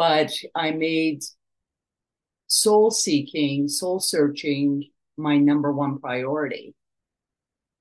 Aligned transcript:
but 0.00 0.32
I 0.54 0.70
made 0.70 1.22
soul 2.46 2.90
seeking, 2.90 3.68
soul 3.68 4.00
searching 4.00 4.84
my 5.18 5.36
number 5.36 5.72
one 5.72 5.98
priority. 5.98 6.74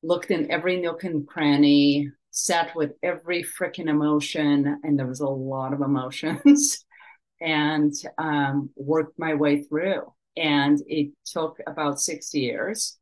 Looked 0.03 0.29
in 0.29 0.51
every 0.51 0.81
nook 0.81 1.05
and 1.05 1.25
cranny, 1.25 2.11
sat 2.29 2.75
with 2.75 2.91
every 3.01 3.43
freaking 3.43 3.87
emotion, 3.87 4.81
and 4.83 4.99
there 4.99 5.07
was 5.07 5.21
a 5.21 5.29
lot 5.29 5.71
of 5.71 5.79
emotions, 5.79 6.83
and 7.41 7.93
um, 8.17 8.69
worked 8.75 9.17
my 9.17 9.35
way 9.35 9.63
through. 9.63 10.01
And 10.35 10.77
it 10.87 11.13
took 11.23 11.57
about 11.67 12.01
six 12.01 12.33
years. 12.33 12.97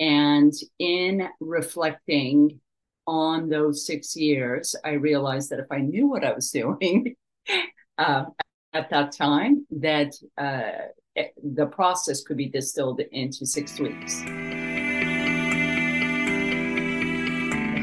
And 0.00 0.52
in 0.80 1.28
reflecting 1.38 2.58
on 3.06 3.48
those 3.48 3.86
six 3.86 4.16
years, 4.16 4.74
I 4.84 4.94
realized 4.94 5.50
that 5.50 5.60
if 5.60 5.70
I 5.70 5.78
knew 5.78 6.08
what 6.08 6.24
I 6.24 6.32
was 6.32 6.50
doing 6.50 7.14
uh, 8.00 8.24
at 8.72 8.88
that 8.90 9.12
time, 9.12 9.66
that 9.70 10.14
uh, 10.38 10.88
the 11.54 11.66
process 11.66 12.22
could 12.22 12.36
be 12.36 12.48
distilled 12.48 13.00
into 13.12 13.44
six 13.44 13.78
weeks. 13.78 14.22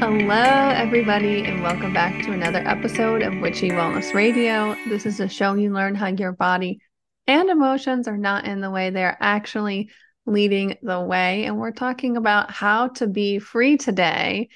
Hello, 0.00 0.70
everybody, 0.74 1.44
and 1.44 1.62
welcome 1.62 1.92
back 1.92 2.24
to 2.24 2.32
another 2.32 2.62
episode 2.66 3.22
of 3.22 3.38
Witchy 3.40 3.70
Wellness 3.70 4.12
Radio. 4.12 4.74
This 4.88 5.06
is 5.06 5.20
a 5.20 5.28
show 5.28 5.54
you 5.54 5.72
learn 5.72 5.94
how 5.94 6.08
your 6.08 6.32
body 6.32 6.80
and 7.26 7.48
emotions 7.48 8.08
are 8.08 8.16
not 8.16 8.44
in 8.44 8.60
the 8.60 8.70
way, 8.70 8.90
they're 8.90 9.16
actually 9.20 9.90
leading 10.26 10.78
the 10.82 11.00
way. 11.00 11.44
And 11.44 11.58
we're 11.58 11.72
talking 11.72 12.16
about 12.16 12.50
how 12.50 12.88
to 12.88 13.06
be 13.06 13.38
free 13.38 13.76
today. 13.76 14.48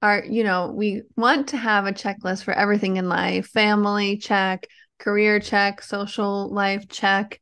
Our, 0.00 0.24
you 0.24 0.44
know, 0.44 0.72
we 0.74 1.02
want 1.16 1.48
to 1.48 1.56
have 1.56 1.86
a 1.86 1.92
checklist 1.92 2.44
for 2.44 2.52
everything 2.52 2.96
in 2.96 3.08
life 3.08 3.48
family 3.48 4.18
check, 4.18 4.66
career 4.98 5.40
check, 5.40 5.82
social 5.82 6.52
life 6.52 6.88
check. 6.88 7.40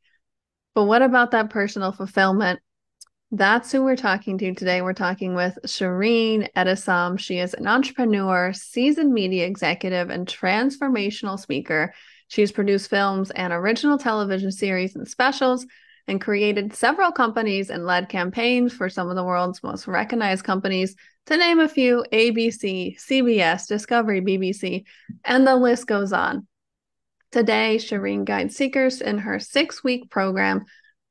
But 0.75 0.85
what 0.85 1.03
about 1.03 1.33
that 1.33 1.51
personal 1.51 1.93
fulfillment? 1.93 2.61
That's 3.31 3.73
who 3.73 3.83
we're 3.83 3.97
talking 3.97 4.37
to 4.39 4.55
today. 4.55 4.83
We're 4.83 4.93
talking 4.93 5.35
with 5.35 5.59
Shirin 5.67 6.51
Etessam. 6.55 7.19
She 7.19 7.39
is 7.39 7.55
an 7.55 7.67
entrepreneur, 7.67 8.53
seasoned 8.53 9.13
media 9.13 9.47
executive, 9.47 10.11
and 10.11 10.27
transformational 10.27 11.39
speaker. 11.39 11.95
She's 12.29 12.53
produced 12.53 12.91
films 12.91 13.31
and 13.31 13.53
original 13.53 13.97
television 13.97 14.53
series 14.53 14.97
and 14.97 15.09
specials 15.09 15.67
and 16.09 16.21
created 16.21 16.75
several 16.75 17.13
companies 17.13 17.71
and 17.71 17.87
led 17.87 18.09
campaigns 18.09 18.73
for 18.73 18.89
some 18.89 19.09
of 19.09 19.17
the 19.17 19.25
world's 19.25 19.63
most 19.63 19.87
recognized 19.87 20.45
companies, 20.45 20.97
to 21.27 21.37
name 21.37 21.61
a 21.61 21.69
few 21.69 22.05
ABC, 22.13 22.99
CBS, 22.99 23.69
Discovery, 23.69 24.21
BBC, 24.21 24.85
and 25.25 25.47
the 25.47 25.55
list 25.55 25.87
goes 25.87 26.13
on. 26.13 26.47
Today, 27.33 27.79
Shirin 27.79 28.27
guides 28.27 28.57
seekers 28.57 29.01
in 29.01 29.17
her 29.17 29.41
six 29.41 29.83
week 29.83 30.11
program, 30.11 30.67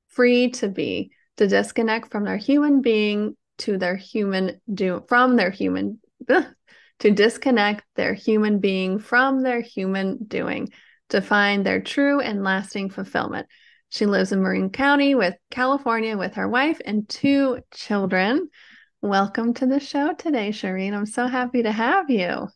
Free 0.09 0.51
to 0.51 0.69
Be 0.69 1.11
to 1.37 1.47
disconnect 1.47 2.11
from 2.11 2.25
their 2.25 2.37
human 2.37 2.81
being 2.81 3.35
to 3.57 3.79
their 3.79 3.95
human 3.95 4.61
do 4.71 5.03
from 5.07 5.35
their 5.35 5.49
human 5.49 5.99
to 6.27 7.11
disconnect 7.11 7.83
their 7.95 8.13
human 8.13 8.59
being 8.59 8.99
from 8.99 9.41
their 9.41 9.61
human 9.61 10.23
doing 10.23 10.69
to 11.09 11.21
find 11.21 11.65
their 11.65 11.81
true 11.81 12.19
and 12.19 12.43
lasting 12.43 12.91
fulfillment. 12.91 13.47
She 13.89 14.05
lives 14.05 14.31
in 14.31 14.43
Marin 14.43 14.69
County 14.69 15.15
with 15.15 15.35
California 15.49 16.15
with 16.17 16.35
her 16.35 16.47
wife 16.47 16.79
and 16.85 17.09
two 17.09 17.61
children. 17.73 18.47
Welcome 19.01 19.55
to 19.55 19.65
the 19.65 19.79
show 19.79 20.13
today, 20.13 20.49
Shirin. 20.49 20.93
I'm 20.93 21.07
so 21.07 21.25
happy 21.25 21.63
to 21.63 21.71
have 21.71 22.11
you. 22.11 22.47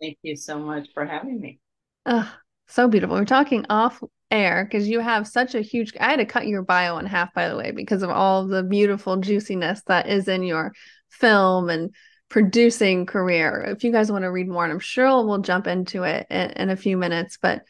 Thank 0.00 0.18
you 0.22 0.36
so 0.36 0.60
much 0.60 0.88
for 0.94 1.04
having 1.04 1.40
me. 1.40 1.58
Oh, 2.06 2.32
so 2.74 2.88
beautiful. 2.88 3.16
We're 3.16 3.24
talking 3.24 3.66
off 3.68 4.02
air 4.30 4.64
because 4.64 4.88
you 4.88 5.00
have 5.00 5.26
such 5.26 5.54
a 5.54 5.60
huge 5.60 5.92
i 5.98 6.10
had 6.10 6.16
to 6.16 6.24
cut 6.24 6.46
your 6.46 6.62
bio 6.62 6.98
in 6.98 7.06
half 7.06 7.34
by 7.34 7.48
the 7.48 7.56
way 7.56 7.72
because 7.72 8.02
of 8.02 8.10
all 8.10 8.46
the 8.46 8.62
beautiful 8.62 9.16
juiciness 9.16 9.82
that 9.86 10.08
is 10.08 10.28
in 10.28 10.42
your 10.42 10.72
film 11.08 11.68
and 11.68 11.92
producing 12.28 13.06
career 13.06 13.64
if 13.68 13.82
you 13.82 13.90
guys 13.90 14.10
want 14.10 14.22
to 14.22 14.30
read 14.30 14.48
more 14.48 14.62
and 14.62 14.72
i'm 14.72 14.78
sure 14.78 15.26
we'll 15.26 15.38
jump 15.38 15.66
into 15.66 16.04
it 16.04 16.26
in, 16.30 16.50
in 16.50 16.70
a 16.70 16.76
few 16.76 16.96
minutes 16.96 17.38
but 17.42 17.62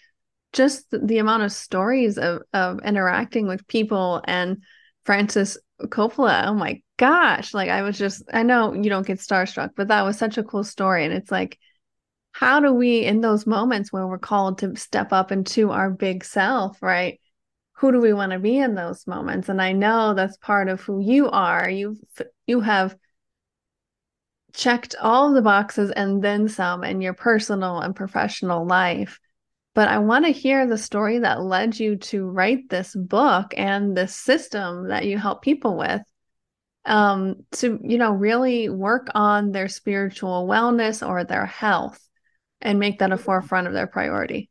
just 0.52 0.84
the 0.90 1.18
amount 1.18 1.44
of 1.44 1.52
stories 1.52 2.18
of, 2.18 2.42
of 2.52 2.80
interacting 2.84 3.46
with 3.46 3.66
people 3.66 4.20
and 4.24 4.62
francis 5.06 5.56
coppola 5.84 6.46
oh 6.46 6.54
my 6.54 6.82
gosh 6.98 7.54
like 7.54 7.70
i 7.70 7.80
was 7.80 7.96
just 7.96 8.22
i 8.34 8.42
know 8.42 8.74
you 8.74 8.90
don't 8.90 9.06
get 9.06 9.18
starstruck 9.18 9.70
but 9.76 9.88
that 9.88 10.02
was 10.02 10.18
such 10.18 10.36
a 10.36 10.44
cool 10.44 10.62
story 10.62 11.06
and 11.06 11.14
it's 11.14 11.30
like 11.30 11.58
how 12.32 12.60
do 12.60 12.72
we 12.72 13.04
in 13.04 13.20
those 13.20 13.46
moments 13.46 13.92
when 13.92 14.06
we're 14.06 14.18
called 14.18 14.58
to 14.58 14.76
step 14.76 15.12
up 15.12 15.32
into 15.32 15.70
our 15.70 15.90
big 15.90 16.24
self 16.24 16.82
right? 16.82 17.20
Who 17.74 17.92
do 17.92 18.00
we 18.00 18.12
want 18.12 18.32
to 18.32 18.38
be 18.38 18.58
in 18.58 18.74
those 18.74 19.06
moments? 19.06 19.48
And 19.48 19.60
i 19.60 19.72
know 19.72 20.14
that's 20.14 20.36
part 20.36 20.68
of 20.68 20.80
who 20.82 21.00
you 21.00 21.30
are. 21.30 21.68
You've, 21.68 21.98
you 22.46 22.60
have 22.60 22.94
checked 24.52 24.94
all 25.00 25.32
the 25.32 25.42
boxes 25.42 25.90
and 25.90 26.22
then 26.22 26.48
some 26.48 26.84
in 26.84 27.00
your 27.00 27.14
personal 27.14 27.80
and 27.80 27.94
professional 27.94 28.66
life. 28.66 29.18
But 29.74 29.88
i 29.88 29.98
want 29.98 30.24
to 30.26 30.32
hear 30.32 30.66
the 30.66 30.78
story 30.78 31.20
that 31.20 31.42
led 31.42 31.78
you 31.78 31.96
to 31.96 32.28
write 32.28 32.68
this 32.68 32.94
book 32.94 33.54
and 33.56 33.96
this 33.96 34.14
system 34.14 34.88
that 34.88 35.06
you 35.06 35.16
help 35.16 35.42
people 35.42 35.76
with 35.76 36.02
um 36.84 37.36
to 37.52 37.78
you 37.82 37.98
know 37.98 38.12
really 38.12 38.68
work 38.68 39.08
on 39.14 39.52
their 39.52 39.68
spiritual 39.68 40.46
wellness 40.48 41.06
or 41.06 41.24
their 41.24 41.46
health 41.46 42.00
and 42.60 42.78
make 42.78 42.98
that 42.98 43.12
a 43.12 43.18
forefront 43.18 43.66
of 43.66 43.72
their 43.72 43.86
priority? 43.86 44.50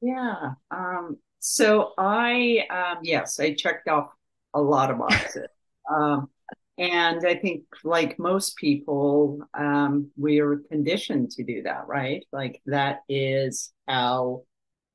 Yeah. 0.00 0.52
Um, 0.70 1.18
so 1.38 1.92
I, 1.98 2.66
um, 2.70 2.98
yes, 3.02 3.38
I 3.40 3.54
checked 3.54 3.88
off 3.88 4.10
a 4.54 4.60
lot 4.60 4.90
of 4.90 4.98
boxes. 4.98 5.46
um, 5.92 6.28
and 6.78 7.26
I 7.26 7.34
think, 7.34 7.64
like 7.84 8.18
most 8.18 8.56
people, 8.56 9.40
um, 9.54 10.10
we 10.16 10.40
are 10.40 10.62
conditioned 10.70 11.30
to 11.32 11.44
do 11.44 11.62
that, 11.62 11.86
right? 11.86 12.24
Like 12.32 12.62
that 12.66 13.00
is 13.08 13.72
how 13.86 14.44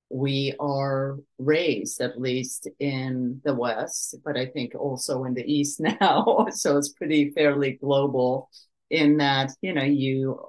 we 0.09 0.53
are 0.59 1.18
raised, 1.38 2.02
at 2.02 2.19
least 2.19 2.68
in 2.80 3.41
the 3.44 3.53
West, 3.53 4.16
but 4.24 4.38
I 4.38 4.46
think 4.47 4.74
also 4.75 5.25
in 5.25 5.34
the 5.34 5.46
East 5.46 5.80
now. 6.02 6.47
so 6.52 6.78
it's 6.78 6.90
pretty 6.90 7.31
fairly 7.31 7.74
global 7.74 8.50
in 8.90 9.18
that, 9.18 9.52
you 9.62 9.74
know, 9.74 9.84
you 9.84 10.40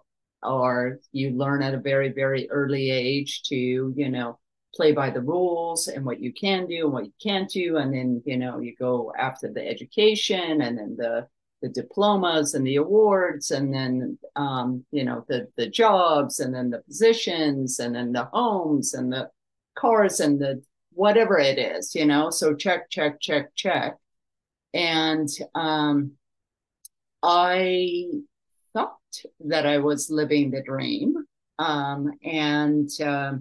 or 0.43 1.00
you 1.12 1.31
learn 1.31 1.62
at 1.62 1.75
a 1.75 1.78
very 1.78 2.10
very 2.12 2.49
early 2.50 2.91
age 2.91 3.43
to 3.44 3.56
you 3.97 4.09
know 4.09 4.38
play 4.75 4.93
by 4.93 5.10
the 5.10 5.21
rules 5.21 5.88
and 5.88 6.04
what 6.04 6.21
you 6.21 6.32
can 6.32 6.66
do 6.66 6.84
and 6.84 6.93
what 6.93 7.04
you 7.06 7.12
can't 7.22 7.50
do. 7.50 7.78
And 7.78 7.93
then 7.93 8.22
you 8.25 8.37
know 8.37 8.59
you 8.60 8.75
go 8.76 9.12
after 9.19 9.53
the 9.53 9.66
education 9.66 10.62
and 10.62 10.78
then 10.78 10.97
the 10.97 11.26
the 11.62 11.69
diplomas 11.69 12.54
and 12.54 12.65
the 12.65 12.76
awards 12.76 13.50
and 13.50 13.75
then 13.75 14.16
um, 14.37 14.84
you 14.93 15.04
know 15.04 15.25
the 15.28 15.49
the 15.56 15.69
jobs 15.69 16.41
and 16.41 16.55
then 16.55 16.70
the 16.70 16.78
positions 16.82 17.81
and 17.81 17.94
then 17.94 18.12
the 18.12 18.25
homes 18.26 18.94
and 18.94 19.12
the 19.12 19.28
cars 19.75 20.20
and 20.20 20.41
the 20.41 20.62
whatever 20.93 21.38
it 21.38 21.59
is 21.59 21.94
you 21.94 22.06
know? 22.06 22.31
So 22.31 22.55
check 22.55 22.91
check 22.91 23.20
check 23.20 23.55
check. 23.55 23.97
And 24.75 25.28
um, 25.55 26.12
i 27.22 28.05
that 29.41 29.66
I 29.66 29.78
was 29.78 30.10
living 30.10 30.50
the 30.50 30.62
dream. 30.62 31.16
Um, 31.58 32.12
and 32.22 32.88
uh, 33.00 33.34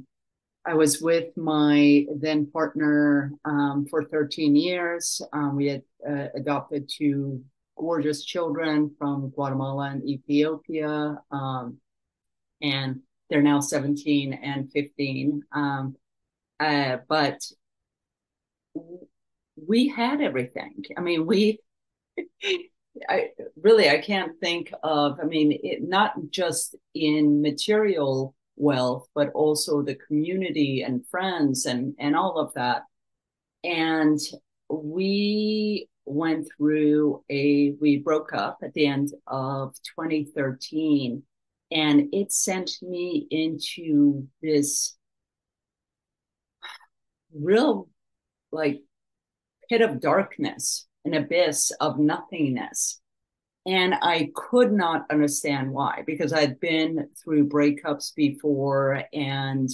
I 0.66 0.74
was 0.74 1.02
with 1.02 1.36
my 1.38 2.06
then 2.16 2.48
partner 2.48 3.32
um, 3.46 3.86
for 3.90 4.04
13 4.04 4.56
years. 4.56 5.22
Um, 5.34 5.56
we 5.56 5.68
had 5.68 5.84
uh, 6.08 6.28
adopted 6.36 6.90
two 6.90 7.44
gorgeous 7.78 8.26
children 8.26 8.92
from 8.98 9.30
Guatemala 9.30 9.92
and 9.92 10.08
Ethiopia. 10.08 11.18
Um, 11.32 11.78
and 12.62 13.02
they're 13.30 13.42
now 13.42 13.60
17 13.60 14.34
and 14.34 14.72
15. 14.72 15.42
Um, 15.52 15.96
uh, 16.60 16.98
but 17.08 17.40
we 19.56 19.88
had 19.88 20.22
everything. 20.22 20.84
I 20.98 21.02
mean, 21.02 21.26
we 21.26 21.60
I 23.10 23.30
really 23.62 23.90
I 23.90 24.00
can't 24.00 24.40
think 24.40 24.72
of. 24.84 25.20
I 25.20 25.26
mean, 25.26 25.60
it, 25.64 25.84
not 25.84 26.14
just 26.30 26.76
in 26.94 27.42
material 27.42 28.36
wealth, 28.56 29.08
but 29.14 29.32
also 29.34 29.82
the 29.82 29.96
community 29.96 30.82
and 30.82 31.06
friends 31.08 31.66
and 31.66 31.96
and 32.00 32.16
all 32.16 32.40
of 32.40 32.54
that. 32.56 32.84
And 33.64 34.20
we 34.70 35.90
went 36.06 36.48
through 36.58 37.24
a 37.30 37.72
we 37.82 37.98
broke 37.98 38.34
up 38.34 38.60
at 38.64 38.74
the 38.74 38.88
end 38.88 39.12
of 39.28 39.76
2013 39.96 41.24
and 41.72 42.14
it 42.14 42.32
sent 42.32 42.72
me 42.82 43.28
into 43.30 44.28
this 44.42 44.96
real 47.34 47.90
like 48.52 48.82
pit 49.70 49.82
of 49.82 50.00
darkness 50.00 50.87
an 51.08 51.14
abyss 51.14 51.72
of 51.80 52.00
nothingness. 52.00 53.00
And 53.66 53.96
I 53.96 54.32
could 54.34 54.72
not 54.72 55.06
understand 55.12 55.72
why, 55.72 56.04
because 56.06 56.32
I'd 56.32 56.60
been 56.60 57.10
through 57.22 57.50
breakups 57.50 58.16
before 58.16 59.04
and 59.12 59.70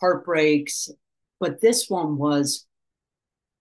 heartbreaks 0.00 0.90
but 1.40 1.60
this 1.60 1.88
one 1.88 2.16
was 2.16 2.66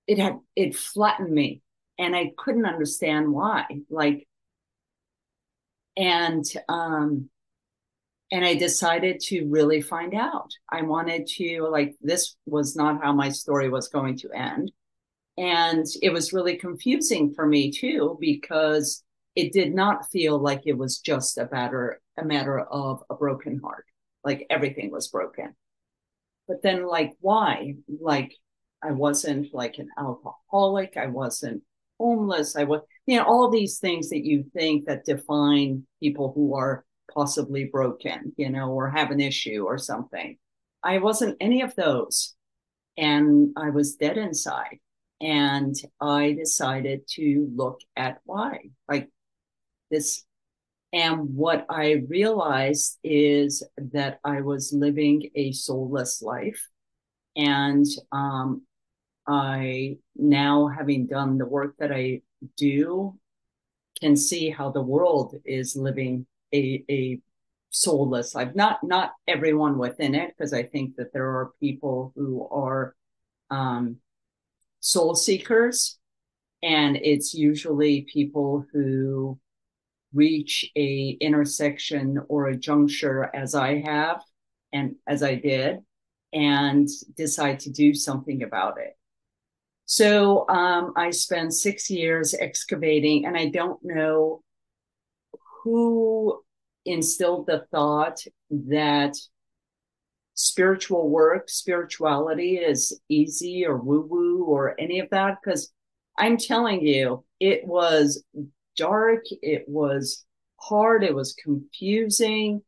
it 0.08 0.20
had 0.20 0.40
it 0.56 0.76
flattened 0.76 1.32
me 1.34 1.62
and 1.98 2.16
i 2.16 2.32
couldn't 2.38 2.66
understand 2.66 3.32
why 3.32 3.66
like 3.90 4.28
and 5.96 6.46
um 6.70 7.30
and 8.32 8.46
i 8.46 8.54
decided 8.54 9.20
to 9.20 9.48
really 9.48 9.82
find 9.82 10.14
out 10.14 10.52
i 10.70 10.82
wanted 10.82 11.26
to 11.28 11.68
like 11.72 11.96
this 12.02 12.36
was 12.46 12.76
not 12.76 13.02
how 13.02 13.12
my 13.14 13.30
story 13.30 13.70
was 13.70 13.88
going 13.88 14.18
to 14.18 14.32
end 14.32 14.72
and 15.38 15.86
it 16.02 16.12
was 16.12 16.34
really 16.34 16.58
confusing 16.58 17.34
for 17.34 17.46
me 17.46 17.72
too 17.72 18.18
because 18.20 19.04
it 19.36 19.54
did 19.54 19.74
not 19.74 20.10
feel 20.10 20.40
like 20.40 20.62
it 20.66 20.78
was 20.78 21.00
just 21.00 21.38
a 21.38 21.48
matter 21.52 22.02
a 22.18 22.26
matter 22.26 22.60
of 22.60 23.04
a 23.10 23.16
broken 23.16 23.60
heart 23.60 23.86
like 24.28 24.46
everything 24.50 24.92
was 24.92 25.08
broken. 25.08 25.56
But 26.48 26.62
then 26.62 26.86
like 26.86 27.14
why? 27.22 27.76
Like 28.00 28.34
i 28.84 28.92
wasn't 28.92 29.52
like 29.56 29.80
an 29.80 29.90
alcoholic 29.98 30.98
i 30.98 31.08
wasn't 31.08 31.64
homeless 32.00 32.56
i 32.56 32.64
was 32.64 32.82
you 33.08 33.18
know 33.18 33.24
all 33.24 33.50
these 33.50 33.80
things 33.80 34.10
that 34.10 34.24
you 34.24 34.46
think 34.54 34.86
that 34.86 35.04
define 35.04 35.84
people 36.00 36.32
who 36.36 36.54
are 36.54 36.86
possibly 37.12 37.64
broken 37.64 38.32
you 38.38 38.50
know 38.52 38.70
or 38.70 38.88
have 38.88 39.10
an 39.10 39.20
issue 39.20 39.64
or 39.66 39.80
something. 39.80 40.38
I 40.84 41.00
wasn't 41.00 41.38
any 41.42 41.62
of 41.62 41.74
those. 41.76 42.36
And 42.98 43.54
i 43.58 43.70
was 43.72 43.96
dead 43.96 44.18
inside 44.18 44.80
and 45.22 45.76
i 46.00 46.32
decided 46.34 47.08
to 47.08 47.50
look 47.56 47.82
at 47.96 48.20
why 48.26 48.60
like 48.88 49.10
this 49.90 50.26
and 50.94 51.36
what 51.36 51.66
I 51.70 52.04
realized 52.08 52.98
is 53.04 53.64
that 53.78 54.20
I 54.24 54.42
was 54.42 54.72
living 54.72 55.30
a 55.36 55.52
soulless 55.52 56.22
life. 56.22 56.70
And 57.36 57.86
um, 58.12 58.64
I 59.28 59.98
now, 60.16 60.68
having 60.68 61.08
done 61.08 61.38
the 61.38 61.46
work 61.46 61.76
that 61.80 61.92
I 61.92 62.22
do, 62.56 63.18
can 64.00 64.16
see 64.16 64.50
how 64.50 64.72
the 64.72 64.82
world 64.82 65.36
is 65.44 65.76
living 65.76 66.26
a, 66.54 66.84
a 66.90 67.20
soulless 67.70 68.34
life. 68.34 68.56
Not 68.56 68.80
not 68.84 69.12
everyone 69.28 69.78
within 69.78 70.16
it, 70.16 70.34
because 70.36 70.54
I 70.54 70.64
think 70.64 70.96
that 70.96 71.12
there 71.12 71.28
are 71.28 71.52
people 71.60 72.14
who 72.16 72.48
are 72.50 72.96
um, 73.50 73.98
soul 74.88 75.16
seekers, 75.16 76.00
and 76.64 76.96
it's 76.96 77.34
usually 77.34 78.08
people 78.12 78.66
who 78.72 79.38
reach 80.14 80.72
a 80.78 81.18
intersection 81.20 82.18
or 82.30 82.48
a 82.48 82.56
juncture 82.56 83.30
as 83.36 83.54
I 83.54 83.82
have 83.82 84.22
and 84.72 84.96
as 85.06 85.24
I 85.24 85.36
did 85.36 85.80
and 86.32 86.88
decide 87.18 87.60
to 87.62 87.70
do 87.70 87.94
something 87.94 88.44
about 88.44 88.80
it. 88.80 88.98
So 89.86 90.48
um, 90.48 90.94
I 90.96 91.10
spent 91.10 91.54
six 91.54 91.90
years 91.90 92.34
excavating, 92.34 93.26
and 93.26 93.36
I 93.36 93.50
don't 93.50 93.80
know 93.84 94.42
who 95.64 96.42
instilled 96.86 97.48
the 97.48 97.66
thought 97.72 98.20
that 98.50 99.18
spiritual 100.38 101.10
work, 101.10 101.50
spirituality 101.50 102.58
is 102.58 103.00
easy 103.10 103.66
or 103.66 103.76
woo 103.76 104.08
woo 104.08 104.44
or 104.46 104.80
any 104.80 105.00
of 105.00 105.10
that. 105.10 105.38
Because 105.44 105.74
I'm 106.18 106.38
telling 106.38 106.86
you, 106.86 107.26
it 107.40 107.66
was 107.66 108.24
dark. 108.78 109.24
It 109.42 109.66
was 109.68 110.26
hard. 110.60 111.04
It 111.04 111.16
was 111.16 111.34
confusing. 111.34 112.62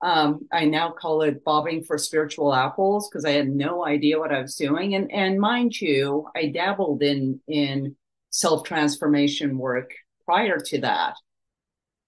Um, 0.00 0.48
I 0.52 0.64
now 0.64 0.90
call 0.90 1.22
it 1.22 1.44
bobbing 1.44 1.84
for 1.84 1.98
spiritual 1.98 2.54
apples 2.54 3.08
because 3.08 3.24
I 3.24 3.32
had 3.32 3.48
no 3.48 3.84
idea 3.84 4.18
what 4.18 4.32
I 4.32 4.40
was 4.40 4.56
doing. 4.56 4.94
And 4.94 5.10
and 5.12 5.40
mind 5.40 5.80
you, 5.80 6.28
I 6.36 6.46
dabbled 6.46 7.02
in 7.02 7.40
in 7.48 7.96
self 8.30 8.64
transformation 8.64 9.58
work 9.58 9.92
prior 10.24 10.58
to 10.58 10.80
that, 10.80 11.14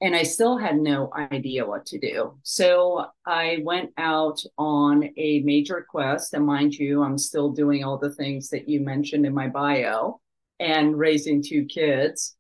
and 0.05 0.15
I 0.15 0.23
still 0.23 0.57
had 0.57 0.79
no 0.79 1.11
idea 1.33 1.67
what 1.67 1.87
to 1.87 1.99
do. 1.99 2.39
So 2.45 3.07
I 3.27 3.59
went 3.65 3.91
out 3.97 4.41
on 4.57 5.11
a 5.17 5.41
major 5.41 5.85
quest, 5.89 6.35
and 6.35 6.47
mind 6.47 6.75
you, 6.75 7.03
I'm 7.03 7.19
still 7.19 7.51
doing 7.51 7.83
all 7.83 7.99
the 7.99 8.15
things 8.15 8.51
that 8.51 8.69
you 8.69 8.81
mentioned 8.81 9.27
in 9.27 9.35
my 9.35 9.49
bio 9.49 10.21
and 10.61 10.97
raising 10.97 11.43
two 11.43 11.65
kids 11.65 12.37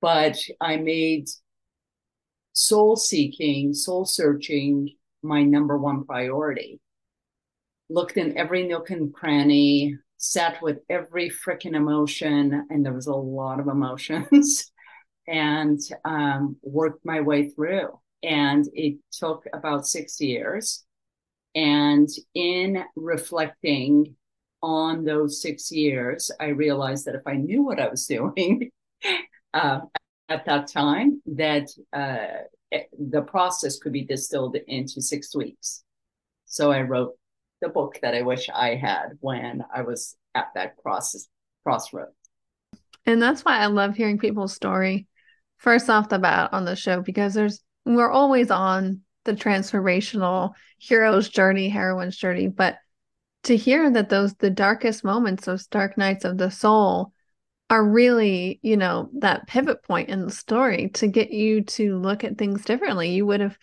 but 0.00 0.38
I 0.60 0.76
made 0.76 1.28
soul 2.52 2.96
seeking, 2.96 3.74
soul 3.74 4.04
searching 4.04 4.94
my 5.22 5.42
number 5.42 5.76
one 5.76 6.04
priority. 6.04 6.80
Looked 7.88 8.16
in 8.16 8.36
every 8.36 8.66
nook 8.66 8.90
and 8.90 9.12
cranny, 9.12 9.98
sat 10.16 10.62
with 10.62 10.78
every 10.88 11.30
freaking 11.30 11.74
emotion, 11.74 12.66
and 12.70 12.84
there 12.84 12.92
was 12.92 13.06
a 13.06 13.14
lot 13.14 13.60
of 13.60 13.68
emotions, 13.68 14.70
and 15.26 15.80
um, 16.04 16.56
worked 16.62 17.04
my 17.04 17.20
way 17.20 17.48
through. 17.50 17.98
And 18.22 18.66
it 18.72 18.98
took 19.12 19.44
about 19.52 19.86
six 19.86 20.20
years. 20.20 20.84
And 21.54 22.08
in 22.34 22.84
reflecting 22.96 24.16
on 24.62 25.04
those 25.04 25.40
six 25.40 25.70
years, 25.70 26.30
I 26.40 26.46
realized 26.46 27.06
that 27.06 27.14
if 27.14 27.26
I 27.26 27.34
knew 27.34 27.62
what 27.62 27.80
I 27.80 27.88
was 27.88 28.06
doing, 28.06 28.70
uh, 29.54 29.80
at 30.28 30.44
that 30.46 30.66
time 30.68 31.22
that 31.26 31.68
uh, 31.92 32.78
the 32.98 33.22
process 33.22 33.78
could 33.78 33.92
be 33.92 34.04
distilled 34.04 34.56
into 34.66 35.00
six 35.00 35.34
weeks. 35.34 35.84
So 36.46 36.72
I 36.72 36.82
wrote 36.82 37.14
the 37.60 37.68
book 37.68 37.98
that 38.02 38.14
I 38.14 38.22
wish 38.22 38.48
I 38.52 38.74
had 38.74 39.18
when 39.20 39.64
I 39.74 39.82
was 39.82 40.16
at 40.34 40.48
that 40.54 40.82
process 40.82 41.26
crossroads. 41.62 42.12
And 43.06 43.22
that's 43.22 43.44
why 43.44 43.58
I 43.58 43.66
love 43.66 43.96
hearing 43.96 44.18
people's 44.18 44.54
story 44.54 45.06
first 45.58 45.88
off 45.90 46.08
the 46.08 46.18
bat 46.18 46.50
on 46.52 46.64
the 46.64 46.76
show 46.76 47.00
because 47.00 47.34
there's 47.34 47.62
we're 47.84 48.10
always 48.10 48.50
on 48.50 49.00
the 49.24 49.32
transformational 49.32 50.52
hero's 50.78 51.28
journey, 51.28 51.68
heroine's 51.68 52.16
journey, 52.16 52.48
but 52.48 52.78
to 53.44 53.56
hear 53.56 53.90
that 53.90 54.08
those 54.08 54.34
the 54.34 54.50
darkest 54.50 55.04
moments, 55.04 55.44
those 55.44 55.66
dark 55.66 55.96
nights 55.96 56.24
of 56.24 56.38
the 56.38 56.50
soul 56.50 57.12
are 57.70 57.84
really, 57.84 58.60
you 58.62 58.76
know, 58.76 59.10
that 59.18 59.46
pivot 59.46 59.82
point 59.82 60.08
in 60.08 60.24
the 60.24 60.30
story 60.30 60.88
to 60.94 61.06
get 61.08 61.30
you 61.30 61.62
to 61.62 61.98
look 61.98 62.24
at 62.24 62.38
things 62.38 62.64
differently. 62.64 63.10
You 63.10 63.26
would 63.26 63.40
have 63.40 63.58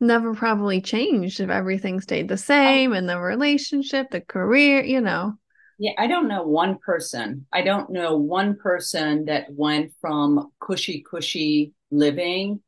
never 0.00 0.34
probably 0.34 0.80
changed 0.80 1.40
if 1.40 1.50
everything 1.50 2.00
stayed 2.00 2.28
the 2.28 2.36
same 2.36 2.92
and 2.92 3.08
the 3.08 3.18
relationship, 3.18 4.10
the 4.10 4.20
career, 4.20 4.82
you 4.82 5.00
know. 5.00 5.34
Yeah, 5.80 5.92
I 5.98 6.08
don't 6.08 6.28
know 6.28 6.42
one 6.44 6.78
person. 6.78 7.46
I 7.52 7.62
don't 7.62 7.90
know 7.90 8.16
one 8.16 8.56
person 8.56 9.24
that 9.26 9.46
went 9.50 9.94
from 10.00 10.52
cushy, 10.60 11.00
cushy 11.02 11.72
living 11.90 12.60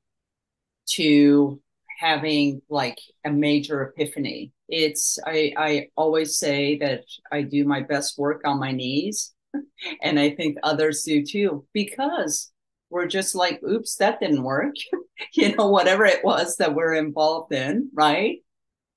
to 0.92 1.61
having 2.00 2.62
like 2.71 2.99
a 3.25 3.31
major 3.31 3.83
epiphany. 3.83 4.52
It's 4.69 5.19
I 5.26 5.54
I 5.57 5.88
always 5.97 6.38
say 6.38 6.78
that 6.78 7.04
I 7.33 7.42
do 7.42 7.64
my 7.64 7.81
best 7.83 8.19
work 8.19 8.42
on 8.47 8.61
my 8.61 8.73
knees 8.73 9.35
and 10.02 10.21
I 10.21 10.31
think 10.31 10.59
others 10.62 11.02
do 11.04 11.25
too, 11.26 11.66
because 11.75 12.52
we're 12.90 13.09
just 13.09 13.35
like, 13.37 13.62
oops, 13.64 13.97
that 13.97 14.21
didn't 14.21 14.45
work. 14.45 14.75
you 15.35 15.57
know, 15.57 15.69
whatever 15.71 16.07
it 16.07 16.25
was 16.25 16.57
that 16.59 16.75
we're 16.75 16.95
involved 16.95 17.52
in, 17.54 17.90
right? 17.95 18.42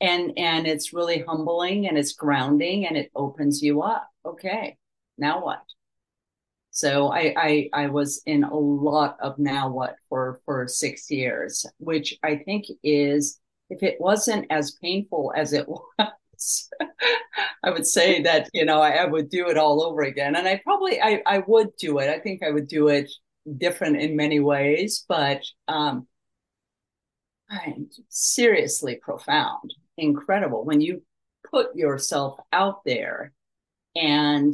And 0.02 0.34
and 0.38 0.68
it's 0.68 0.94
really 0.94 1.24
humbling 1.25 1.88
and 1.88 1.98
it's 1.98 2.14
grounding 2.14 2.86
and 2.86 2.98
it 2.98 3.12
opens 3.16 3.62
you 3.62 3.82
up. 3.82 4.10
Okay, 4.25 4.78
now 5.18 5.44
what? 5.44 5.64
So 6.72 7.08
I, 7.12 7.34
I 7.38 7.70
I 7.74 7.88
was 7.88 8.22
in 8.25 8.44
a 8.44 8.54
lot 8.54 9.18
of 9.22 9.40
now 9.40 9.70
what 9.70 9.96
for 10.10 10.42
for 10.46 10.68
six 10.68 11.10
years, 11.10 11.66
which 11.78 12.18
I 12.24 12.38
think 12.38 12.66
is 12.84 13.40
if 13.70 13.82
it 13.84 13.96
wasn't 14.00 14.48
as 14.50 14.78
painful 14.82 15.34
as 15.36 15.54
it 15.54 15.68
was 15.98 16.70
I 17.64 17.72
would 17.72 17.88
say 17.88 18.22
that 18.24 18.50
you 18.54 18.66
know 18.66 18.80
I, 18.82 18.92
I, 18.92 19.06
would 19.06 19.30
do 19.30 19.50
it 19.50 19.58
all 19.58 19.84
over 19.84 20.02
again, 20.04 20.36
and 20.36 20.48
I 20.48 20.62
probably 20.64 21.02
I 21.02 21.22
I 21.25 21.40
would 21.48 21.75
do 21.78 22.00
it. 22.00 22.10
I 22.10 22.20
think 22.20 22.44
I 22.44 22.52
would 22.52 22.68
do 22.68 22.90
it 22.90 23.12
different 23.58 23.98
in 23.98 24.16
many 24.16 24.40
ways, 24.40 25.06
but 25.08 25.44
um, 25.68 26.08
seriously 28.10 29.00
profound, 29.02 29.74
incredible. 29.98 30.66
When 30.66 30.82
you 30.82 31.04
put 31.50 31.75
yourself 31.75 32.40
out 32.52 32.84
there 32.86 33.32
and 33.96 34.54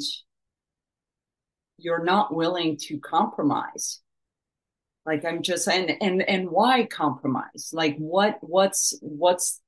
you're 1.77 2.03
not 2.03 2.33
willing 2.33 2.77
to 2.77 2.99
compromise 2.99 4.01
like 5.05 5.25
i'm 5.25 5.41
just 5.41 5.67
and 5.67 5.91
and 6.01 6.21
and 6.23 6.49
why 6.49 6.85
compromise? 6.85 7.71
Like 7.73 7.97
what 7.97 8.37
what's 8.41 8.97
what's 9.01 9.61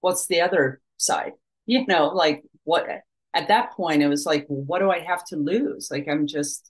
what's 0.00 0.26
the 0.26 0.40
other 0.40 0.80
side? 0.96 1.32
You 1.66 1.86
know, 1.86 2.08
like 2.08 2.42
what 2.64 2.88
at 3.32 3.46
that 3.46 3.72
point 3.74 4.02
it 4.02 4.08
was 4.08 4.26
like, 4.26 4.44
what 4.48 4.80
do 4.80 4.90
I 4.90 4.98
have 4.98 5.24
to 5.26 5.36
lose? 5.36 5.88
Like 5.88 6.08
I'm 6.10 6.26
just, 6.26 6.68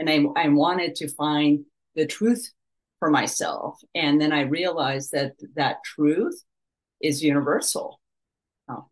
and 0.00 0.10
I 0.10 0.24
I 0.34 0.48
wanted 0.48 0.96
to 0.96 1.08
find 1.14 1.64
the 1.94 2.06
truth 2.06 2.50
for 2.98 3.08
myself, 3.08 3.78
and 3.94 4.20
then 4.20 4.32
I 4.32 4.40
realized 4.40 5.12
that 5.12 5.34
that 5.54 5.84
truth 5.84 6.42
is 7.00 7.22
universal. 7.22 8.00
Oh. 8.68 8.86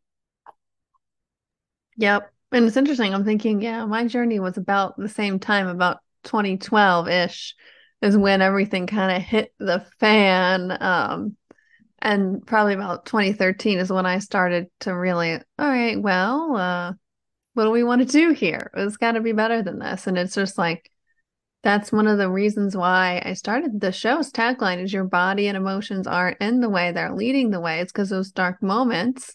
Yep. 1.97 2.33
And 2.53 2.67
it's 2.67 2.77
interesting. 2.77 3.13
I'm 3.13 3.25
thinking, 3.25 3.61
yeah, 3.61 3.85
my 3.85 4.07
journey 4.07 4.39
was 4.39 4.57
about 4.57 4.97
the 4.97 5.09
same 5.09 5.39
time, 5.39 5.67
about 5.67 5.99
2012 6.25 7.09
ish, 7.09 7.55
is 8.01 8.17
when 8.17 8.43
everything 8.43 8.87
kind 8.87 9.17
of 9.17 9.23
hit 9.23 9.53
the 9.59 9.85
fan. 9.99 10.77
Um, 10.81 11.37
and 12.01 12.47
probably 12.47 12.75
about 12.75 13.07
2013 13.07 13.79
is 13.79 13.91
when 13.91 14.07
I 14.07 14.19
started 14.19 14.69
to 14.81 14.95
really, 14.95 15.35
all 15.35 15.69
right, 15.69 16.01
well, 16.01 16.57
uh, 16.57 16.93
what 17.55 17.65
do 17.65 17.71
we 17.71 17.83
want 17.83 18.03
to 18.03 18.07
do 18.07 18.33
here? 18.33 18.71
It's 18.75 18.97
got 18.99 19.13
to 19.13 19.21
be 19.21 19.33
better 19.33 19.63
than 19.63 19.79
this. 19.79 20.07
And 20.07 20.19
it's 20.19 20.35
just 20.35 20.59
like, 20.59 20.91
that's 21.65 21.91
one 21.91 22.07
of 22.07 22.19
the 22.19 22.31
reasons 22.31 22.77
why 22.77 23.23
I 23.25 23.33
started 23.33 23.81
the 23.81 23.91
show's 23.91 24.31
tagline 24.31 24.83
is 24.83 24.93
your 24.93 25.05
body 25.05 25.49
and 25.49 25.57
emotions 25.57 26.07
aren't 26.07 26.41
in 26.41 26.61
the 26.61 26.69
way, 26.69 26.93
they're 26.93 27.15
leading 27.15 27.51
the 27.51 27.61
way. 27.61 27.81
It's 27.81 27.91
because 27.91 28.11
those 28.11 28.31
dark 28.31 28.63
moments 28.63 29.35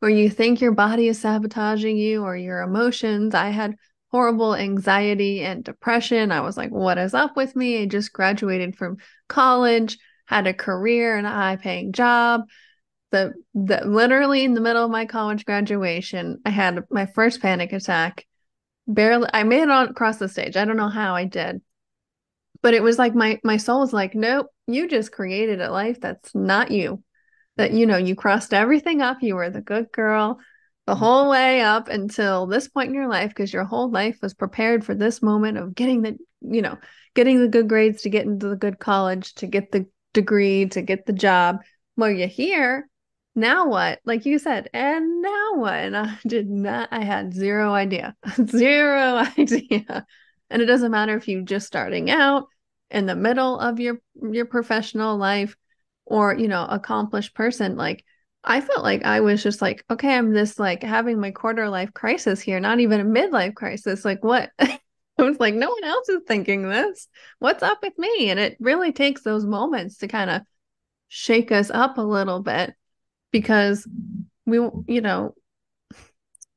where 0.00 0.10
you 0.10 0.28
think 0.28 0.60
your 0.60 0.72
body 0.72 1.08
is 1.08 1.20
sabotaging 1.20 1.96
you 1.96 2.22
or 2.22 2.36
your 2.36 2.62
emotions. 2.62 3.34
I 3.34 3.50
had 3.50 3.76
horrible 4.10 4.54
anxiety 4.54 5.42
and 5.42 5.64
depression. 5.64 6.32
I 6.32 6.40
was 6.40 6.56
like, 6.56 6.70
what 6.70 6.98
is 6.98 7.14
up 7.14 7.36
with 7.36 7.54
me? 7.54 7.82
I 7.82 7.86
just 7.86 8.12
graduated 8.12 8.76
from 8.76 8.96
college, 9.28 9.98
had 10.26 10.46
a 10.46 10.54
career, 10.54 11.16
and 11.16 11.26
a 11.26 11.30
high 11.30 11.56
paying 11.56 11.92
job. 11.92 12.42
The, 13.10 13.34
the 13.54 13.84
literally 13.84 14.44
in 14.44 14.54
the 14.54 14.60
middle 14.60 14.84
of 14.84 14.90
my 14.90 15.06
college 15.06 15.44
graduation, 15.44 16.40
I 16.44 16.50
had 16.50 16.84
my 16.90 17.06
first 17.06 17.40
panic 17.42 17.72
attack. 17.72 18.26
Barely, 18.86 19.28
I 19.32 19.42
made 19.42 19.62
it 19.62 19.70
on 19.70 19.88
across 19.88 20.18
the 20.18 20.28
stage. 20.28 20.56
I 20.56 20.64
don't 20.64 20.76
know 20.76 20.88
how 20.88 21.14
I 21.14 21.24
did, 21.24 21.60
but 22.66 22.74
it 22.74 22.82
was 22.82 22.98
like 22.98 23.14
my 23.14 23.38
my 23.44 23.58
soul 23.58 23.78
was 23.78 23.92
like, 23.92 24.16
nope, 24.16 24.48
you 24.66 24.88
just 24.88 25.12
created 25.12 25.60
a 25.60 25.70
life 25.70 26.00
that's 26.00 26.34
not 26.34 26.72
you. 26.72 27.00
That 27.58 27.70
you 27.70 27.86
know 27.86 27.96
you 27.96 28.16
crossed 28.16 28.52
everything 28.52 29.00
up. 29.00 29.18
You 29.20 29.36
were 29.36 29.50
the 29.50 29.60
good 29.60 29.92
girl 29.92 30.40
the 30.88 30.96
mm. 30.96 30.98
whole 30.98 31.30
way 31.30 31.60
up 31.60 31.86
until 31.86 32.48
this 32.48 32.66
point 32.66 32.88
in 32.88 32.96
your 32.96 33.06
life 33.06 33.28
because 33.28 33.52
your 33.52 33.62
whole 33.62 33.88
life 33.88 34.18
was 34.20 34.34
prepared 34.34 34.84
for 34.84 34.96
this 34.96 35.22
moment 35.22 35.58
of 35.58 35.76
getting 35.76 36.02
the 36.02 36.18
you 36.40 36.60
know 36.60 36.76
getting 37.14 37.40
the 37.40 37.46
good 37.46 37.68
grades 37.68 38.02
to 38.02 38.10
get 38.10 38.26
into 38.26 38.48
the 38.48 38.56
good 38.56 38.80
college 38.80 39.32
to 39.34 39.46
get 39.46 39.70
the 39.70 39.86
degree 40.12 40.66
to 40.66 40.82
get 40.82 41.06
the 41.06 41.12
job. 41.12 41.58
Well 41.96 42.10
you're 42.10 42.26
here. 42.26 42.88
Now 43.36 43.68
what? 43.68 44.00
Like 44.04 44.26
you 44.26 44.40
said 44.40 44.70
and 44.74 45.22
now 45.22 45.52
what? 45.54 45.74
And 45.74 45.96
i 45.96 46.18
did 46.26 46.50
not 46.50 46.88
i 46.90 47.04
had 47.04 47.32
zero 47.32 47.72
idea. 47.72 48.16
Zero 48.48 49.24
idea. 49.38 50.04
And 50.50 50.62
it 50.62 50.66
doesn't 50.66 50.90
matter 50.90 51.16
if 51.16 51.28
you're 51.28 51.42
just 51.42 51.68
starting 51.68 52.10
out 52.10 52.48
in 52.90 53.06
the 53.06 53.16
middle 53.16 53.58
of 53.58 53.80
your 53.80 53.98
your 54.32 54.46
professional 54.46 55.16
life 55.16 55.56
or 56.04 56.34
you 56.34 56.48
know 56.48 56.66
accomplished 56.68 57.34
person 57.34 57.76
like 57.76 58.04
i 58.44 58.60
felt 58.60 58.82
like 58.82 59.04
i 59.04 59.20
was 59.20 59.42
just 59.42 59.60
like 59.60 59.84
okay 59.90 60.14
i'm 60.14 60.32
this 60.32 60.58
like 60.58 60.82
having 60.82 61.18
my 61.18 61.30
quarter 61.30 61.68
life 61.68 61.92
crisis 61.92 62.40
here 62.40 62.60
not 62.60 62.80
even 62.80 63.00
a 63.00 63.04
midlife 63.04 63.54
crisis. 63.54 64.04
Like 64.04 64.22
what? 64.22 64.50
I 64.58 65.22
was 65.22 65.40
like 65.40 65.54
no 65.54 65.70
one 65.70 65.84
else 65.84 66.08
is 66.08 66.22
thinking 66.26 66.68
this. 66.68 67.08
What's 67.38 67.62
up 67.62 67.78
with 67.82 67.98
me? 67.98 68.28
And 68.30 68.38
it 68.38 68.56
really 68.60 68.92
takes 68.92 69.22
those 69.22 69.46
moments 69.46 69.98
to 69.98 70.08
kind 70.08 70.28
of 70.28 70.42
shake 71.08 71.52
us 71.52 71.70
up 71.70 71.96
a 71.98 72.02
little 72.02 72.42
bit 72.42 72.74
because 73.32 73.88
we 74.44 74.56
you 74.86 75.00
know 75.00 75.34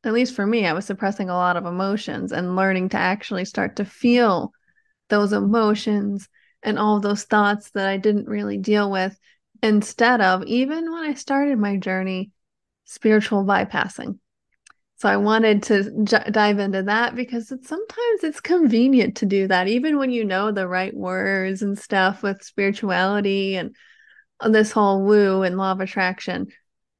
at 0.03 0.13
least 0.13 0.35
for 0.35 0.45
me 0.45 0.65
i 0.65 0.73
was 0.73 0.85
suppressing 0.85 1.29
a 1.29 1.35
lot 1.35 1.57
of 1.57 1.65
emotions 1.65 2.31
and 2.31 2.55
learning 2.55 2.89
to 2.89 2.97
actually 2.97 3.45
start 3.45 3.75
to 3.75 3.85
feel 3.85 4.51
those 5.09 5.33
emotions 5.33 6.27
and 6.63 6.77
all 6.77 6.99
those 6.99 7.23
thoughts 7.23 7.71
that 7.71 7.87
i 7.87 7.97
didn't 7.97 8.27
really 8.27 8.57
deal 8.57 8.89
with 8.89 9.17
instead 9.61 10.21
of 10.21 10.43
even 10.45 10.91
when 10.91 11.03
I 11.03 11.13
started 11.13 11.57
my 11.57 11.77
journey, 11.77 12.31
spiritual 12.85 13.43
bypassing. 13.43 14.19
So 14.97 15.07
I 15.07 15.17
wanted 15.17 15.63
to 15.63 16.03
j- 16.03 16.29
dive 16.29 16.59
into 16.59 16.83
that 16.83 17.15
because 17.15 17.51
it's, 17.51 17.69
sometimes 17.69 18.23
it's 18.23 18.41
convenient 18.41 19.17
to 19.17 19.25
do 19.25 19.47
that, 19.47 19.67
even 19.67 19.97
when 19.97 20.11
you 20.11 20.25
know 20.25 20.51
the 20.51 20.67
right 20.67 20.93
words 20.93 21.61
and 21.61 21.79
stuff 21.79 22.21
with 22.21 22.43
spirituality 22.43 23.55
and 23.55 23.75
this 24.45 24.71
whole 24.71 25.03
woo 25.03 25.43
and 25.43 25.57
law 25.57 25.71
of 25.71 25.79
attraction. 25.79 26.47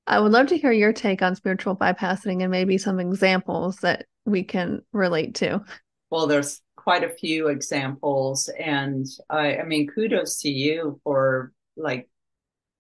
I 0.08 0.20
would 0.20 0.32
love 0.32 0.48
to 0.48 0.58
hear 0.58 0.72
your 0.72 0.94
take 0.94 1.22
on 1.22 1.36
spiritual 1.36 1.76
bypassing 1.76 2.42
and 2.42 2.52
maybe 2.52 2.78
some 2.78 3.00
examples 3.00 3.78
that 3.78 4.06
we 4.26 4.44
can 4.44 4.82
relate 4.92 5.36
to. 5.36 5.62
Well, 6.10 6.26
there's 6.26 6.62
quite 6.84 7.04
a 7.04 7.16
few 7.16 7.50
examples, 7.50 8.50
and 8.58 9.06
I, 9.30 9.58
I 9.58 9.64
mean, 9.66 9.88
kudos 9.88 10.40
to 10.42 10.50
you 10.50 11.00
for 11.04 11.52
like 11.76 12.10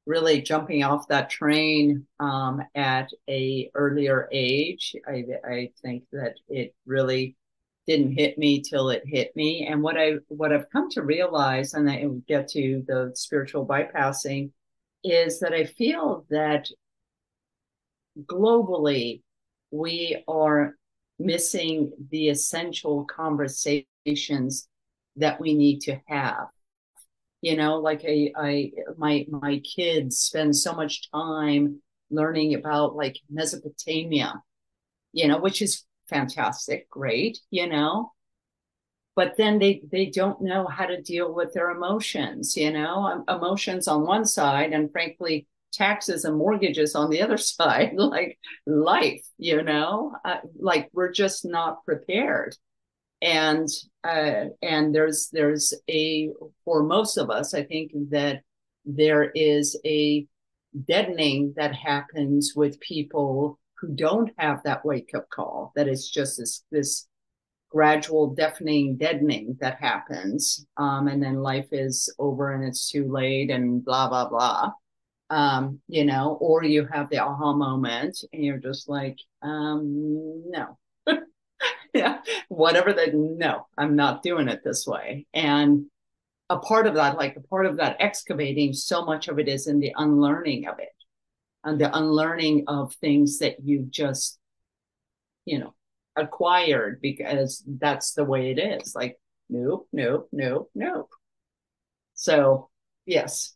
really 0.06 0.42
jumping 0.42 0.84
off 0.84 1.08
that 1.08 1.30
train 1.30 2.08
um, 2.20 2.62
at 2.76 3.10
a 3.30 3.70
earlier 3.76 4.28
age. 4.32 4.96
I, 5.08 5.26
I 5.46 5.72
think 5.82 6.04
that 6.12 6.36
it 6.48 6.74
really 6.86 7.36
didn't 7.86 8.14
hit 8.14 8.38
me 8.38 8.62
till 8.62 8.90
it 8.90 9.04
hit 9.06 9.36
me. 9.36 9.68
And 9.68 9.82
what 9.84 9.98
I 9.98 10.14
what 10.28 10.54
I've 10.54 10.70
come 10.70 10.90
to 10.92 11.02
realize, 11.02 11.74
and 11.74 11.90
I 11.90 12.06
get 12.28 12.48
to 12.50 12.84
the 12.88 13.12
spiritual 13.16 13.66
bypassing, 13.66 14.52
is 15.04 15.40
that 15.42 15.54
I 15.54 15.66
feel 15.66 16.26
that 16.30 16.70
globally 18.26 19.22
we 19.72 20.24
are 20.28 20.76
missing 21.20 21.92
the 22.10 22.30
essential 22.30 23.06
conversations 23.06 24.68
that 25.18 25.40
we 25.40 25.54
need 25.54 25.82
to 25.82 26.00
have. 26.08 26.48
You 27.42 27.56
know 27.56 27.80
like 27.80 28.04
I, 28.08 28.32
I 28.36 28.72
my 28.98 29.26
my 29.30 29.60
kids 29.60 30.20
spend 30.20 30.56
so 30.56 30.74
much 30.74 31.10
time 31.12 31.82
learning 32.12 32.54
about 32.56 32.96
like 32.96 33.18
mesopotamia 33.30 34.42
you 35.14 35.28
know 35.28 35.38
which 35.40 35.62
is 35.62 35.86
fantastic 36.10 36.90
great 36.90 37.40
you 37.52 37.68
know 37.68 38.12
but 39.16 39.36
then 39.38 39.60
they 39.60 39.82
they 39.92 40.08
don't 40.08 40.42
know 40.42 40.66
how 40.68 40.86
to 40.86 41.02
deal 41.02 41.34
with 41.34 41.54
their 41.54 41.72
emotions 41.72 42.56
you 42.58 42.72
know 42.72 43.24
emotions 43.28 43.88
on 43.88 44.06
one 44.06 44.26
side 44.26 44.74
and 44.74 44.92
frankly 44.92 45.48
taxes 45.72 46.26
and 46.26 46.38
mortgages 46.38 46.96
on 46.96 47.10
the 47.10 47.22
other 47.22 47.38
side 47.38 47.94
like 47.96 48.38
life 48.66 49.26
you 49.38 49.64
know? 49.64 50.14
Uh, 50.26 50.38
like 50.60 50.90
we're 50.94 51.12
just 51.12 51.46
not 51.46 51.84
prepared. 51.86 52.56
And 53.22 53.68
uh, 54.04 54.46
and 54.62 54.96
there's 54.96 55.30
there's 55.32 55.74
a 55.90 56.30
for 56.64 56.84
most 56.84 57.18
of 57.18 57.30
us 57.30 57.54
i 57.54 57.64
think 57.64 57.92
that 58.12 58.44
there 58.86 59.30
is 59.36 59.78
a 59.86 60.26
deadening 60.88 61.54
that 61.58 61.76
happens 61.76 62.54
with 62.56 62.80
people 62.80 63.60
who 63.80 63.90
don't 63.90 64.32
have 64.38 64.62
that 64.64 64.86
wake 64.86 65.12
up 65.16 65.30
call 65.30 65.72
That 65.76 65.88
it's 65.88 66.10
just 66.10 66.38
this 66.38 66.64
this 66.72 67.08
gradual 67.70 68.34
deafening 68.34 68.98
deadening 68.98 69.56
that 69.62 69.80
happens. 69.80 70.66
Um, 70.78 71.08
and 71.08 71.22
then 71.22 71.36
life 71.36 71.68
is 71.72 72.12
over 72.18 72.52
and 72.54 72.64
it's 72.64 72.90
too 72.90 73.12
late 73.12 73.52
and 73.52 73.84
blah 73.84 74.10
blah 74.10 74.28
blah 74.28 74.72
um, 75.30 75.80
you 75.88 76.06
know 76.06 76.38
or 76.42 76.64
you 76.64 76.88
have 76.92 77.10
the 77.10 77.20
aha 77.20 77.54
moment 77.54 78.24
and 78.34 78.44
you're 78.44 78.58
just 78.58 78.90
like 78.90 79.18
um, 79.42 80.44
no 80.50 80.78
yeah, 81.94 82.22
whatever 82.48 82.94
that, 82.94 83.14
no, 83.14 83.68
I'm 83.78 83.96
not 83.96 84.24
doing 84.24 84.48
it 84.48 84.64
this 84.64 84.86
way. 84.86 85.26
And 85.34 85.86
a 86.50 86.58
part 86.58 86.88
of 86.88 86.96
that, 86.96 87.18
like 87.18 87.36
a 87.36 87.42
part 87.42 87.66
of 87.66 87.78
that 87.78 87.98
excavating, 88.00 88.74
so 88.74 89.06
much 89.06 89.28
of 89.28 89.40
it 89.40 89.48
is 89.48 89.68
in 89.68 89.80
the 89.80 89.94
unlearning 89.98 90.68
of 90.68 90.80
it 90.80 90.90
and 91.64 91.80
the 91.80 91.96
unlearning 91.96 92.66
of 92.68 92.94
things 92.96 93.40
that 93.40 93.58
you've 93.64 93.92
just, 93.92 94.40
you 95.46 95.60
know, 95.60 95.74
acquired 96.16 97.02
because 97.02 97.64
that's 97.68 98.14
the 98.14 98.24
way 98.24 98.52
it 98.52 98.60
is. 98.60 98.96
Like, 98.96 99.20
nope, 99.50 99.88
nope, 99.92 100.30
nope, 100.32 100.70
nope. 100.76 101.10
So, 102.16 102.70
yes, 103.06 103.56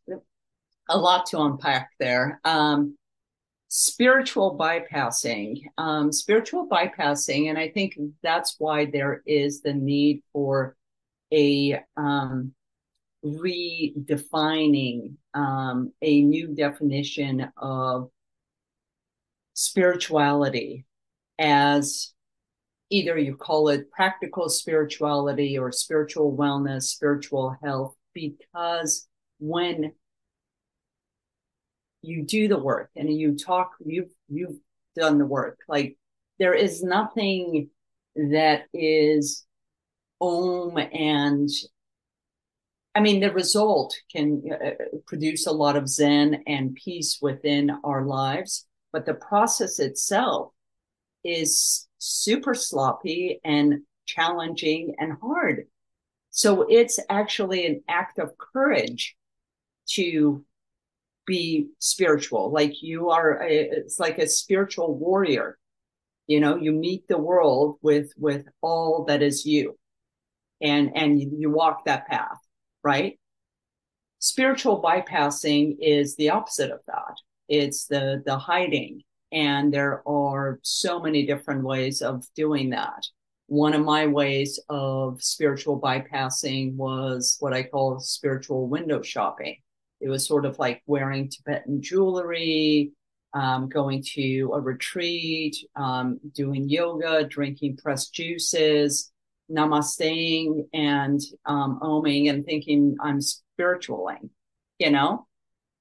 a 0.89 0.97
lot 0.97 1.25
to 1.27 1.41
unpack 1.41 1.91
there. 1.99 2.39
Um, 2.43 2.97
spiritual 3.75 4.55
bypassing 4.55 5.63
um, 5.79 6.11
spiritual 6.11 6.69
bypassing 6.69 7.49
and 7.49 7.57
i 7.57 7.67
think 7.67 7.97
that's 8.21 8.57
why 8.59 8.85
there 8.85 9.23
is 9.25 9.61
the 9.61 9.73
need 9.73 10.21
for 10.31 10.75
a 11.33 11.81
um, 11.97 12.53
redefining 13.25 15.15
um, 15.33 15.91
a 16.03 16.21
new 16.21 16.49
definition 16.49 17.51
of 17.57 18.11
spirituality 19.55 20.85
as 21.39 22.13
either 22.91 23.17
you 23.17 23.35
call 23.35 23.69
it 23.69 23.89
practical 23.89 24.49
spirituality 24.49 25.57
or 25.57 25.71
spiritual 25.71 26.37
wellness 26.37 26.83
spiritual 26.83 27.57
health 27.63 27.95
because 28.13 29.07
when 29.39 29.91
you 32.03 32.24
do 32.24 32.48
the 32.48 32.57
work 32.57 32.89
and 32.95 33.12
you 33.12 33.36
talk 33.36 33.72
you've 33.86 34.12
you've 34.29 34.57
done 34.95 35.17
the 35.17 35.25
work 35.25 35.57
like 35.67 35.98
there 36.39 36.53
is 36.53 36.83
nothing 36.83 37.69
that 38.15 38.65
is 38.74 39.45
om 40.22 40.77
and 40.77 41.50
i 42.93 43.00
mean 43.00 43.19
the 43.19 43.33
result 43.33 43.95
can 44.12 44.43
uh, 44.51 44.72
produce 45.07 45.48
a 45.48 45.51
lot 45.51 45.75
of 45.75 45.89
zen 45.89 46.43
and 46.45 46.75
peace 46.75 47.17
within 47.22 47.72
our 47.83 48.05
lives 48.05 48.67
but 48.91 49.05
the 49.05 49.15
process 49.15 49.79
itself 49.79 50.51
is 51.24 51.88
super 51.98 52.53
sloppy 52.53 53.39
and 53.43 53.81
challenging 54.05 54.95
and 55.00 55.13
hard. 55.22 55.67
So 56.31 56.65
it's 56.69 57.00
actually 57.10 57.65
an 57.65 57.83
act 57.88 58.19
of 58.19 58.38
courage 58.38 59.15
to 59.91 60.45
be 61.25 61.69
spiritual. 61.79 62.51
Like 62.51 62.81
you 62.81 63.09
are, 63.09 63.41
a, 63.43 63.49
it's 63.49 63.99
like 63.99 64.17
a 64.17 64.27
spiritual 64.27 64.95
warrior. 64.97 65.57
You 66.27 66.39
know, 66.39 66.55
you 66.55 66.71
meet 66.71 67.07
the 67.07 67.17
world 67.17 67.77
with 67.81 68.11
with 68.17 68.45
all 68.61 69.05
that 69.05 69.21
is 69.21 69.45
you, 69.45 69.77
and 70.61 70.95
and 70.95 71.19
you 71.19 71.49
walk 71.49 71.85
that 71.85 72.07
path, 72.07 72.37
right? 72.81 73.19
Spiritual 74.19 74.81
bypassing 74.81 75.75
is 75.81 76.15
the 76.15 76.29
opposite 76.29 76.71
of 76.71 76.79
that. 76.87 77.15
It's 77.49 77.87
the 77.87 78.23
the 78.25 78.37
hiding, 78.37 79.01
and 79.33 79.73
there 79.73 80.01
are 80.07 80.59
so 80.63 81.01
many 81.01 81.25
different 81.25 81.63
ways 81.63 82.01
of 82.01 82.25
doing 82.35 82.69
that. 82.69 83.05
One 83.47 83.73
of 83.73 83.81
my 83.83 84.07
ways 84.07 84.61
of 84.69 85.21
spiritual 85.21 85.81
bypassing 85.81 86.75
was 86.75 87.35
what 87.41 87.53
I 87.53 87.63
call 87.63 87.99
spiritual 87.99 88.69
window 88.69 89.01
shopping 89.01 89.57
it 90.03 90.10
was 90.10 90.27
sort 90.27 90.45
of 90.45 90.60
like 90.60 90.83
wearing 90.86 91.29
Tibetan 91.29 91.81
jewelry, 91.81 92.91
um, 93.33 93.69
going 93.69 94.03
to 94.13 94.51
a 94.53 94.60
retreat, 94.60 95.55
um, 95.75 96.19
doing 96.33 96.67
yoga, 96.67 97.24
drinking 97.24 97.77
pressed 97.77 98.13
juices, 98.13 99.12
namasteing 99.50 100.67
and 100.74 101.22
um, 101.45 101.79
oming 101.81 102.29
and 102.29 102.45
thinking 102.45 102.98
I'm 103.01 103.19
spiritualing, 103.19 104.29
you 104.77 104.91
know? 104.91 105.27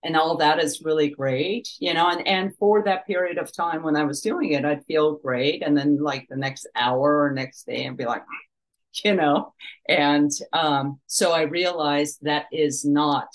And 0.04 0.16
all 0.16 0.36
that 0.38 0.58
is 0.58 0.82
really 0.84 1.10
great, 1.10 1.68
you 1.78 1.94
know, 1.94 2.08
and, 2.08 2.26
and 2.26 2.56
for 2.56 2.82
that 2.84 3.06
period 3.06 3.38
of 3.38 3.54
time 3.54 3.82
when 3.82 3.96
I 3.96 4.04
was 4.04 4.20
doing 4.20 4.52
it, 4.52 4.64
I'd 4.64 4.84
feel 4.86 5.16
great. 5.16 5.62
And 5.62 5.76
then 5.76 6.02
like 6.02 6.26
the 6.28 6.36
next 6.36 6.66
hour 6.74 7.22
or 7.22 7.32
next 7.32 7.66
day, 7.66 7.86
I'd 7.86 7.96
be 7.96 8.04
like, 8.04 8.24
you 9.04 9.14
know, 9.14 9.54
and 9.88 10.30
um, 10.52 11.00
so 11.06 11.32
I 11.32 11.42
realized 11.42 12.18
that 12.22 12.46
is 12.52 12.84
not 12.84 13.28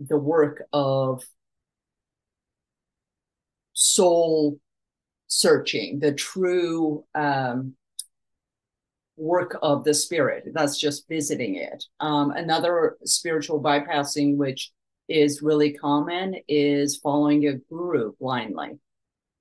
the 0.00 0.16
work 0.16 0.62
of 0.72 1.22
soul 3.72 4.58
searching, 5.26 6.00
the 6.00 6.12
true 6.12 7.04
um, 7.14 7.74
work 9.16 9.56
of 9.62 9.84
the 9.84 9.94
spirit. 9.94 10.44
That's 10.52 10.78
just 10.78 11.08
visiting 11.08 11.56
it. 11.56 11.84
Um, 12.00 12.30
another 12.32 12.96
spiritual 13.04 13.62
bypassing, 13.62 14.36
which 14.36 14.72
is 15.08 15.42
really 15.42 15.72
common, 15.72 16.36
is 16.48 16.96
following 16.96 17.46
a 17.46 17.54
guru 17.54 18.12
blindly. 18.20 18.78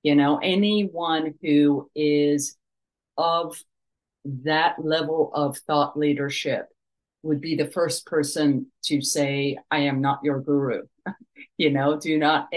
You 0.03 0.15
know, 0.15 0.37
anyone 0.37 1.33
who 1.41 1.89
is 1.95 2.57
of 3.17 3.57
that 4.25 4.75
level 4.83 5.31
of 5.33 5.57
thought 5.59 5.97
leadership 5.97 6.67
would 7.23 7.41
be 7.41 7.55
the 7.55 7.67
first 7.67 8.05
person 8.05 8.67
to 8.83 9.01
say, 9.01 9.57
I 9.69 9.79
am 9.79 10.01
not 10.01 10.19
your 10.23 10.39
guru. 10.39 10.83
you 11.57 11.69
know, 11.71 11.99
do 11.99 12.17
not, 12.17 12.49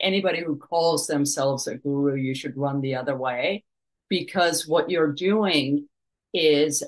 anybody 0.00 0.42
who 0.42 0.56
calls 0.56 1.06
themselves 1.06 1.66
a 1.66 1.76
guru, 1.76 2.14
you 2.16 2.34
should 2.34 2.56
run 2.56 2.80
the 2.80 2.94
other 2.94 3.16
way 3.16 3.64
because 4.08 4.68
what 4.68 4.90
you're 4.90 5.12
doing 5.12 5.88
is 6.34 6.82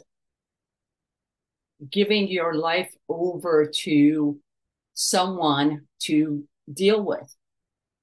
giving 1.90 2.28
your 2.28 2.54
life 2.54 2.92
over 3.08 3.66
to 3.66 4.38
someone 4.94 5.86
to 5.98 6.44
deal 6.72 7.02
with 7.02 7.34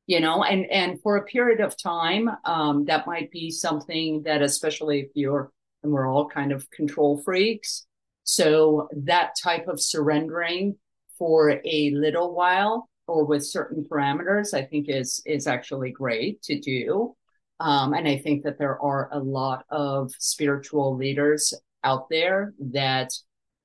you 0.08 0.20
know 0.20 0.44
and 0.44 0.66
and 0.70 1.02
for 1.02 1.16
a 1.16 1.24
period 1.24 1.62
of 1.62 1.76
time 1.82 2.30
um 2.46 2.86
that 2.86 3.08
might 3.08 3.32
be 3.32 3.50
something 3.50 4.22
that 4.24 4.42
especially 4.42 5.00
if 5.00 5.10
you're 5.16 5.52
and 5.84 5.92
we're 5.92 6.08
all 6.08 6.28
kind 6.28 6.52
of 6.52 6.70
control 6.70 7.22
freaks 7.24 7.88
so 8.24 8.88
that 8.96 9.32
type 9.42 9.68
of 9.68 9.82
surrendering 9.82 10.76
for 11.18 11.62
a 11.66 11.92
little 11.92 12.34
while 12.34 12.90
or 13.08 13.26
with 13.26 13.46
certain 13.46 13.84
parameters, 13.84 14.54
I 14.54 14.64
think 14.64 14.88
is 14.90 15.22
is 15.26 15.48
actually 15.48 15.92
great 15.92 16.42
to 16.44 16.60
do. 16.60 17.16
Um, 17.60 17.94
and 17.94 18.08
I 18.08 18.18
think 18.18 18.44
that 18.44 18.58
there 18.58 18.82
are 18.82 19.10
a 19.12 19.20
lot 19.20 19.66
of 19.70 20.12
spiritual 20.18 20.96
leaders 20.96 21.54
out 21.84 22.10
there 22.10 22.54
that 22.60 23.12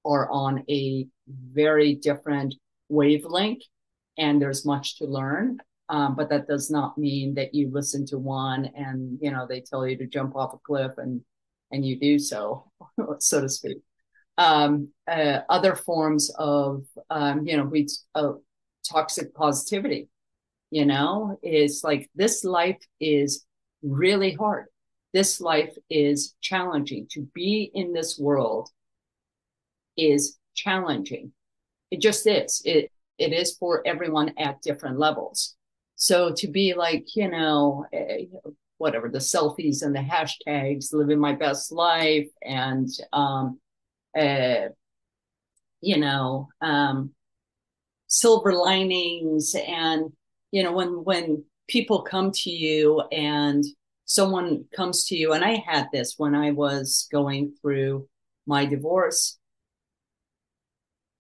are 0.05 0.31
on 0.31 0.65
a 0.69 1.07
very 1.27 1.95
different 1.95 2.55
wavelength, 2.89 3.63
and 4.19 4.41
there's 4.41 4.67
much 4.67 4.99
to 4.99 5.07
learn. 5.07 5.59
Um, 5.89 6.17
but 6.17 6.29
that 6.31 6.49
does 6.49 6.71
not 6.71 6.99
mean 6.99 7.35
that 7.35 7.55
you 7.55 7.71
listen 7.71 8.05
to 8.07 8.19
one 8.19 8.67
and 8.75 9.19
you 9.23 9.31
know 9.31 9.47
they 9.49 9.61
tell 9.61 9.87
you 9.87 9.97
to 9.99 10.07
jump 10.07 10.35
off 10.35 10.53
a 10.55 10.59
cliff 10.59 10.93
and 10.99 11.21
and 11.71 11.85
you 11.85 11.99
do 11.99 12.19
so, 12.19 12.71
so 13.19 13.41
to 13.41 13.49
speak 13.49 13.79
um, 14.39 14.89
uh, 15.09 15.41
other 15.49 15.75
forms 15.75 16.31
of, 16.39 16.85
um, 17.11 17.47
you 17.47 17.57
know, 17.57 17.65
we 17.65 17.89
uh, 18.15 18.33
toxic 18.89 19.35
positivity. 19.35 20.09
You 20.71 20.85
know, 20.85 21.39
is 21.43 21.83
like 21.85 22.11
this 22.15 22.45
life 22.45 22.81
is 23.01 23.47
really 23.83 24.33
hard. 24.33 24.67
This 25.13 25.41
life 25.41 25.75
is 25.89 26.35
challenging. 26.41 27.07
To 27.13 27.23
be 27.35 27.71
in 27.73 27.93
this 27.93 28.19
world 28.19 28.69
is 29.97 30.39
challenging. 30.55 31.33
It 31.91 32.01
just 32.01 32.27
is. 32.27 32.63
It 32.65 32.91
it 33.19 33.33
is 33.33 33.57
for 33.57 33.87
everyone 33.87 34.33
at 34.39 34.61
different 34.61 34.99
levels. 34.99 35.57
So 35.95 36.33
to 36.35 36.49
be 36.49 36.75
like, 36.75 37.17
you 37.17 37.31
know, 37.31 37.87
uh, 37.95 38.51
whatever 38.79 39.09
the 39.09 39.19
selfies 39.19 39.83
and 39.83 39.95
the 39.95 40.01
hashtags, 40.01 40.93
living 40.93 41.19
my 41.19 41.33
best 41.33 41.73
life, 41.73 42.29
and 42.43 42.89
um, 43.13 43.59
uh, 44.17 44.69
you 45.81 45.99
know, 45.99 46.49
um, 46.61 47.11
silver 48.07 48.53
linings. 48.53 49.55
And, 49.55 50.13
you 50.51 50.63
know, 50.63 50.73
when, 50.73 51.05
when 51.05 51.45
people 51.69 52.03
come 52.03 52.31
to 52.33 52.51
you 52.51 53.03
and 53.13 53.65
someone 54.05 54.65
comes 54.75 55.07
to 55.07 55.17
you, 55.17 55.33
and 55.33 55.45
I 55.45 55.63
had 55.67 55.89
this 55.93 56.15
when 56.17 56.35
I 56.35 56.53
was 56.53 57.09
going 57.13 57.55
through 57.61 58.09
my 58.47 58.65
divorce, 58.65 59.39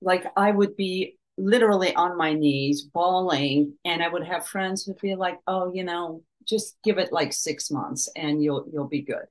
like 0.00 0.26
I 0.36 0.50
would 0.50 0.76
be 0.76 1.18
literally 1.38 1.94
on 1.94 2.16
my 2.16 2.32
knees 2.32 2.82
bawling 2.82 3.74
and 3.84 4.02
I 4.02 4.08
would 4.08 4.24
have 4.24 4.46
friends 4.46 4.84
who'd 4.84 5.00
be 5.00 5.14
like, 5.14 5.38
oh, 5.46 5.72
you 5.74 5.84
know, 5.84 6.22
just 6.46 6.76
give 6.84 6.98
it 6.98 7.12
like 7.12 7.32
six 7.32 7.70
months 7.70 8.08
and 8.16 8.42
you'll 8.42 8.66
you'll 8.72 8.88
be 8.88 9.02
good. 9.02 9.24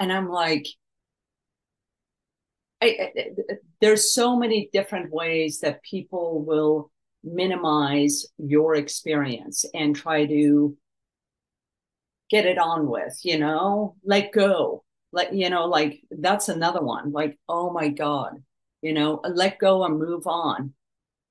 And 0.00 0.12
I'm 0.12 0.28
like, 0.28 0.66
I, 2.86 3.12
I, 3.16 3.54
there's 3.80 4.14
so 4.14 4.36
many 4.36 4.68
different 4.72 5.12
ways 5.12 5.60
that 5.60 5.82
people 5.82 6.42
will 6.42 6.90
minimize 7.24 8.26
your 8.38 8.76
experience 8.76 9.64
and 9.74 9.94
try 9.94 10.26
to 10.26 10.76
get 12.30 12.46
it 12.46 12.58
on 12.58 12.88
with, 12.88 13.18
you 13.22 13.38
know, 13.38 13.96
let 14.04 14.32
go. 14.32 14.84
Let, 15.12 15.34
you 15.34 15.50
know, 15.50 15.66
like 15.66 16.00
that's 16.10 16.48
another 16.48 16.82
one. 16.82 17.12
Like, 17.12 17.38
oh 17.48 17.72
my 17.72 17.88
God, 17.88 18.42
you 18.82 18.92
know, 18.92 19.20
let 19.24 19.58
go 19.58 19.84
and 19.84 19.98
move 19.98 20.26
on. 20.26 20.74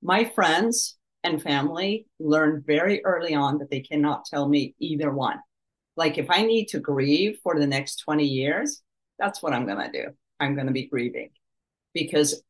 My 0.02 0.24
friends 0.24 0.96
and 1.22 1.42
family 1.42 2.06
learned 2.18 2.64
very 2.66 3.04
early 3.04 3.34
on 3.34 3.58
that 3.58 3.70
they 3.70 3.80
cannot 3.80 4.24
tell 4.24 4.48
me 4.48 4.74
either 4.78 5.12
one. 5.12 5.38
Like, 5.96 6.18
if 6.18 6.30
I 6.30 6.42
need 6.42 6.66
to 6.68 6.80
grieve 6.80 7.38
for 7.42 7.58
the 7.58 7.66
next 7.66 7.96
20 7.96 8.24
years, 8.24 8.82
that's 9.18 9.42
what 9.42 9.52
I'm 9.52 9.66
going 9.66 9.90
to 9.90 10.04
do. 10.04 10.08
I'm 10.40 10.54
going 10.54 10.66
to 10.66 10.72
be 10.72 10.86
grieving 10.86 11.30
because 11.96 12.42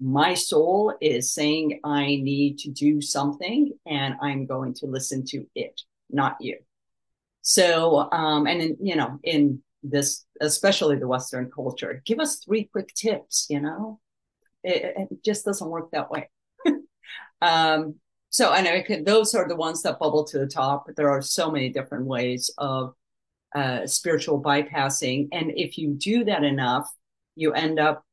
my 0.00 0.34
soul 0.34 0.94
is 1.00 1.34
saying 1.34 1.80
I 1.84 2.06
need 2.06 2.58
to 2.60 2.70
do 2.70 3.00
something 3.00 3.72
and 3.84 4.14
I'm 4.22 4.46
going 4.46 4.72
to 4.74 4.86
listen 4.86 5.24
to 5.26 5.44
it, 5.56 5.82
not 6.08 6.36
you. 6.40 6.58
So, 7.42 8.08
um, 8.12 8.46
and 8.46 8.62
in, 8.62 8.76
you 8.80 8.94
know, 8.94 9.18
in 9.24 9.60
this, 9.82 10.24
especially 10.40 10.96
the 10.96 11.08
Western 11.08 11.50
culture, 11.50 12.02
give 12.06 12.20
us 12.20 12.36
three 12.36 12.64
quick 12.64 12.94
tips, 12.94 13.46
you 13.50 13.60
know, 13.60 13.98
it, 14.62 14.94
it 14.96 15.24
just 15.24 15.44
doesn't 15.44 15.68
work 15.68 15.90
that 15.90 16.08
way. 16.08 16.30
um, 17.42 17.96
so 18.30 18.52
I 18.52 18.62
know 18.62 18.80
those 19.02 19.34
are 19.34 19.48
the 19.48 19.56
ones 19.56 19.82
that 19.82 19.98
bubble 19.98 20.24
to 20.26 20.38
the 20.38 20.46
top, 20.46 20.84
but 20.86 20.94
there 20.94 21.10
are 21.10 21.20
so 21.20 21.50
many 21.50 21.68
different 21.68 22.06
ways 22.06 22.48
of 22.58 22.94
uh, 23.56 23.86
spiritual 23.86 24.40
bypassing. 24.40 25.28
And 25.32 25.52
if 25.56 25.76
you 25.78 25.94
do 25.94 26.24
that 26.26 26.44
enough, 26.44 26.88
you 27.34 27.52
end 27.52 27.80
up 27.80 28.04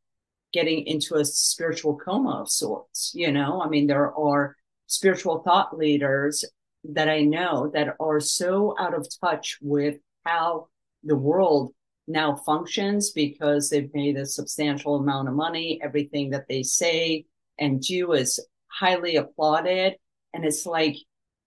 getting 0.51 0.85
into 0.85 1.15
a 1.15 1.25
spiritual 1.25 1.97
coma 1.97 2.41
of 2.41 2.49
sorts. 2.49 3.11
You 3.13 3.31
know, 3.31 3.61
I 3.61 3.69
mean, 3.69 3.87
there 3.87 4.13
are 4.13 4.55
spiritual 4.87 5.39
thought 5.43 5.77
leaders 5.77 6.43
that 6.83 7.09
I 7.09 7.21
know 7.21 7.69
that 7.73 7.95
are 7.99 8.19
so 8.19 8.75
out 8.79 8.93
of 8.93 9.07
touch 9.21 9.57
with 9.61 9.97
how 10.25 10.67
the 11.03 11.15
world 11.15 11.73
now 12.07 12.35
functions 12.35 13.11
because 13.11 13.69
they've 13.69 13.93
made 13.93 14.17
a 14.17 14.25
substantial 14.25 14.95
amount 14.95 15.27
of 15.27 15.35
money. 15.35 15.79
Everything 15.83 16.31
that 16.31 16.47
they 16.47 16.63
say 16.63 17.25
and 17.59 17.81
do 17.81 18.13
is 18.13 18.39
highly 18.67 19.17
applauded. 19.17 19.95
And 20.33 20.45
it's 20.45 20.65
like, 20.65 20.95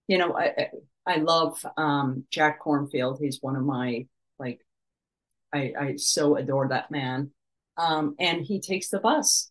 you 0.06 0.18
know, 0.18 0.36
I, 0.36 0.68
I 1.06 1.16
love 1.16 1.64
um, 1.76 2.24
Jack 2.30 2.62
Kornfield. 2.62 3.18
He's 3.20 3.38
one 3.40 3.56
of 3.56 3.64
my 3.64 4.06
like 4.38 4.60
I, 5.52 5.72
I 5.78 5.96
so 5.96 6.36
adore 6.36 6.68
that 6.68 6.90
man. 6.90 7.30
Um, 7.76 8.14
and 8.18 8.42
he 8.42 8.60
takes 8.60 8.90
the 8.90 9.00
bus, 9.00 9.50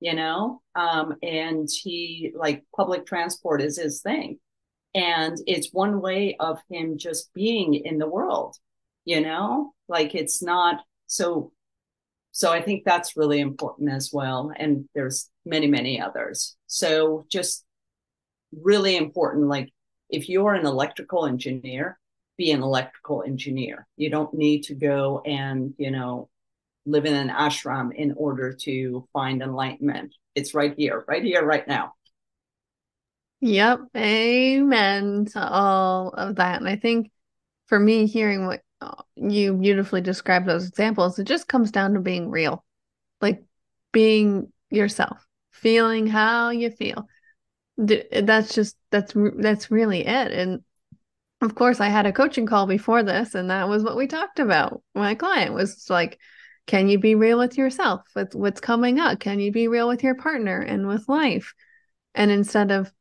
you 0.00 0.14
know, 0.14 0.62
um, 0.74 1.16
and 1.22 1.68
he 1.70 2.32
like 2.34 2.64
public 2.74 3.06
transport 3.06 3.60
is 3.60 3.78
his 3.78 4.00
thing. 4.00 4.38
And 4.94 5.36
it's 5.46 5.72
one 5.72 6.00
way 6.00 6.36
of 6.40 6.58
him 6.70 6.98
just 6.98 7.32
being 7.34 7.74
in 7.74 7.98
the 7.98 8.08
world, 8.08 8.56
you 9.04 9.20
know, 9.20 9.72
like 9.88 10.14
it's 10.14 10.42
not 10.42 10.80
so. 11.06 11.52
So 12.32 12.52
I 12.52 12.62
think 12.62 12.84
that's 12.84 13.16
really 13.16 13.40
important 13.40 13.90
as 13.90 14.10
well. 14.12 14.52
And 14.56 14.88
there's 14.94 15.28
many, 15.44 15.66
many 15.66 16.00
others. 16.00 16.56
So 16.66 17.26
just 17.30 17.64
really 18.52 18.96
important. 18.96 19.48
Like 19.48 19.72
if 20.08 20.28
you're 20.28 20.54
an 20.54 20.66
electrical 20.66 21.26
engineer, 21.26 21.98
be 22.36 22.52
an 22.52 22.62
electrical 22.62 23.24
engineer. 23.26 23.86
You 23.96 24.10
don't 24.10 24.32
need 24.32 24.62
to 24.64 24.74
go 24.74 25.20
and, 25.26 25.74
you 25.76 25.90
know, 25.90 26.28
live 26.88 27.04
in 27.04 27.14
an 27.14 27.28
ashram 27.28 27.94
in 27.94 28.14
order 28.16 28.52
to 28.52 29.06
find 29.12 29.42
enlightenment. 29.42 30.14
It's 30.34 30.54
right 30.54 30.74
here, 30.76 31.04
right 31.06 31.22
here, 31.22 31.44
right 31.44 31.66
now. 31.68 31.92
Yep. 33.40 33.80
Amen 33.96 35.26
to 35.32 35.46
all 35.46 36.08
of 36.08 36.36
that. 36.36 36.60
And 36.60 36.68
I 36.68 36.76
think 36.76 37.10
for 37.66 37.78
me, 37.78 38.06
hearing 38.06 38.46
what 38.46 38.62
uh, 38.80 39.02
you 39.16 39.54
beautifully 39.54 40.00
described 40.00 40.46
those 40.46 40.66
examples, 40.66 41.18
it 41.18 41.24
just 41.24 41.46
comes 41.46 41.70
down 41.70 41.94
to 41.94 42.00
being 42.00 42.30
real, 42.30 42.64
like 43.20 43.44
being 43.92 44.52
yourself, 44.70 45.24
feeling 45.52 46.06
how 46.06 46.50
you 46.50 46.70
feel. 46.70 47.06
That's 47.76 48.54
just, 48.54 48.76
that's, 48.90 49.12
that's 49.36 49.70
really 49.70 50.06
it. 50.06 50.32
And 50.32 50.62
of 51.40 51.54
course, 51.54 51.78
I 51.78 51.88
had 51.88 52.06
a 52.06 52.12
coaching 52.12 52.46
call 52.46 52.66
before 52.66 53.04
this, 53.04 53.36
and 53.36 53.50
that 53.50 53.68
was 53.68 53.84
what 53.84 53.96
we 53.96 54.08
talked 54.08 54.40
about. 54.40 54.82
My 54.96 55.14
client 55.14 55.54
was 55.54 55.88
like, 55.88 56.18
Can 56.68 56.88
you 56.88 56.98
be 56.98 57.16
real 57.16 57.38
with 57.38 57.58
yourself 57.58 58.02
with 58.14 58.34
what's 58.34 58.60
coming 58.60 59.00
up? 59.00 59.18
Can 59.18 59.40
you 59.40 59.50
be 59.50 59.66
real 59.66 59.88
with 59.88 60.04
your 60.04 60.14
partner 60.14 60.60
and 60.60 60.86
with 60.86 61.08
life? 61.08 61.54
And 62.14 62.30
instead 62.30 62.70
of, 62.70 62.92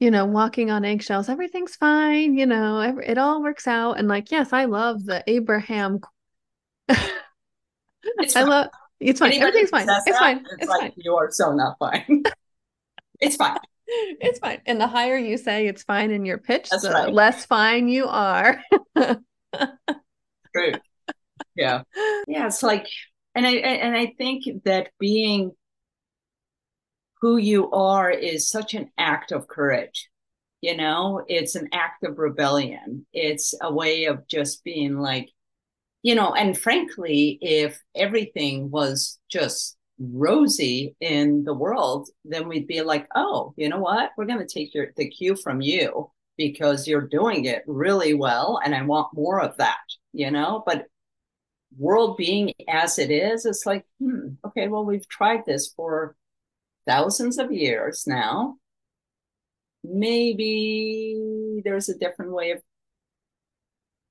you 0.00 0.10
know, 0.10 0.24
walking 0.24 0.70
on 0.70 0.84
eggshells, 0.84 1.28
everything's 1.28 1.76
fine, 1.76 2.36
you 2.36 2.46
know, 2.46 2.80
it 2.80 3.18
all 3.18 3.42
works 3.42 3.68
out. 3.68 3.98
And 3.98 4.08
like, 4.08 4.32
yes, 4.32 4.52
I 4.52 4.64
love 4.64 5.04
the 5.04 5.22
Abraham. 5.28 6.00
I 6.88 8.42
love 8.42 8.68
it's 8.98 9.18
fine. 9.20 9.32
Anybody 9.32 9.58
Everything's 9.58 9.70
fine. 9.70 9.86
It's 10.06 10.18
fine. 10.18 10.38
It's, 10.38 10.54
it's 10.60 10.68
like 10.68 10.80
fine. 10.80 10.92
you 10.96 11.14
are 11.16 11.30
so 11.30 11.52
not 11.52 11.78
fine. 11.78 12.22
it's 13.20 13.36
fine 13.36 13.58
it's 13.88 14.38
fine. 14.38 14.60
And 14.66 14.80
the 14.80 14.86
higher 14.86 15.16
you 15.16 15.36
say 15.36 15.66
it's 15.66 15.82
fine 15.82 16.10
in 16.10 16.24
your 16.24 16.38
pitch, 16.38 16.70
That's 16.70 16.82
the 16.82 16.90
right. 16.90 17.12
less 17.12 17.46
fine 17.46 17.88
you 17.88 18.06
are. 18.08 18.60
True. 18.96 20.72
Yeah. 21.56 21.82
Yeah. 22.28 22.46
It's 22.46 22.62
like, 22.62 22.86
and 23.34 23.46
I 23.46 23.52
and 23.52 23.96
I 23.96 24.14
think 24.18 24.44
that 24.64 24.90
being 24.98 25.52
who 27.20 27.36
you 27.36 27.70
are 27.70 28.10
is 28.10 28.48
such 28.50 28.74
an 28.74 28.90
act 28.98 29.32
of 29.32 29.48
courage. 29.48 30.08
You 30.60 30.76
know, 30.76 31.22
it's 31.28 31.54
an 31.54 31.68
act 31.72 32.02
of 32.04 32.18
rebellion. 32.18 33.06
It's 33.12 33.54
a 33.60 33.72
way 33.72 34.06
of 34.06 34.26
just 34.26 34.64
being 34.64 34.98
like, 34.98 35.28
you 36.02 36.14
know, 36.14 36.32
and 36.32 36.56
frankly, 36.56 37.38
if 37.40 37.80
everything 37.94 38.70
was 38.70 39.18
just 39.30 39.76
rosy 39.98 40.94
in 41.00 41.44
the 41.44 41.54
world, 41.54 42.08
then 42.24 42.48
we'd 42.48 42.66
be 42.66 42.82
like, 42.82 43.06
oh, 43.14 43.54
you 43.56 43.68
know 43.68 43.80
what? 43.80 44.10
We're 44.16 44.26
going 44.26 44.46
to 44.46 44.46
take 44.46 44.74
your 44.74 44.88
the 44.96 45.08
cue 45.08 45.36
from 45.36 45.60
you 45.60 46.10
because 46.36 46.86
you're 46.86 47.08
doing 47.08 47.44
it 47.46 47.62
really 47.66 48.14
well, 48.14 48.60
and 48.64 48.74
I 48.74 48.82
want 48.82 49.14
more 49.14 49.40
of 49.40 49.56
that. 49.58 49.78
You 50.12 50.30
know, 50.30 50.62
but 50.66 50.86
world 51.78 52.16
being 52.16 52.52
as 52.68 52.98
it 52.98 53.10
is, 53.10 53.46
it's 53.46 53.66
like, 53.66 53.84
hmm, 54.00 54.30
okay, 54.44 54.68
well, 54.68 54.84
we've 54.84 55.08
tried 55.08 55.44
this 55.46 55.72
for 55.76 56.16
thousands 56.86 57.38
of 57.38 57.52
years 57.52 58.04
now. 58.06 58.56
Maybe 59.84 61.62
there's 61.64 61.88
a 61.88 61.98
different 61.98 62.32
way 62.32 62.50
of 62.52 62.62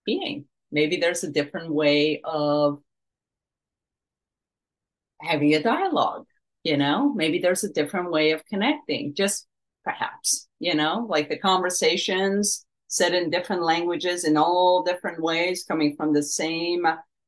being. 0.06 0.45
Maybe 0.71 0.97
there's 0.97 1.23
a 1.23 1.32
different 1.32 1.73
way 1.73 2.21
of 2.23 2.80
having 5.21 5.54
a 5.54 5.63
dialogue 5.63 6.25
you 6.65 6.75
know 6.75 7.13
maybe 7.13 7.39
there's 7.39 7.63
a 7.63 7.71
different 7.71 8.12
way 8.12 8.32
of 8.32 8.45
connecting 8.47 9.13
just 9.13 9.47
perhaps 9.86 10.49
you 10.60 10.75
know 10.75 11.06
like 11.10 11.30
the 11.30 11.38
conversations 11.38 12.65
said 12.88 13.13
in 13.13 13.30
different 13.30 13.62
languages 13.62 14.25
in 14.25 14.36
all 14.36 14.84
different 14.84 15.21
ways 15.21 15.63
coming 15.65 15.95
from 15.95 16.12
the 16.12 16.23
same 16.23 16.86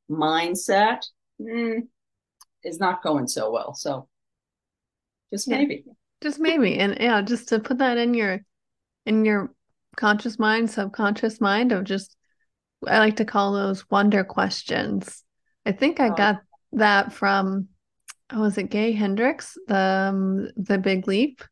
mindset 0.09 1.05
mm, 1.41 1.81
is 2.63 2.79
not 2.79 3.03
going 3.03 3.27
so 3.27 3.51
well 3.51 3.73
so 3.73 4.07
just 5.31 5.47
maybe 5.47 5.83
just 6.21 6.39
maybe 6.39 6.79
and 6.79 6.97
yeah 6.99 7.21
just 7.21 7.49
to 7.49 7.59
put 7.59 7.79
that 7.79 7.97
in 7.97 8.13
your 8.13 8.41
in 9.05 9.25
your 9.25 9.51
conscious 9.95 10.39
mind 10.39 10.69
subconscious 10.69 11.41
mind 11.41 11.71
of 11.71 11.83
just 11.83 12.15
i 12.87 12.99
like 12.99 13.17
to 13.17 13.25
call 13.25 13.53
those 13.53 13.89
wonder 13.89 14.23
questions 14.23 15.23
i 15.65 15.71
think 15.71 15.99
i 15.99 16.09
oh. 16.09 16.15
got 16.15 16.37
that 16.71 17.11
from 17.11 17.67
oh, 18.31 18.41
was 18.41 18.57
it 18.57 18.69
Gay 18.69 18.91
Hendricks, 18.91 19.57
the 19.67 20.09
um, 20.09 20.49
the 20.55 20.77
Big 20.77 21.07
Leap? 21.07 21.43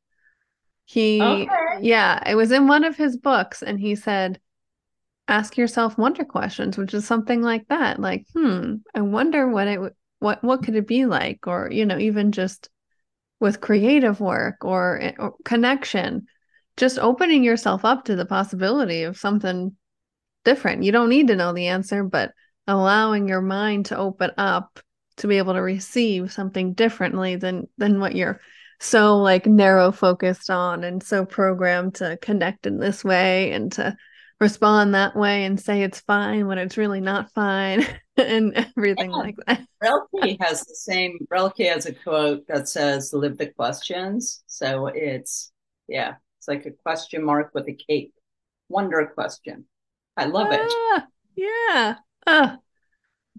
He, 0.86 1.22
okay. 1.22 1.48
yeah, 1.82 2.22
it 2.30 2.36
was 2.36 2.52
in 2.52 2.68
one 2.68 2.84
of 2.84 2.96
his 2.96 3.18
books, 3.18 3.64
and 3.64 3.80
he 3.80 3.96
said, 3.96 4.40
"Ask 5.28 5.58
yourself 5.58 5.98
wonder 5.98 6.26
questions," 6.26 6.78
which 6.78 6.94
is 6.94 7.06
something 7.06 7.42
like 7.42 7.68
that, 7.70 8.00
like, 8.00 8.26
hmm, 8.34 8.76
I 8.94 9.02
wonder 9.02 9.48
what 9.48 9.68
it 9.68 9.80
what 10.20 10.44
what 10.44 10.64
could 10.64 10.76
it 10.76 10.88
be 10.88 11.06
like, 11.06 11.48
or 11.48 11.70
you 11.72 11.86
know, 11.86 11.98
even 11.98 12.32
just 12.32 12.70
with 13.40 13.62
creative 13.62 14.20
work 14.20 14.64
or, 14.64 15.00
eh, 15.02 15.14
or 15.20 15.36
connection, 15.44 16.26
just 16.78 16.98
opening 17.00 17.44
yourself 17.44 17.86
up 17.86 18.06
to 18.06 18.16
the 18.16 18.26
possibility 18.26 19.04
of 19.04 19.18
something 19.18 19.76
different. 20.44 20.84
You 20.84 20.92
don't 20.92 21.10
need 21.10 21.28
to 21.28 21.36
know 21.36 21.54
the 21.54 21.68
answer, 21.68 22.04
but 22.04 22.32
allowing 22.68 23.28
your 23.28 23.42
mind 23.42 23.88
to 23.88 23.98
open 23.98 24.32
up 24.38 24.80
to 25.18 25.28
be 25.28 25.38
able 25.38 25.54
to 25.54 25.62
receive 25.62 26.32
something 26.32 26.74
differently 26.74 27.36
than 27.36 27.68
than 27.78 28.00
what 28.00 28.16
you're 28.16 28.42
so 28.80 29.18
like 29.18 29.46
narrow 29.46 29.92
focused 29.92 30.50
on 30.50 30.84
and 30.84 31.02
so 31.02 31.26
programmed 31.26 31.96
to 31.96 32.18
connect 32.22 32.66
in 32.66 32.78
this 32.78 33.04
way 33.04 33.52
and 33.52 33.72
to 33.74 33.96
respond 34.40 34.94
that 34.94 35.16
way 35.16 35.46
and 35.46 35.60
say 35.60 35.84
it's 35.84 36.02
fine 36.02 36.48
when 36.48 36.58
it's 36.58 36.78
really 36.78 37.02
not 37.02 37.32
fine 37.32 37.86
and 38.18 38.54
everything 38.56 39.12
yeah. 39.12 39.18
like 39.18 39.36
that. 39.48 39.66
Rilke 39.82 40.38
has 40.42 40.62
the 40.66 40.76
same 40.76 41.20
Rilke 41.30 41.60
has 41.60 41.86
a 41.86 41.94
quote 41.94 42.48
that 42.48 42.68
says 42.68 43.14
live 43.14 43.38
the 43.38 43.48
questions. 43.48 44.44
So 44.48 44.88
it's 44.88 45.52
yeah, 45.88 46.16
it's 46.40 46.48
like 46.48 46.66
a 46.66 46.72
question 46.72 47.24
mark 47.24 47.52
with 47.54 47.68
a 47.68 47.74
cape. 47.74 48.14
Wonder 48.70 49.06
question. 49.14 49.66
I 50.18 50.26
love 50.26 50.48
ah, 50.52 50.98
it. 50.98 51.04
Yeah. 51.36 51.96
Oh, 52.28 52.58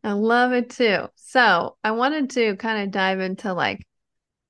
I 0.04 0.12
love 0.12 0.52
it 0.52 0.70
too. 0.70 1.09
So 1.16 1.76
I 1.82 1.90
wanted 1.92 2.30
to 2.30 2.56
kind 2.56 2.85
of 2.85 2.90
dive 2.90 3.20
into 3.20 3.52
like 3.52 3.87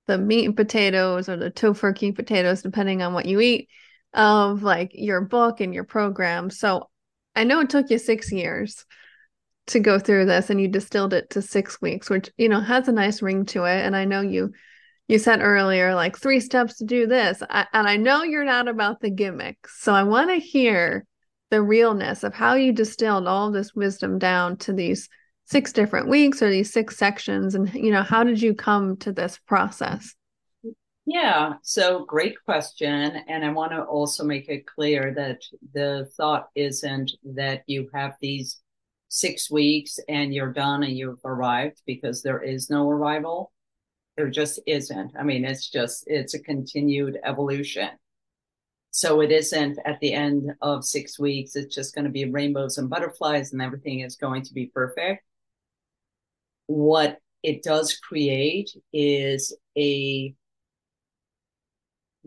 the 0.06 0.18
meat 0.18 0.44
and 0.44 0.56
potatoes 0.56 1.28
or 1.28 1.37
the 1.37 1.50
tofurkey 1.50 2.14
potatoes, 2.14 2.62
depending 2.62 3.02
on 3.02 3.14
what 3.14 3.26
you 3.26 3.40
eat, 3.40 3.68
of 4.16 4.62
like 4.62 4.90
your 4.94 5.20
book 5.20 5.61
and 5.61 5.72
your 5.72 5.85
program. 5.85 6.50
So 6.50 6.88
I 7.35 7.44
know 7.44 7.61
it 7.61 7.70
took 7.70 7.90
you 7.90 7.98
six 7.98 8.33
years 8.33 8.85
to 9.68 9.81
go 9.81 9.98
through 9.98 10.26
this 10.26 10.50
and 10.50 10.61
you 10.61 10.68
distilled 10.68 11.12
it 11.12 11.31
to 11.31 11.42
six 11.42 11.81
weeks, 11.81 12.09
which, 12.09 12.31
you 12.37 12.48
know, 12.48 12.61
has 12.61 12.88
a 12.88 12.92
nice 12.92 13.20
ring 13.20 13.44
to 13.46 13.64
it. 13.64 13.85
And 13.85 13.94
I 13.94 14.05
know 14.05 14.22
you 14.22 14.52
you 15.09 15.18
said 15.18 15.40
earlier 15.40 15.94
like 15.94 16.18
three 16.18 16.40
steps 16.40 16.79
to 16.79 16.85
do 16.85 17.07
this 17.07 17.42
I, 17.48 17.66
and 17.72 17.87
i 17.87 17.96
know 17.96 18.22
you're 18.22 18.44
not 18.44 18.68
about 18.68 19.00
the 19.00 19.11
gimmicks 19.11 19.81
so 19.81 19.92
i 19.92 20.02
want 20.02 20.31
to 20.31 20.37
hear 20.37 21.07
the 21.50 21.62
realness 21.62 22.24
of 22.24 22.35
how 22.35 22.55
you 22.55 22.72
distilled 22.72 23.29
all 23.29 23.50
this 23.50 23.74
wisdom 23.74 24.18
down 24.18 24.57
to 24.59 24.72
these 24.72 25.09
six 25.44 25.72
different 25.72 26.09
weeks 26.09 26.42
or 26.42 26.50
these 26.50 26.72
six 26.72 26.96
sections 26.96 27.55
and 27.55 27.72
you 27.72 27.92
know 27.92 28.02
how 28.02 28.24
did 28.24 28.42
you 28.42 28.55
come 28.55 28.96
to 28.96 29.12
this 29.12 29.38
process 29.46 30.14
yeah 31.07 31.55
so 31.62 32.05
great 32.05 32.37
question 32.45 33.23
and 33.29 33.45
i 33.45 33.51
want 33.51 33.73
to 33.73 33.83
also 33.83 34.25
make 34.25 34.49
it 34.49 34.66
clear 34.66 35.14
that 35.14 35.40
the 35.73 36.09
thought 36.16 36.49
isn't 36.55 37.12
that 37.25 37.62
you 37.66 37.88
have 37.95 38.14
these 38.21 38.61
six 39.09 39.51
weeks 39.51 39.99
and 40.09 40.35
you're 40.35 40.53
done 40.53 40.83
and 40.83 40.97
you've 40.97 41.25
arrived 41.25 41.81
because 41.87 42.23
there 42.23 42.42
is 42.42 42.71
no 42.71 42.90
arrival. 42.90 43.53
There 44.16 44.31
just 44.31 44.61
isn't. 44.66 45.12
I 45.19 45.23
mean 45.23 45.45
it's 45.45 45.71
just 45.71 46.05
it's 46.07 46.35
a 46.35 46.42
continued 46.42 47.19
evolution. 47.25 47.90
So 48.90 49.21
it 49.21 49.31
isn't 49.31 49.79
at 49.85 50.01
the 50.01 50.12
end 50.14 50.53
of 50.62 50.85
six 50.85 51.19
weeks 51.19 51.55
it's 51.57 51.75
just 51.75 51.95
going 51.95 52.07
to 52.07 52.11
be 52.11 52.31
rainbows 52.31 52.79
and 52.79 52.90
butterflies 52.90 53.53
and 53.53 53.62
everything 53.62 54.01
is 54.01 54.16
going 54.16 54.42
to 54.42 54.55
be 54.55 54.66
perfect. 54.66 55.25
What 56.66 57.19
it 57.42 57.62
does 57.62 57.97
create 57.97 58.71
is 58.92 59.57
a 59.79 60.35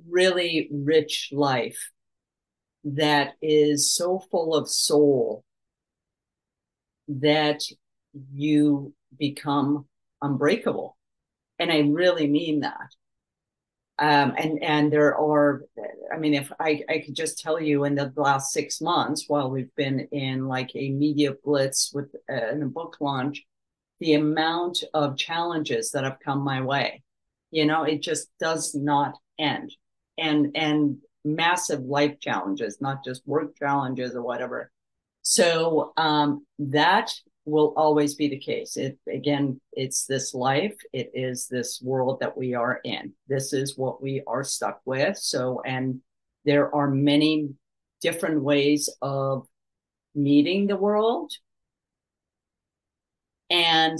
really 0.07 0.69
rich 0.71 1.29
life 1.31 1.91
that 2.83 3.33
is 3.41 3.91
so 3.91 4.19
full 4.31 4.55
of 4.55 4.69
soul 4.69 5.43
that 7.07 7.61
you 8.33 8.93
become 9.17 9.85
unbreakable. 10.21 10.95
And 11.57 11.71
I 11.71 11.79
really 11.79 12.27
mean 12.27 12.61
that. 12.61 12.89
Um, 13.97 14.33
and 14.37 14.63
and 14.63 14.93
there 14.93 15.13
are, 15.17 15.63
I 16.13 16.17
mean, 16.17 16.33
if 16.33 16.49
I, 16.57 16.83
I 16.87 16.99
could 16.99 17.15
just 17.15 17.39
tell 17.39 17.59
you 17.59 17.83
in 17.83 17.95
the 17.95 18.13
last 18.15 18.53
six 18.53 18.79
months, 18.79 19.25
while 19.27 19.49
we've 19.51 19.75
been 19.75 20.07
in 20.13 20.47
like 20.47 20.71
a 20.73 20.89
media 20.89 21.33
blitz 21.43 21.91
with 21.93 22.15
uh, 22.31 22.47
in 22.51 22.63
a 22.63 22.67
book 22.67 22.95
launch, 23.01 23.43
the 23.99 24.13
amount 24.13 24.83
of 24.93 25.17
challenges 25.17 25.91
that 25.91 26.05
have 26.05 26.19
come 26.23 26.39
my 26.39 26.61
way, 26.61 27.03
you 27.51 27.65
know, 27.65 27.83
it 27.83 28.01
just 28.01 28.29
does 28.39 28.73
not 28.73 29.15
end, 29.37 29.75
and 30.19 30.55
and 30.55 30.97
massive 31.25 31.81
life 31.81 32.19
challenges, 32.19 32.79
not 32.79 33.03
just 33.03 33.27
work 33.27 33.57
challenges 33.57 34.15
or 34.15 34.21
whatever. 34.21 34.71
So 35.21 35.93
um, 35.97 36.45
that 36.59 37.11
will 37.45 37.73
always 37.75 38.15
be 38.15 38.29
the 38.29 38.39
case. 38.39 38.77
It 38.77 38.97
again, 39.11 39.59
it's 39.73 40.05
this 40.05 40.33
life, 40.33 40.75
it 40.93 41.11
is 41.13 41.47
this 41.47 41.81
world 41.81 42.19
that 42.21 42.37
we 42.37 42.53
are 42.53 42.79
in. 42.83 43.13
This 43.27 43.53
is 43.53 43.77
what 43.77 44.01
we 44.01 44.23
are 44.27 44.43
stuck 44.43 44.81
with. 44.85 45.17
So, 45.17 45.61
and 45.65 46.01
there 46.45 46.73
are 46.73 46.89
many 46.89 47.49
different 48.01 48.41
ways 48.43 48.89
of 49.01 49.47
meeting 50.15 50.67
the 50.67 50.77
world. 50.77 51.31
And 53.49 53.97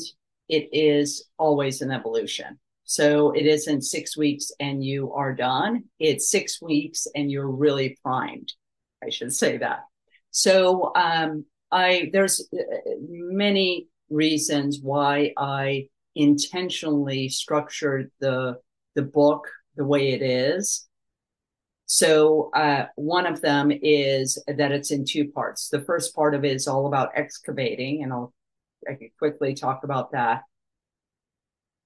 it 0.48 0.70
is 0.72 1.26
always 1.38 1.82
an 1.82 1.92
evolution. 1.92 2.60
So 2.90 3.30
it 3.34 3.46
isn't 3.46 3.84
six 3.84 4.18
weeks 4.18 4.52
and 4.60 4.84
you 4.84 5.14
are 5.14 5.36
done. 5.36 5.84
It's 6.00 6.32
six 6.32 6.60
weeks 6.60 7.06
and 7.14 7.32
you're 7.32 7.48
really 7.48 8.00
primed. 8.04 8.52
I 9.06 9.12
should 9.12 9.32
say 9.32 9.60
that. 9.60 9.82
So 10.32 10.92
um, 10.96 11.46
I 11.72 12.10
there's 12.12 12.50
uh, 12.52 12.64
many 13.00 13.90
reasons 14.10 14.80
why 14.82 15.34
I 15.38 15.90
intentionally 16.16 17.30
structured 17.30 18.10
the 18.22 18.56
the 18.96 19.04
book 19.04 19.48
the 19.76 19.86
way 19.86 20.10
it 20.14 20.24
is. 20.24 20.88
So 21.86 22.50
uh, 22.56 22.88
one 22.96 23.28
of 23.28 23.40
them 23.40 23.72
is 23.72 24.44
that 24.48 24.72
it's 24.72 24.90
in 24.90 25.06
two 25.06 25.30
parts. 25.30 25.70
The 25.70 25.82
first 25.82 26.16
part 26.16 26.34
of 26.34 26.44
it 26.44 26.56
is 26.56 26.68
all 26.68 26.88
about 26.88 27.12
excavating, 27.14 28.02
and 28.02 28.12
I'll 28.12 28.34
I 28.90 28.96
can 28.96 29.12
quickly 29.20 29.54
talk 29.54 29.84
about 29.84 30.14
that. 30.14 30.42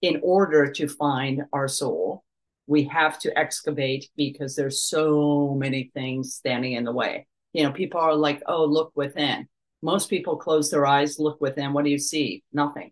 In 0.04 0.20
order 0.22 0.72
to 0.72 0.88
find 0.88 1.46
our 1.52 1.68
soul, 1.68 2.24
we 2.68 2.84
have 2.84 3.18
to 3.20 3.36
excavate 3.39 4.10
because 4.16 4.56
there's 4.56 4.84
so 4.84 5.56
many 5.58 5.92
things 5.96 6.36
standing 6.36 6.74
in 6.74 6.84
the 6.84 6.92
way. 6.92 7.26
You 7.54 7.63
know, 7.63 7.72
people 7.72 8.00
are 8.00 8.13
like, 8.13 8.44
"Oh, 8.46 8.66
look 8.66 8.92
within." 8.96 9.48
Most 9.82 10.10
people 10.10 10.38
close 10.38 10.70
their 10.70 10.86
eyes, 10.86 11.20
look 11.20 11.42
within. 11.42 11.74
What 11.74 11.84
do 11.84 11.92
you 11.92 12.00
see? 12.00 12.44
Nothing. 12.54 12.92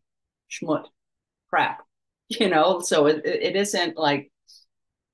Schmut. 0.52 0.86
Crap. 1.50 1.84
You 2.39 2.47
know, 2.47 2.80
so 2.80 3.08
it, 3.08 3.26
it 3.26 3.58
isn't 3.58 3.97
like, 3.97 4.32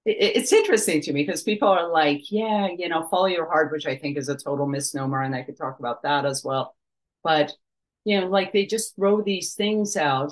it, 0.06 0.18
it's 0.36 0.54
interesting 0.54 1.02
to 1.02 1.12
me 1.12 1.24
because 1.26 1.42
people 1.42 1.68
are 1.68 1.92
like, 1.92 2.32
yeah, 2.32 2.68
you 2.78 2.88
know, 2.90 3.08
follow 3.10 3.26
your 3.26 3.48
heart, 3.48 3.72
which 3.72 3.88
I 3.88 3.96
think 3.96 4.18
is 4.18 4.30
a 4.30 4.38
total 4.38 4.68
misnomer. 4.68 5.24
And 5.24 5.34
I 5.34 5.42
could 5.42 5.58
talk 5.58 5.80
about 5.80 6.04
that 6.04 6.28
as 6.28 6.44
well. 6.44 6.76
But, 7.24 7.54
you 8.06 8.22
know, 8.22 8.28
like 8.28 8.54
they 8.54 8.68
just 8.68 8.96
throw 8.96 9.24
these 9.24 9.56
things 9.56 9.98
out 9.98 10.32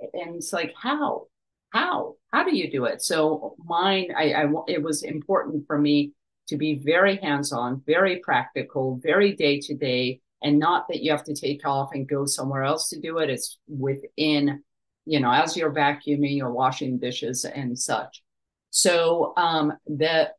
and 0.00 0.36
it's 0.36 0.52
like, 0.52 0.72
how? 0.80 1.26
How? 1.70 2.14
How 2.32 2.44
do 2.44 2.56
you 2.56 2.70
do 2.70 2.84
it? 2.84 3.02
So 3.02 3.54
mine, 3.64 4.08
I, 4.16 4.32
I 4.32 4.46
it 4.68 4.82
was 4.82 5.02
important 5.02 5.66
for 5.66 5.78
me 5.78 6.12
to 6.48 6.56
be 6.56 6.78
very 6.78 7.16
hands-on, 7.16 7.82
very 7.86 8.20
practical, 8.20 8.98
very 9.02 9.34
day-to-day, 9.34 10.20
and 10.42 10.58
not 10.58 10.86
that 10.88 11.02
you 11.02 11.10
have 11.10 11.24
to 11.24 11.34
take 11.34 11.66
off 11.66 11.90
and 11.92 12.08
go 12.08 12.24
somewhere 12.24 12.62
else 12.62 12.88
to 12.88 13.00
do 13.00 13.18
it. 13.18 13.28
It's 13.28 13.58
within, 13.68 14.62
you 15.04 15.20
know, 15.20 15.30
as 15.30 15.56
you're 15.56 15.74
vacuuming 15.74 16.40
or 16.40 16.50
washing 16.50 16.98
dishes 16.98 17.44
and 17.44 17.78
such. 17.78 18.22
So 18.70 19.34
um, 19.36 19.74
the 19.86 20.30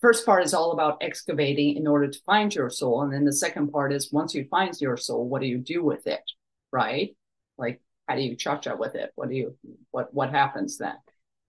first 0.00 0.26
part 0.26 0.44
is 0.44 0.54
all 0.54 0.72
about 0.72 0.98
excavating 1.00 1.76
in 1.76 1.86
order 1.86 2.08
to 2.08 2.18
find 2.24 2.54
your 2.54 2.70
soul, 2.70 3.02
and 3.02 3.12
then 3.12 3.24
the 3.24 3.32
second 3.32 3.72
part 3.72 3.92
is 3.92 4.12
once 4.12 4.34
you 4.34 4.46
find 4.48 4.72
your 4.80 4.96
soul, 4.96 5.28
what 5.28 5.40
do 5.40 5.48
you 5.48 5.58
do 5.58 5.82
with 5.82 6.06
it, 6.06 6.22
right? 6.70 7.16
Like 7.58 7.80
how 8.12 8.16
do 8.16 8.22
you 8.22 8.36
cha-cha 8.36 8.74
with 8.74 8.94
it? 8.94 9.10
What 9.14 9.30
do 9.30 9.34
you 9.34 9.56
what 9.90 10.12
what 10.12 10.30
happens 10.30 10.76
then? 10.76 10.96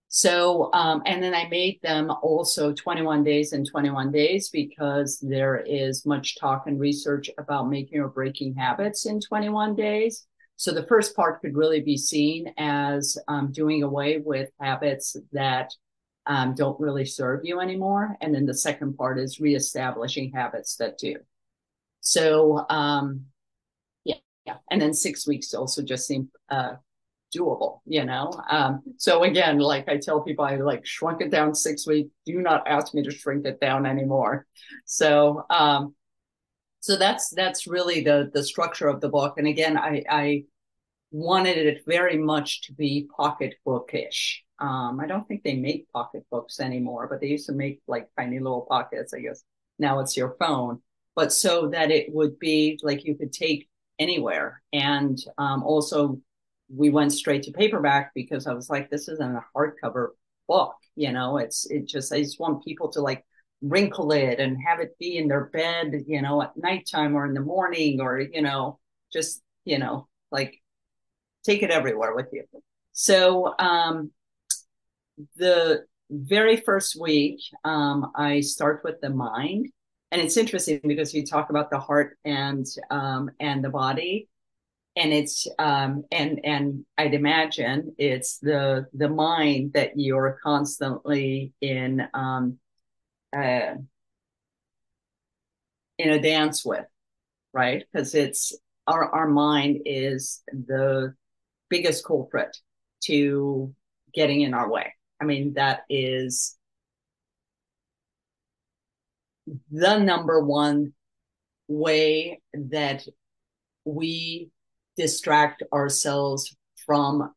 So, 0.08 0.72
um, 0.72 1.02
and 1.04 1.22
then 1.22 1.34
I 1.34 1.46
made 1.48 1.80
them 1.82 2.10
also 2.10 2.72
21 2.72 3.22
days 3.22 3.52
and 3.52 3.68
21 3.68 4.12
days 4.12 4.48
because 4.48 5.18
there 5.20 5.58
is 5.58 6.06
much 6.06 6.38
talk 6.38 6.66
and 6.66 6.80
research 6.80 7.28
about 7.36 7.68
making 7.68 8.00
or 8.00 8.08
breaking 8.08 8.54
habits 8.54 9.04
in 9.04 9.20
21 9.20 9.74
days. 9.74 10.26
So 10.56 10.72
the 10.72 10.86
first 10.86 11.14
part 11.14 11.42
could 11.42 11.54
really 11.54 11.80
be 11.80 11.98
seen 11.98 12.54
as 12.56 13.18
um, 13.28 13.52
doing 13.52 13.82
away 13.82 14.22
with 14.24 14.50
habits 14.58 15.16
that 15.32 15.74
um, 16.26 16.54
don't 16.54 16.80
really 16.80 17.04
serve 17.04 17.40
you 17.42 17.60
anymore. 17.60 18.16
And 18.22 18.34
then 18.34 18.46
the 18.46 18.54
second 18.54 18.96
part 18.96 19.18
is 19.18 19.40
reestablishing 19.40 20.32
habits 20.32 20.76
that 20.76 20.96
do. 20.96 21.16
So, 22.00 22.64
um, 22.70 23.26
yeah. 24.46 24.56
And 24.70 24.80
then 24.80 24.94
six 24.94 25.26
weeks 25.26 25.54
also 25.54 25.82
just 25.82 26.06
seemed 26.06 26.28
uh, 26.50 26.74
doable, 27.34 27.80
you 27.86 28.04
know? 28.04 28.32
Um, 28.50 28.82
so 28.96 29.24
again, 29.24 29.58
like 29.58 29.88
I 29.88 29.96
tell 29.96 30.20
people, 30.20 30.44
I 30.44 30.56
like 30.56 30.86
shrunk 30.86 31.20
it 31.20 31.30
down 31.30 31.54
six 31.54 31.86
weeks. 31.86 32.10
Do 32.26 32.40
not 32.40 32.66
ask 32.68 32.94
me 32.94 33.02
to 33.02 33.10
shrink 33.10 33.46
it 33.46 33.60
down 33.60 33.86
anymore. 33.86 34.46
So, 34.84 35.44
um, 35.50 35.94
so 36.80 36.96
that's, 36.96 37.30
that's 37.30 37.66
really 37.66 38.02
the, 38.02 38.30
the 38.34 38.44
structure 38.44 38.88
of 38.88 39.00
the 39.00 39.08
book. 39.08 39.34
And 39.38 39.46
again, 39.46 39.78
I, 39.78 40.02
I 40.08 40.44
wanted 41.10 41.56
it 41.56 41.82
very 41.86 42.18
much 42.18 42.62
to 42.62 42.72
be 42.74 43.08
pocketbookish. 43.18 44.40
Um, 44.58 45.00
I 45.00 45.06
don't 45.06 45.26
think 45.26 45.42
they 45.42 45.56
make 45.56 45.90
pocketbooks 45.92 46.60
anymore, 46.60 47.08
but 47.08 47.20
they 47.20 47.28
used 47.28 47.46
to 47.46 47.52
make 47.52 47.80
like 47.88 48.08
tiny 48.18 48.38
little 48.38 48.66
pockets, 48.68 49.14
I 49.14 49.20
guess. 49.20 49.42
Now 49.78 50.00
it's 50.00 50.16
your 50.16 50.36
phone, 50.38 50.82
but 51.16 51.32
so 51.32 51.68
that 51.68 51.90
it 51.90 52.12
would 52.12 52.38
be 52.38 52.78
like 52.82 53.04
you 53.04 53.16
could 53.16 53.32
take 53.32 53.68
anywhere 53.98 54.62
and 54.72 55.18
um, 55.38 55.62
also 55.62 56.18
we 56.68 56.90
went 56.90 57.12
straight 57.12 57.42
to 57.44 57.52
paperback 57.52 58.12
because 58.14 58.46
I 58.46 58.54
was 58.54 58.70
like, 58.70 58.90
this 58.90 59.08
isn't 59.08 59.36
a 59.36 59.44
hardcover 59.54 60.08
book. 60.48 60.74
You 60.96 61.12
know, 61.12 61.38
it's 61.38 61.66
it 61.70 61.86
just 61.86 62.12
I 62.12 62.20
just 62.20 62.40
want 62.40 62.64
people 62.64 62.90
to 62.92 63.00
like 63.00 63.24
wrinkle 63.62 64.12
it 64.12 64.38
and 64.40 64.56
have 64.66 64.80
it 64.80 64.96
be 64.98 65.16
in 65.16 65.28
their 65.28 65.46
bed, 65.46 66.04
you 66.06 66.22
know, 66.22 66.42
at 66.42 66.56
nighttime 66.56 67.14
or 67.14 67.26
in 67.26 67.34
the 67.34 67.40
morning 67.40 68.00
or, 68.00 68.20
you 68.20 68.42
know, 68.42 68.78
just, 69.12 69.42
you 69.64 69.78
know, 69.78 70.08
like 70.30 70.60
take 71.44 71.62
it 71.62 71.70
everywhere 71.70 72.14
with 72.14 72.28
you. 72.32 72.44
So 72.92 73.54
um 73.58 74.10
the 75.36 75.84
very 76.10 76.56
first 76.56 77.00
week, 77.00 77.40
um, 77.64 78.12
I 78.14 78.40
start 78.40 78.82
with 78.84 79.00
the 79.00 79.10
mind. 79.10 79.68
And 80.10 80.22
it's 80.22 80.36
interesting 80.36 80.80
because 80.84 81.12
you 81.12 81.26
talk 81.26 81.50
about 81.50 81.70
the 81.70 81.80
heart 81.80 82.16
and 82.24 82.66
um, 82.90 83.30
and 83.40 83.64
the 83.64 83.70
body 83.70 84.28
and 84.96 85.12
it's 85.12 85.46
um, 85.58 86.04
and 86.12 86.40
and 86.44 86.84
I'd 86.96 87.14
imagine 87.14 87.94
it's 87.98 88.38
the 88.38 88.86
the 88.92 89.08
mind 89.08 89.72
that 89.74 89.92
you're 89.96 90.38
constantly 90.42 91.52
in 91.60 92.06
um, 92.14 92.58
uh, 93.36 93.74
in 95.98 96.10
a 96.10 96.20
dance 96.20 96.64
with, 96.64 96.86
right? 97.52 97.84
Because 97.92 98.14
it's 98.14 98.56
our 98.86 99.04
our 99.12 99.26
mind 99.26 99.82
is 99.84 100.42
the 100.46 101.14
biggest 101.68 102.04
culprit 102.04 102.56
to 103.04 103.74
getting 104.14 104.42
in 104.42 104.54
our 104.54 104.70
way. 104.70 104.94
I 105.20 105.24
mean, 105.24 105.54
that 105.54 105.82
is 105.88 106.56
the 109.70 109.98
number 109.98 110.44
one 110.44 110.92
way 111.68 112.40
that 112.52 113.04
we 113.84 114.50
distract 114.96 115.62
ourselves 115.72 116.54
from 116.86 117.32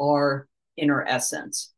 our 0.00 0.48
inner 0.76 1.04
essence. 1.06 1.72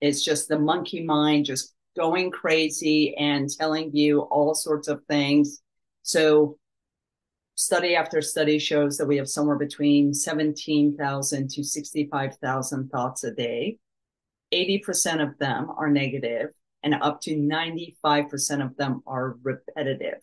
It's 0.00 0.24
just 0.24 0.48
the 0.48 0.58
monkey 0.58 1.02
mind 1.04 1.46
just 1.46 1.74
going 1.96 2.30
crazy 2.30 3.16
and 3.16 3.50
telling 3.50 3.94
you 3.94 4.20
all 4.20 4.54
sorts 4.54 4.88
of 4.88 5.02
things. 5.08 5.60
So, 6.02 6.56
study 7.56 7.96
after 7.96 8.22
study 8.22 8.58
shows 8.58 8.96
that 8.96 9.06
we 9.06 9.16
have 9.16 9.28
somewhere 9.28 9.58
between 9.58 10.14
17,000 10.14 11.50
to 11.50 11.64
65,000 11.64 12.88
thoughts 12.88 13.24
a 13.24 13.32
day. 13.32 13.78
80% 14.54 15.20
of 15.20 15.36
them 15.38 15.68
are 15.76 15.90
negative, 15.90 16.50
and 16.82 16.94
up 16.94 17.20
to 17.22 17.36
95% 17.36 18.64
of 18.64 18.76
them 18.76 19.02
are 19.06 19.36
repetitive. 19.42 20.20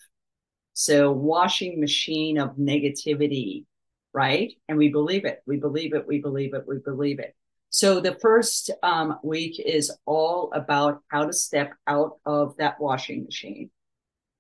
So 0.73 1.11
washing 1.11 1.79
machine 1.79 2.37
of 2.37 2.55
negativity, 2.57 3.65
right? 4.13 4.53
And 4.67 4.77
we 4.77 4.89
believe 4.89 5.25
it. 5.25 5.41
We 5.45 5.57
believe 5.57 5.93
it. 5.93 6.07
We 6.07 6.19
believe 6.19 6.53
it. 6.53 6.63
We 6.67 6.79
believe 6.79 7.19
it. 7.19 7.35
So 7.69 7.99
the 7.99 8.15
first 8.21 8.71
um, 8.83 9.19
week 9.23 9.59
is 9.59 9.91
all 10.05 10.51
about 10.53 11.01
how 11.09 11.25
to 11.25 11.33
step 11.33 11.73
out 11.87 12.19
of 12.25 12.55
that 12.57 12.79
washing 12.79 13.25
machine. 13.25 13.69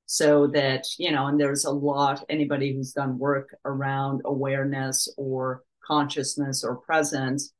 so 0.05 0.47
that 0.47 0.85
you 0.97 1.11
know 1.11 1.27
and 1.27 1.39
there's 1.39 1.65
a 1.65 1.71
lot 1.71 2.23
anybody 2.29 2.73
who's 2.73 2.93
done 2.93 3.17
work 3.17 3.55
around 3.65 4.21
awareness 4.25 5.11
or 5.17 5.63
consciousness 5.85 6.63
or 6.63 6.75
presence 6.75 7.53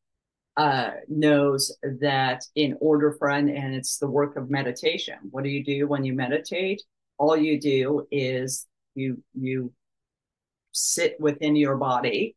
uh, 0.58 0.92
knows 1.10 1.76
that 1.84 2.46
in 2.56 2.78
order 2.80 3.12
for 3.14 3.30
and, 3.30 3.50
it's 3.50 3.98
the 3.98 4.08
work 4.08 4.38
of 4.38 4.50
meditation. 4.50 5.16
What 5.32 5.44
do 5.44 5.50
you 5.50 5.64
do 5.64 5.88
when 5.88 6.06
you 6.06 6.14
meditate? 6.14 6.82
All 7.18 7.36
you 7.36 7.60
do 7.60 8.08
is 8.12 8.68
you 8.94 9.22
you 9.34 9.74
sit 10.72 11.18
within 11.20 11.56
your 11.56 11.76
body 11.76 12.36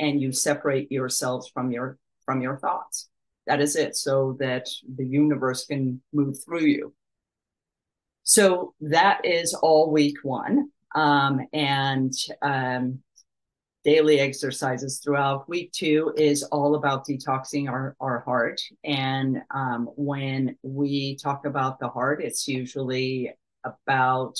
and 0.00 0.20
you 0.20 0.32
separate 0.32 0.90
yourselves 0.90 1.48
from 1.52 1.70
your 1.70 1.98
from 2.24 2.40
your 2.40 2.58
thoughts. 2.58 3.08
That 3.46 3.60
is 3.60 3.76
it 3.76 3.96
so 3.96 4.36
that 4.40 4.68
the 4.96 5.06
universe 5.06 5.66
can 5.66 6.00
move 6.12 6.42
through 6.44 6.64
you. 6.64 6.94
So 8.22 8.74
that 8.80 9.24
is 9.24 9.52
all 9.54 9.92
week 9.92 10.16
one 10.22 10.70
um, 10.94 11.40
and 11.52 12.12
um, 12.40 13.00
daily 13.84 14.18
exercises 14.18 14.98
throughout. 15.02 15.48
Week 15.48 15.70
two 15.72 16.12
is 16.16 16.42
all 16.44 16.74
about 16.74 17.06
detoxing 17.06 17.68
our, 17.68 17.94
our 18.00 18.20
heart. 18.20 18.60
And 18.82 19.42
um, 19.50 19.90
when 19.96 20.56
we 20.62 21.16
talk 21.16 21.44
about 21.44 21.78
the 21.78 21.88
heart, 21.88 22.22
it's 22.22 22.48
usually 22.48 23.30
about, 23.62 24.38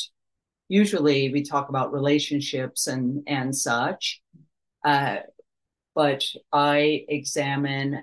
usually 0.68 1.30
we 1.30 1.42
talk 1.42 1.68
about 1.68 1.92
relationships 1.92 2.87
and, 2.87 3.22
and 3.26 3.54
such. 3.54 4.22
Uh, 4.83 5.18
but 5.94 6.24
I 6.52 7.04
examine 7.09 8.02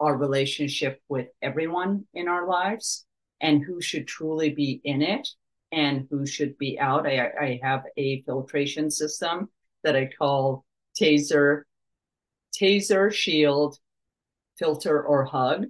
our 0.00 0.16
relationship 0.16 1.00
with 1.08 1.28
everyone 1.42 2.06
in 2.14 2.26
our 2.26 2.48
lives 2.48 3.04
and 3.40 3.62
who 3.62 3.82
should 3.82 4.06
truly 4.06 4.50
be 4.50 4.80
in 4.84 5.02
it 5.02 5.28
and 5.72 6.06
who 6.10 6.26
should 6.26 6.56
be 6.56 6.80
out. 6.80 7.06
I, 7.06 7.30
I 7.40 7.60
have 7.62 7.84
a 7.98 8.22
filtration 8.22 8.90
system 8.90 9.50
that 9.84 9.94
I 9.94 10.10
call 10.18 10.64
taser, 10.98 11.62
taser, 12.58 13.12
shield, 13.12 13.78
filter, 14.58 15.02
or 15.02 15.24
hug. 15.24 15.66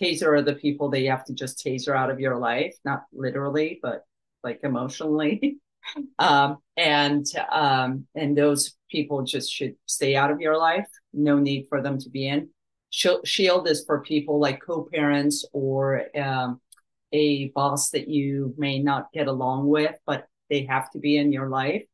Taser 0.00 0.28
are 0.28 0.42
the 0.42 0.54
people 0.54 0.90
that 0.90 1.00
you 1.00 1.10
have 1.10 1.24
to 1.24 1.34
just 1.34 1.64
taser 1.64 1.96
out 1.96 2.10
of 2.10 2.20
your 2.20 2.36
life, 2.36 2.74
not 2.84 3.04
literally, 3.12 3.80
but 3.82 4.04
like 4.44 4.60
emotionally. 4.62 5.58
um, 6.18 6.58
and 6.76 7.26
um, 7.50 8.06
and 8.14 8.36
those 8.36 8.76
people 8.90 9.22
just 9.22 9.52
should 9.52 9.74
stay 9.86 10.16
out 10.16 10.30
of 10.30 10.40
your 10.40 10.56
life. 10.56 10.86
No 11.12 11.38
need 11.38 11.66
for 11.68 11.82
them 11.82 11.98
to 11.98 12.10
be 12.10 12.28
in. 12.28 12.48
Shield 12.90 13.68
is 13.68 13.84
for 13.84 14.00
people 14.00 14.40
like 14.40 14.62
co-parents 14.64 15.44
or 15.52 16.04
um, 16.16 16.60
a 17.12 17.48
boss 17.48 17.90
that 17.90 18.08
you 18.08 18.54
may 18.56 18.78
not 18.78 19.12
get 19.12 19.28
along 19.28 19.68
with, 19.68 19.94
but 20.06 20.26
they 20.48 20.64
have 20.64 20.90
to 20.92 20.98
be 20.98 21.18
in 21.18 21.32
your 21.32 21.48
life, 21.48 21.84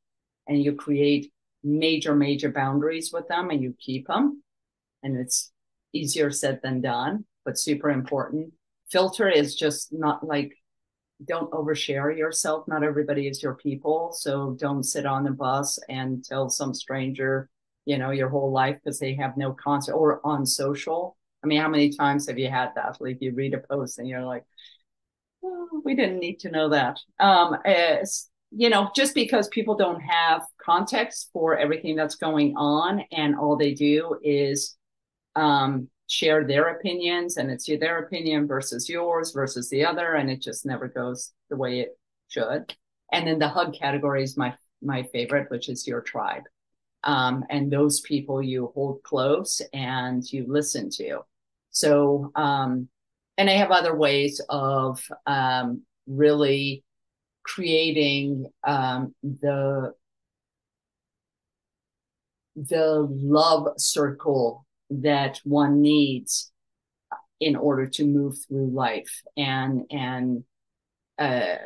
and 0.47 0.63
you 0.63 0.75
create 0.75 1.33
major, 1.64 2.14
major 2.14 2.50
boundaries 2.50 3.11
with 3.12 3.27
them 3.29 3.50
and 3.50 3.62
you 3.62 3.74
keep 3.81 4.07
them. 4.07 4.42
And 5.03 5.16
it's 5.16 5.50
easier 5.92 6.31
said 6.31 6.61
than 6.62 6.81
done, 6.81 7.24
but 7.44 7.59
super 7.59 7.90
important. 7.90 8.53
Filter 8.90 9.29
is 9.29 9.55
just 9.55 9.92
not 9.92 10.27
like, 10.27 10.55
don't 11.27 11.50
overshare 11.53 12.16
yourself. 12.16 12.68
Not 12.68 12.85
everybody 12.85 13.29
is 13.29 13.42
your 13.42 13.55
people. 13.55 14.12
So 14.12 14.57
don't 14.59 14.83
sit 14.83 15.07
on 15.07 15.24
the 15.24 15.31
bus 15.31 15.79
and 15.88 16.24
tell 16.24 16.50
some 16.50 16.74
stranger, 16.74 17.48
you 17.87 17.98
know, 17.98 18.11
your 18.11 18.29
whole 18.29 18.53
life 18.53 18.79
because 18.83 18.98
they 18.98 19.14
have 19.14 19.37
no 19.37 19.53
concept 19.53 19.96
or 19.96 20.20
on 20.24 20.44
social. 20.44 21.16
I 21.42 21.46
mean, 21.46 21.61
how 21.61 21.68
many 21.68 21.90
times 21.90 22.27
have 22.29 22.38
you 22.38 22.50
had 22.50 22.70
that? 22.74 22.98
Like 23.00 23.18
you 23.20 23.33
read 23.33 23.55
a 23.55 23.59
post 23.59 23.98
and 23.98 24.09
you're 24.09 24.24
like, 24.24 24.44
oh, 25.44 25.83
we 25.85 25.94
didn't 25.94 26.18
need 26.18 26.40
to 26.40 26.50
know 26.50 26.70
that. 26.70 26.98
Um, 27.20 27.57
you 28.57 28.71
know, 28.71 28.90
just 28.95 29.14
because 29.14 29.49
people 29.49 29.75
don't 29.75 30.01
have 30.01 30.43
context 30.64 31.31
for 31.33 31.59
everything 31.59 31.97
that's 31.97 32.14
going 32.14 32.55
on 32.57 33.05
and 33.11 33.37
all 33.37 33.57
they 33.57 33.75
do 33.75 34.17
is 34.23 34.77
um, 35.35 35.88
share 36.07 36.47
their 36.47 36.69
opinions 36.77 37.37
and 37.37 37.51
it's 37.51 37.67
their 37.67 37.99
opinion 37.99 38.47
versus 38.47 38.88
yours 38.88 39.33
versus 39.33 39.69
the 39.71 39.85
other 39.85 40.14
and 40.14 40.31
it 40.31 40.40
just 40.40 40.64
never 40.64 40.87
goes 40.87 41.33
the 41.51 41.57
way 41.57 41.81
it 41.81 41.99
should. 42.29 42.75
And 43.12 43.27
then 43.27 43.38
the 43.38 43.49
hug 43.49 43.75
category 43.75 44.23
is 44.23 44.37
my 44.37 44.55
my 44.83 45.03
favorite 45.05 45.51
which 45.51 45.69
is 45.69 45.87
your 45.87 46.01
tribe. 46.01 46.43
Um, 47.03 47.45
and 47.51 47.71
those 47.71 48.01
people 48.01 48.43
you 48.43 48.71
hold 48.75 49.03
close 49.03 49.61
and 49.73 50.23
you 50.31 50.45
listen 50.49 50.90
to. 50.90 51.21
So 51.71 52.31
um, 52.35 52.88
and 53.37 53.51
i 53.51 53.55
have 53.55 53.73
other 53.73 53.97
ways 53.97 54.40
of 54.49 55.03
um, 55.27 55.83
really 56.07 56.85
creating 57.45 58.47
um, 58.65 59.15
the 59.23 59.93
the 62.57 63.09
love 63.11 63.69
circle 63.79 64.65
that 64.89 65.41
one 65.45 65.81
needs 65.81 66.53
in 67.41 67.57
order 67.57 67.87
to 67.87 68.05
move 68.05 68.37
through 68.47 68.71
life 68.71 69.23
and 69.37 69.83
and 69.91 70.45
uh, 71.19 71.57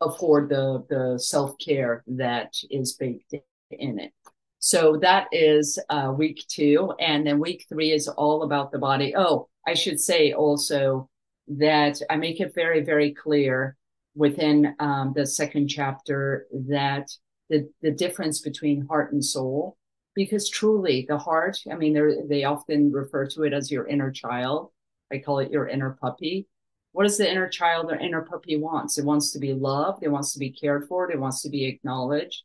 afford 0.00 0.48
the 0.48 0.84
the 0.88 1.18
self 1.18 1.56
care 1.58 2.02
that 2.06 2.54
is 2.70 2.94
baked 2.94 3.34
in 3.70 3.98
it. 3.98 4.12
So 4.58 4.96
that 4.98 5.26
is 5.32 5.78
uh, 5.90 6.12
week 6.16 6.44
two, 6.48 6.94
and 7.00 7.26
then 7.26 7.40
week 7.40 7.66
three 7.68 7.90
is 7.90 8.06
all 8.06 8.42
about 8.42 8.70
the 8.70 8.78
body. 8.78 9.14
Oh, 9.16 9.48
I 9.66 9.74
should 9.74 9.98
say 9.98 10.32
also 10.32 11.08
that 11.48 12.00
I 12.08 12.16
make 12.16 12.40
it 12.40 12.54
very 12.54 12.82
very 12.84 13.12
clear 13.12 13.76
within 14.14 14.74
um, 14.78 15.12
the 15.14 15.26
second 15.26 15.68
chapter 15.68 16.46
that 16.68 17.08
the, 17.48 17.68
the 17.80 17.90
difference 17.90 18.40
between 18.40 18.86
heart 18.86 19.12
and 19.12 19.24
soul, 19.24 19.76
because 20.14 20.48
truly 20.48 21.06
the 21.08 21.18
heart, 21.18 21.58
I 21.70 21.74
mean, 21.74 22.28
they 22.28 22.44
often 22.44 22.92
refer 22.92 23.26
to 23.28 23.42
it 23.44 23.52
as 23.52 23.70
your 23.70 23.86
inner 23.86 24.10
child. 24.10 24.70
I 25.10 25.18
call 25.18 25.38
it 25.38 25.50
your 25.50 25.68
inner 25.68 25.96
puppy. 26.00 26.46
What 26.92 27.04
does 27.04 27.16
the 27.16 27.30
inner 27.30 27.48
child 27.48 27.90
or 27.90 27.96
inner 27.96 28.22
puppy 28.22 28.56
wants? 28.56 28.98
It 28.98 29.04
wants 29.04 29.32
to 29.32 29.38
be 29.38 29.54
loved. 29.54 30.02
It 30.02 30.10
wants 30.10 30.32
to 30.34 30.38
be 30.38 30.50
cared 30.50 30.86
for. 30.88 31.10
It 31.10 31.18
wants 31.18 31.42
to 31.42 31.48
be 31.48 31.64
acknowledged. 31.64 32.42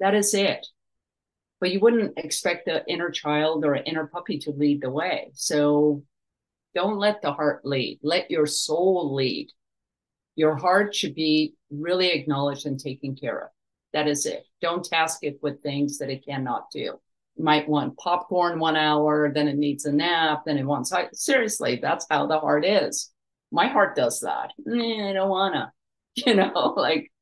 That 0.00 0.14
is 0.14 0.34
it. 0.34 0.66
But 1.60 1.70
you 1.70 1.78
wouldn't 1.78 2.18
expect 2.18 2.66
the 2.66 2.84
inner 2.88 3.10
child 3.10 3.64
or 3.64 3.76
inner 3.76 4.08
puppy 4.08 4.38
to 4.40 4.50
lead 4.50 4.80
the 4.82 4.90
way. 4.90 5.30
So 5.34 6.02
don't 6.74 6.98
let 6.98 7.22
the 7.22 7.32
heart 7.32 7.64
lead. 7.64 8.00
Let 8.02 8.30
your 8.30 8.46
soul 8.46 9.14
lead 9.14 9.52
your 10.36 10.56
heart 10.56 10.94
should 10.94 11.14
be 11.14 11.54
really 11.70 12.10
acknowledged 12.10 12.66
and 12.66 12.78
taken 12.78 13.14
care 13.14 13.44
of. 13.44 13.48
That 13.92 14.08
is 14.08 14.24
it. 14.26 14.44
Don't 14.60 14.84
task 14.84 15.18
it 15.22 15.38
with 15.42 15.62
things 15.62 15.98
that 15.98 16.10
it 16.10 16.24
cannot 16.24 16.70
do. 16.70 16.98
You 17.36 17.44
might 17.44 17.68
want 17.68 17.98
popcorn 17.98 18.58
one 18.58 18.76
hour, 18.76 19.30
then 19.32 19.48
it 19.48 19.56
needs 19.56 19.84
a 19.84 19.92
nap, 19.92 20.42
then 20.46 20.58
it 20.58 20.64
wants 20.64 20.92
seriously, 21.12 21.78
that's 21.80 22.06
how 22.10 22.26
the 22.26 22.38
heart 22.38 22.64
is. 22.64 23.10
My 23.50 23.68
heart 23.68 23.96
does 23.96 24.20
that. 24.20 24.52
I 24.66 25.12
don't 25.12 25.28
wanna, 25.28 25.72
you 26.14 26.34
know, 26.34 26.74
like, 26.76 27.12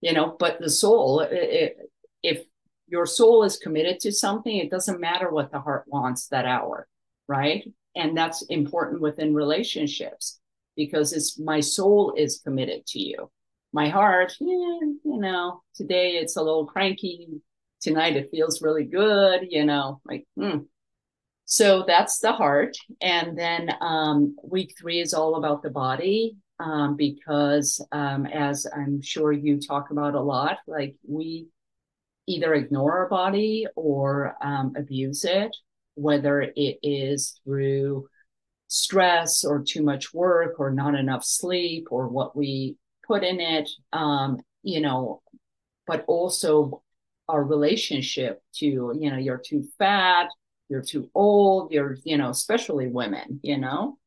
you 0.00 0.12
know, 0.12 0.36
but 0.38 0.60
the 0.60 0.70
soul, 0.70 1.20
it, 1.20 1.32
it, 1.32 1.76
if 2.22 2.44
your 2.88 3.06
soul 3.06 3.44
is 3.44 3.56
committed 3.56 4.00
to 4.00 4.12
something, 4.12 4.56
it 4.56 4.70
doesn't 4.70 5.00
matter 5.00 5.30
what 5.30 5.50
the 5.50 5.60
heart 5.60 5.84
wants 5.86 6.28
that 6.28 6.46
hour, 6.46 6.86
right? 7.26 7.66
And 7.94 8.16
that's 8.16 8.42
important 8.42 9.00
within 9.00 9.34
relationships 9.34 10.40
because 10.76 11.12
it's 11.12 11.38
my 11.38 11.60
soul 11.60 12.14
is 12.16 12.40
committed 12.44 12.86
to 12.86 13.00
you. 13.00 13.30
My 13.72 13.88
heart, 13.88 14.34
yeah, 14.40 14.78
you 15.04 15.18
know, 15.18 15.62
today 15.74 16.12
it's 16.12 16.36
a 16.36 16.42
little 16.42 16.66
cranky. 16.66 17.28
Tonight 17.80 18.16
it 18.16 18.30
feels 18.30 18.62
really 18.62 18.84
good, 18.84 19.48
you 19.50 19.64
know, 19.64 20.00
like, 20.04 20.26
hmm. 20.36 20.58
So 21.46 21.84
that's 21.86 22.20
the 22.20 22.32
heart. 22.32 22.76
And 23.02 23.38
then 23.38 23.70
um, 23.80 24.36
week 24.42 24.74
three 24.78 25.00
is 25.00 25.12
all 25.12 25.36
about 25.36 25.62
the 25.62 25.70
body 25.70 26.36
um, 26.58 26.96
because, 26.96 27.84
um, 27.92 28.26
as 28.26 28.66
I'm 28.74 29.02
sure 29.02 29.32
you 29.32 29.60
talk 29.60 29.90
about 29.90 30.14
a 30.14 30.20
lot, 30.20 30.58
like 30.66 30.96
we 31.06 31.48
either 32.26 32.54
ignore 32.54 32.98
our 32.98 33.08
body 33.08 33.66
or 33.76 34.36
um, 34.40 34.72
abuse 34.76 35.24
it, 35.24 35.54
whether 35.94 36.40
it 36.40 36.78
is 36.82 37.40
through 37.44 38.08
stress 38.74 39.44
or 39.44 39.62
too 39.62 39.82
much 39.82 40.12
work 40.12 40.58
or 40.58 40.70
not 40.70 40.94
enough 40.96 41.24
sleep 41.24 41.86
or 41.90 42.08
what 42.08 42.36
we 42.36 42.76
put 43.06 43.22
in 43.22 43.38
it 43.40 43.70
um, 43.92 44.38
you 44.62 44.80
know 44.80 45.22
but 45.86 46.04
also 46.08 46.82
our 47.28 47.44
relationship 47.44 48.42
to 48.52 48.92
you 48.98 49.10
know 49.10 49.16
you're 49.16 49.42
too 49.44 49.64
fat 49.78 50.28
you're 50.68 50.82
too 50.82 51.08
old 51.14 51.70
you're 51.70 51.96
you 52.04 52.16
know 52.16 52.30
especially 52.30 52.88
women 52.88 53.40
you 53.42 53.58
know? 53.58 53.98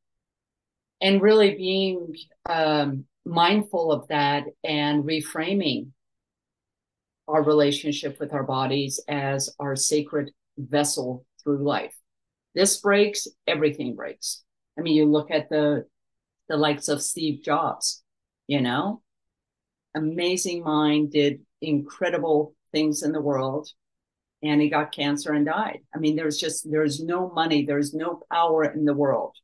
And 0.99 1.21
really 1.21 1.53
being 1.55 2.15
um, 2.49 3.05
mindful 3.23 3.91
of 3.91 4.07
that 4.07 4.45
and 4.63 5.03
reframing 5.03 5.91
our 7.27 7.43
relationship 7.43 8.19
with 8.19 8.33
our 8.33 8.43
bodies 8.43 8.99
as 9.07 9.53
our 9.59 9.75
sacred 9.75 10.31
vessel 10.57 11.23
through 11.43 11.63
life. 11.63 11.95
This 12.55 12.79
breaks 12.79 13.27
everything 13.45 13.95
breaks 13.95 14.43
I 14.77 14.81
mean, 14.81 14.95
you 14.95 15.05
look 15.05 15.31
at 15.31 15.49
the 15.49 15.85
the 16.49 16.57
likes 16.57 16.87
of 16.87 17.01
Steve 17.01 17.43
Jobs, 17.43 18.03
you 18.47 18.61
know, 18.61 19.01
amazing 19.95 20.63
mind, 20.63 21.11
did 21.11 21.41
incredible 21.61 22.55
things 22.71 23.03
in 23.03 23.11
the 23.11 23.21
world, 23.21 23.69
and 24.43 24.61
he 24.61 24.69
got 24.69 24.93
cancer 24.93 25.33
and 25.33 25.45
died. 25.45 25.79
I 25.93 25.99
mean, 25.99 26.15
there's 26.15 26.37
just 26.37 26.69
there's 26.69 27.01
no 27.01 27.29
money, 27.29 27.65
there's 27.65 27.93
no 27.93 28.21
power 28.31 28.63
in 28.65 28.85
the 28.85 28.93
world 28.93 29.35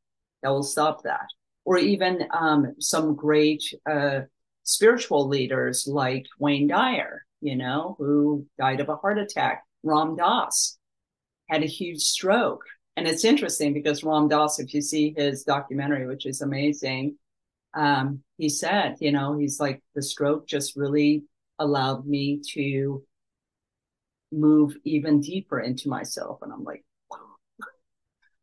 that 0.41 0.49
will 0.49 0.63
stop 0.63 1.03
that. 1.03 1.27
Or 1.65 1.77
even 1.77 2.27
um, 2.31 2.75
some 2.79 3.15
great 3.15 3.63
uh, 3.89 4.21
spiritual 4.63 5.27
leaders 5.27 5.87
like 5.87 6.25
Wayne 6.39 6.67
Dyer, 6.67 7.25
you 7.41 7.55
know, 7.55 7.95
who 7.97 8.45
died 8.57 8.81
of 8.81 8.89
a 8.89 8.95
heart 8.97 9.17
attack. 9.17 9.63
Ram 9.83 10.15
Dass 10.15 10.77
had 11.49 11.63
a 11.63 11.67
huge 11.67 12.01
stroke. 12.01 12.63
And 12.95 13.07
it's 13.07 13.25
interesting 13.25 13.73
because 13.73 14.03
Ram 14.03 14.27
Dass, 14.27 14.59
if 14.59 14.73
you 14.73 14.81
see 14.81 15.13
his 15.17 15.43
documentary, 15.43 16.05
which 16.05 16.25
is 16.25 16.41
amazing, 16.41 17.17
um, 17.73 18.21
he 18.37 18.49
said, 18.49 18.97
you 18.99 19.11
know, 19.11 19.37
he's 19.37 19.59
like, 19.59 19.81
the 19.95 20.01
stroke 20.01 20.47
just 20.47 20.75
really 20.75 21.23
allowed 21.57 22.05
me 22.05 22.41
to 22.53 23.03
move 24.31 24.75
even 24.83 25.21
deeper 25.21 25.59
into 25.59 25.89
myself. 25.89 26.39
And 26.41 26.53
I'm 26.53 26.63
like, 26.63 26.83
wow, 27.09 27.17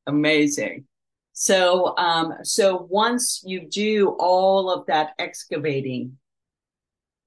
amazing. 0.06 0.86
So, 1.32 1.96
um, 1.96 2.34
so 2.42 2.86
once 2.90 3.42
you 3.46 3.68
do 3.68 4.16
all 4.18 4.70
of 4.70 4.86
that 4.86 5.10
excavating, 5.18 6.18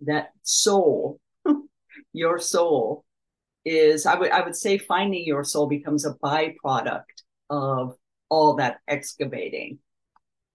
that 0.01 0.31
soul, 0.43 1.19
your 2.13 2.37
soul 2.37 3.05
is, 3.63 4.05
I 4.05 4.15
would, 4.15 4.31
I 4.31 4.43
would 4.43 4.57
say 4.57 4.77
finding 4.77 5.25
your 5.25 5.45
soul 5.45 5.67
becomes 5.67 6.05
a 6.05 6.15
byproduct 6.15 7.12
of 7.53 7.95
all 8.29 8.55
that 8.55 8.79
excavating. 8.87 9.79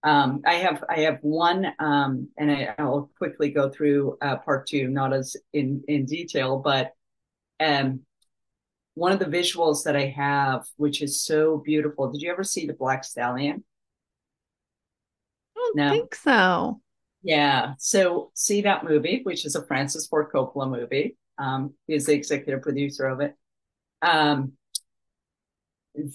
Um, 0.03 0.41
I 0.45 0.55
have 0.55 0.83
I 0.89 1.01
have 1.01 1.19
one, 1.21 1.65
um, 1.79 2.29
and 2.37 2.51
I, 2.51 2.83
will 2.83 3.09
quickly 3.17 3.49
go 3.51 3.69
through 3.69 4.17
uh, 4.21 4.37
part 4.37 4.67
two, 4.67 4.87
not 4.87 5.13
as 5.13 5.35
in 5.51 5.83
in 5.87 6.05
detail, 6.05 6.57
but 6.57 6.93
um, 7.59 8.01
one 8.95 9.11
of 9.11 9.19
the 9.19 9.25
visuals 9.25 9.83
that 9.83 9.95
I 9.95 10.05
have, 10.07 10.65
which 10.77 11.01
is 11.01 11.21
so 11.21 11.57
beautiful. 11.57 12.11
Did 12.11 12.21
you 12.21 12.31
ever 12.31 12.43
see 12.43 12.65
the 12.65 12.73
Black 12.73 13.03
Stallion? 13.03 13.63
I 15.55 15.59
don't 15.59 15.75
no? 15.75 15.89
think 15.89 16.15
so. 16.15 16.81
Yeah. 17.21 17.73
So 17.77 18.31
see 18.33 18.61
that 18.61 18.85
movie, 18.85 19.21
which 19.23 19.45
is 19.45 19.55
a 19.55 19.65
Francis 19.65 20.07
Ford 20.07 20.27
Coppola 20.33 20.69
movie. 20.69 21.17
Um, 21.37 21.73
he's 21.87 22.05
the 22.05 22.13
executive 22.13 22.61
producer 22.61 23.07
of 23.07 23.19
it. 23.19 23.35
Um, 24.01 24.53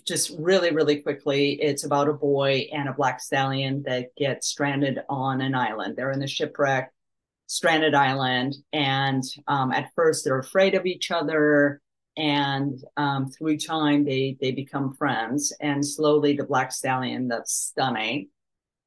just 0.06 0.34
really, 0.38 0.72
really 0.72 1.00
quickly, 1.00 1.52
it's 1.60 1.84
about 1.84 2.08
a 2.08 2.12
boy 2.12 2.68
and 2.72 2.88
a 2.88 2.92
black 2.92 3.20
stallion 3.20 3.82
that 3.86 4.14
get 4.16 4.44
stranded 4.44 5.00
on 5.08 5.40
an 5.40 5.54
island. 5.54 5.96
They're 5.96 6.12
in 6.12 6.20
the 6.20 6.26
shipwreck, 6.26 6.92
stranded 7.46 7.94
island, 7.94 8.54
and 8.72 9.22
um, 9.46 9.72
at 9.72 9.90
first 9.94 10.24
they're 10.24 10.38
afraid 10.38 10.74
of 10.74 10.86
each 10.86 11.10
other, 11.10 11.80
and 12.16 12.78
um, 12.96 13.28
through 13.28 13.58
time 13.58 14.04
they 14.04 14.36
they 14.40 14.52
become 14.52 14.94
friends. 14.94 15.52
And 15.60 15.84
slowly, 15.84 16.36
the 16.36 16.44
black 16.44 16.72
stallion, 16.72 17.28
that's 17.28 17.52
stunning, 17.52 18.28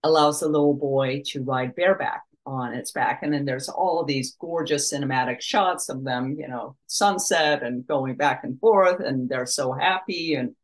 allows 0.04 0.40
the 0.40 0.48
little 0.48 0.74
boy 0.74 1.22
to 1.28 1.44
ride 1.44 1.76
bareback 1.76 2.24
on 2.46 2.74
its 2.74 2.92
back. 2.92 3.24
And 3.24 3.34
then 3.34 3.44
there's 3.44 3.68
all 3.68 4.06
these 4.06 4.38
gorgeous 4.40 4.94
cinematic 4.94 5.42
shots 5.42 5.90
of 5.90 6.06
them, 6.06 6.38
you 6.40 6.48
know, 6.48 6.78
sunset 6.88 7.62
and 7.62 7.86
going 7.86 8.16
back 8.16 8.46
and 8.46 8.58
forth, 8.60 9.02
and 9.02 9.28
they're 9.28 9.46
so 9.46 9.74
happy 9.74 10.36
and 10.36 10.56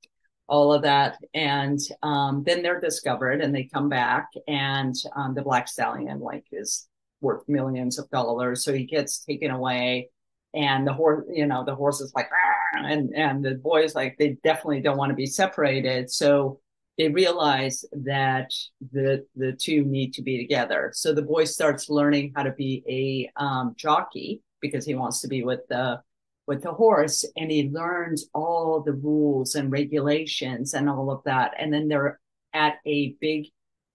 all 0.47 0.73
of 0.73 0.81
that. 0.83 1.17
And 1.33 1.79
um, 2.01 2.43
then 2.45 2.61
they're 2.61 2.79
discovered 2.79 3.41
and 3.41 3.53
they 3.53 3.63
come 3.63 3.89
back 3.89 4.29
and 4.47 4.95
um, 5.15 5.33
the 5.33 5.41
black 5.41 5.67
stallion 5.67 6.19
like 6.19 6.45
is 6.51 6.87
worth 7.21 7.47
millions 7.47 7.97
of 7.97 8.09
dollars. 8.09 8.63
So 8.63 8.73
he 8.73 8.85
gets 8.85 9.19
taken 9.19 9.51
away 9.51 10.09
and 10.53 10.85
the 10.85 10.93
horse, 10.93 11.25
you 11.31 11.47
know, 11.47 11.63
the 11.63 11.75
horse 11.75 12.01
is 12.01 12.13
like, 12.13 12.29
and, 12.75 13.13
and 13.15 13.43
the 13.43 13.55
boys 13.55 13.95
like, 13.95 14.17
they 14.19 14.37
definitely 14.43 14.81
don't 14.81 14.97
want 14.97 15.09
to 15.09 15.15
be 15.15 15.25
separated. 15.25 16.11
So 16.11 16.59
they 16.97 17.09
realize 17.09 17.85
that 17.93 18.53
the, 18.91 19.25
the 19.35 19.53
two 19.53 19.83
need 19.83 20.13
to 20.13 20.21
be 20.21 20.37
together. 20.37 20.91
So 20.93 21.13
the 21.13 21.23
boy 21.23 21.45
starts 21.45 21.89
learning 21.89 22.33
how 22.35 22.43
to 22.43 22.51
be 22.51 22.83
a 22.87 23.41
um, 23.41 23.73
jockey 23.77 24.41
because 24.61 24.85
he 24.85 24.93
wants 24.93 25.21
to 25.21 25.27
be 25.27 25.43
with 25.43 25.61
the 25.69 26.01
with 26.45 26.61
the 26.61 26.73
horse 26.73 27.25
and 27.37 27.49
he 27.49 27.69
learns 27.69 28.27
all 28.33 28.81
the 28.81 28.93
rules 28.93 29.55
and 29.55 29.71
regulations 29.71 30.73
and 30.73 30.89
all 30.89 31.09
of 31.11 31.23
that. 31.23 31.53
And 31.57 31.73
then 31.73 31.87
they're 31.87 32.19
at 32.53 32.75
a 32.85 33.15
big 33.21 33.47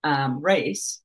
um, 0.05 0.41
race 0.41 1.03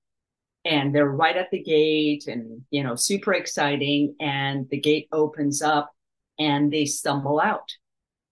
and 0.65 0.95
they're 0.95 1.09
right 1.09 1.35
at 1.35 1.51
the 1.51 1.61
gate 1.61 2.27
and, 2.27 2.61
you 2.71 2.83
know, 2.83 2.95
super 2.95 3.33
exciting. 3.33 4.15
And 4.19 4.69
the 4.69 4.79
gate 4.79 5.09
opens 5.11 5.61
up 5.61 5.91
and 6.39 6.71
they 6.71 6.85
stumble 6.85 7.39
out. 7.39 7.69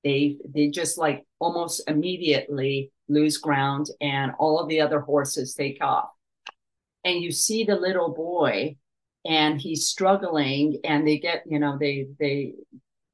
They, 0.03 0.37
they 0.47 0.69
just 0.69 0.97
like 0.97 1.25
almost 1.39 1.83
immediately 1.87 2.91
lose 3.09 3.37
ground 3.37 3.87
and 3.99 4.31
all 4.39 4.59
of 4.59 4.69
the 4.69 4.81
other 4.81 5.01
horses 5.01 5.53
take 5.53 5.79
off. 5.81 6.09
And 7.03 7.21
you 7.21 7.31
see 7.31 7.65
the 7.65 7.75
little 7.75 8.13
boy 8.13 8.77
and 9.25 9.59
he's 9.59 9.87
struggling 9.87 10.79
and 10.85 11.05
they 11.05 11.19
get, 11.19 11.43
you 11.45 11.59
know, 11.59 11.77
they, 11.77 12.07
they, 12.19 12.53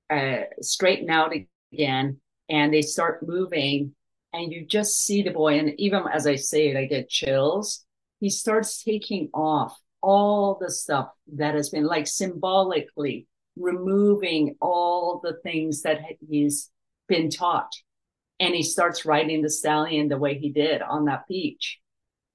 uh, 0.10 0.44
straighten 0.62 1.10
out 1.10 1.34
again 1.74 2.20
and 2.50 2.74
they 2.74 2.82
start 2.82 3.28
moving 3.28 3.94
and 4.34 4.52
you 4.52 4.66
just 4.66 5.04
see 5.04 5.22
the 5.22 5.32
boy. 5.32 5.60
And 5.60 5.80
even 5.80 6.04
as 6.14 6.28
i 6.28 6.36
say 6.36 6.70
it 6.70 6.78
i 6.78 6.86
get 6.86 7.10
chills. 7.10 7.86
He 8.20 8.30
starts 8.30 8.84
taking 8.84 9.30
off 9.34 9.78
all 10.02 10.58
the 10.60 10.72
stuff 10.72 11.10
that 11.36 11.56
has 11.56 11.70
been 11.70 11.86
like 11.86 12.08
symbolically 12.08 13.28
removing 13.56 14.56
all 14.62 15.20
the 15.24 15.38
things 15.44 15.82
that 15.84 16.00
he's 16.28 16.70
been 17.08 17.30
taught. 17.30 17.72
And 18.40 18.54
he 18.56 18.64
starts 18.64 19.06
riding 19.06 19.42
the 19.42 19.50
stallion 19.50 20.10
the 20.10 20.18
way 20.18 20.38
he 20.38 20.50
did 20.52 20.82
on 20.82 21.06
that 21.06 21.28
beach. 21.28 21.80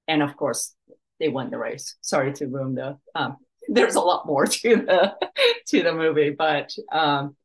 And 0.09 0.23
of 0.23 0.37
course 0.37 0.75
they 1.21 1.29
won 1.29 1.51
the 1.51 1.59
race. 1.59 1.97
Sorry 2.01 2.33
to 2.35 2.47
ruin 2.47 2.75
the 2.75 2.99
um, 3.15 3.37
there's 3.69 3.95
a 3.95 4.01
lot 4.01 4.27
more 4.27 4.47
to 4.47 4.77
the 4.77 5.15
to 5.69 5.83
the 5.83 5.93
movie 5.93 6.31
but 6.31 6.75
um, 6.91 7.37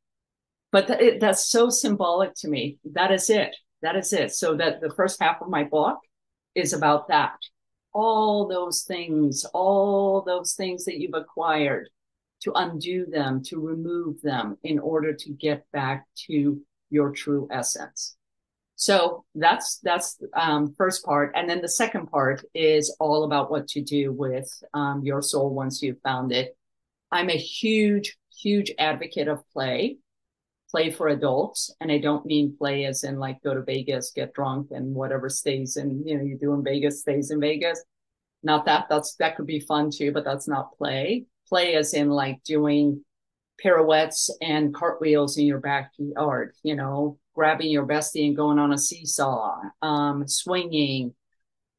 but 0.78 0.86
th- 0.86 1.00
it, 1.00 1.20
that's 1.20 1.50
so 1.50 1.72
symbolic 1.72 2.36
to 2.36 2.48
me. 2.48 2.78
That 2.94 3.12
is 3.12 3.32
it. 3.32 3.56
That 3.82 3.96
is 3.96 4.14
it. 4.14 4.36
So 4.36 4.56
that 4.58 4.80
the 4.80 4.92
first 4.92 5.20
half 5.20 5.42
of 5.42 5.50
my 5.50 5.64
book 5.64 5.98
is 6.54 6.72
about 6.72 7.08
that. 7.08 7.40
All 7.94 8.48
those 8.48 8.84
things, 8.84 9.44
all 9.56 10.22
those 10.22 10.54
things 10.54 10.86
that 10.86 11.00
you've 11.00 11.16
acquired, 11.16 11.90
to 12.44 12.52
undo 12.54 13.08
them, 13.08 13.42
to 13.46 13.60
remove 13.60 14.22
them 14.22 14.56
in 14.62 14.78
order 14.78 15.14
to 15.14 15.32
get 15.32 15.66
back 15.74 16.06
to 16.28 16.62
your 16.92 17.10
true 17.10 17.48
essence. 17.50 18.16
So 18.76 19.26
that's 19.34 19.80
that's 19.80 20.22
um, 20.36 20.76
first 20.78 21.04
part, 21.04 21.32
and 21.34 21.50
then 21.50 21.62
the 21.62 21.70
second 21.70 22.06
part 22.12 22.46
is 22.54 22.96
all 23.00 23.24
about 23.24 23.50
what 23.50 23.68
to 23.70 23.82
do 23.82 24.12
with 24.12 24.48
um, 24.76 25.02
your 25.04 25.24
soul 25.24 25.50
once 25.56 25.82
you've 25.82 26.02
found 26.02 26.32
it. 26.32 26.56
I'm 27.12 27.32
a 27.32 27.36
huge, 27.38 28.16
huge 28.30 28.72
advocate 28.78 29.28
of 29.28 29.42
play 29.52 29.98
play 30.70 30.90
for 30.90 31.08
adults. 31.10 31.74
And 31.80 31.92
I 31.92 31.98
don't 31.98 32.26
mean 32.26 32.56
play 32.58 32.86
as 32.86 33.04
in 33.04 33.18
like 33.18 33.42
go 33.44 33.54
to 33.54 33.62
Vegas, 33.62 34.12
get 34.16 34.34
drunk, 34.34 34.70
and 34.72 34.94
whatever 34.94 35.30
stays 35.30 35.78
in, 35.78 36.04
you 36.06 36.18
know, 36.18 36.24
you 36.24 36.38
do 36.38 36.54
in 36.54 36.64
Vegas 36.64 37.02
stays 37.02 37.32
in 37.32 37.40
Vegas. 37.40 37.84
Not 38.44 38.66
that 38.66 38.88
that's 38.90 39.16
that 39.16 39.36
could 39.36 39.48
be 39.48 39.60
fun 39.60 39.90
too, 39.92 40.12
but 40.12 40.24
that's 40.24 40.48
not 40.48 40.78
play. 40.78 41.26
Play 41.50 41.76
as 41.76 41.94
in 41.94 42.10
like 42.10 42.44
doing 42.44 43.04
pirouettes 43.58 44.30
and 44.42 44.74
cartwheels 44.74 45.38
in 45.38 45.46
your 45.46 45.60
backyard, 45.60 46.54
you 46.64 46.76
know, 46.76 47.18
grabbing 47.34 47.72
your 47.72 47.88
bestie 47.88 48.28
and 48.28 48.36
going 48.36 48.60
on 48.60 48.74
a 48.74 48.78
seesaw, 48.78 49.60
um, 49.82 50.28
swinging. 50.28 51.14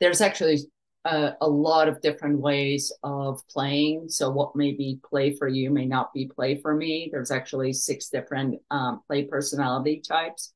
There's 0.01 0.20
actually 0.20 0.61
a, 1.09 1.48
lot 1.48 1.88
of 1.88 2.00
different 2.00 2.38
ways 2.38 2.92
of 3.02 3.40
playing. 3.48 4.09
So 4.09 4.30
what 4.30 4.56
may 4.56 4.72
be 4.72 5.00
play 5.09 5.34
for 5.34 5.48
you 5.48 5.70
may 5.70 5.86
not 5.86 6.12
be 6.12 6.26
play 6.26 6.61
for 6.61 6.74
me. 6.74 7.09
There's 7.11 7.30
actually 7.30 7.72
six 7.72 8.09
different 8.09 8.61
um, 8.70 9.00
play 9.06 9.24
personality 9.24 10.02
types, 10.06 10.52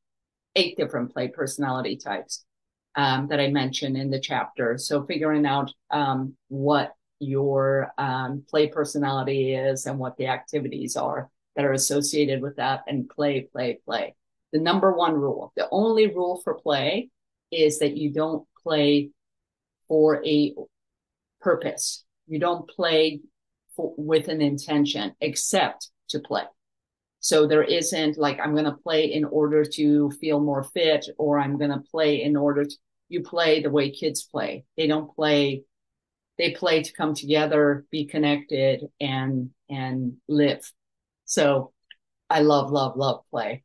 eight 0.57 0.77
different 0.77 1.13
play 1.13 1.29
personality 1.29 1.97
types 1.97 2.45
um, 2.97 3.29
that 3.29 3.41
I 3.41 3.49
mentioned 3.49 3.97
in 3.97 4.11
the 4.11 4.21
chapter. 4.21 4.77
So 4.79 5.05
figuring 5.05 5.47
out 5.47 5.73
um, 5.91 6.35
what 6.49 6.93
your 7.19 7.93
um, 7.99 8.45
play 8.49 8.69
personality 8.69 9.55
is 9.55 9.87
and 9.87 9.99
what 9.99 10.17
the 10.17 10.27
activities 10.27 10.97
are 10.97 11.31
that 11.57 11.65
are 11.65 11.73
associated 11.73 12.43
with 12.43 12.57
that 12.57 12.83
and 12.87 13.09
play, 13.09 13.43
play, 13.53 13.79
play. 13.85 14.15
The 14.53 14.61
number 14.61 14.93
one 14.93 15.15
rule, 15.15 15.53
the 15.57 15.69
only 15.71 16.09
rule 16.09 16.41
for 16.43 16.55
play 16.55 17.11
is 17.51 17.79
that 17.79 17.97
you 17.97 18.11
don't 18.11 18.47
play 18.63 19.11
for 19.93 20.25
a 20.25 20.55
purpose. 21.43 22.03
You 22.27 22.39
don't 22.39 22.67
play 22.67 23.21
for, 23.77 23.93
with 23.99 24.29
an 24.29 24.41
intention 24.41 25.15
except 25.21 25.91
to 26.09 26.19
play. 26.19 26.45
So 27.21 27.47
there 27.47 27.63
isn't 27.63 28.17
like, 28.17 28.41
I'm 28.41 28.53
going 28.53 28.65
to 28.65 28.73
play 28.73 29.13
in 29.13 29.27
order 29.27 29.67
to 29.67 30.11
feel 30.13 30.41
more 30.41 30.63
fit, 30.63 31.05
or 31.19 31.39
I'm 31.39 31.59
going 31.59 31.73
to 31.73 31.85
play 31.91 32.23
in 32.23 32.39
order 32.39 32.65
to, 32.65 32.75
you 33.11 33.21
play 33.23 33.61
the 33.61 33.69
way 33.69 33.91
kids 33.91 34.23
play. 34.23 34.65
They 34.79 34.87
don't 34.87 35.15
play, 35.15 35.65
they 36.39 36.53
play 36.53 36.83
to 36.83 36.93
come 36.95 37.13
together, 37.15 37.85
be 37.91 38.07
connected 38.07 38.87
and, 38.99 39.51
and 39.69 40.15
live. 40.27 40.73
So 41.27 41.75
I 42.31 42.41
love, 42.41 42.71
love, 42.71 42.97
love 42.97 43.25
play. 43.31 43.63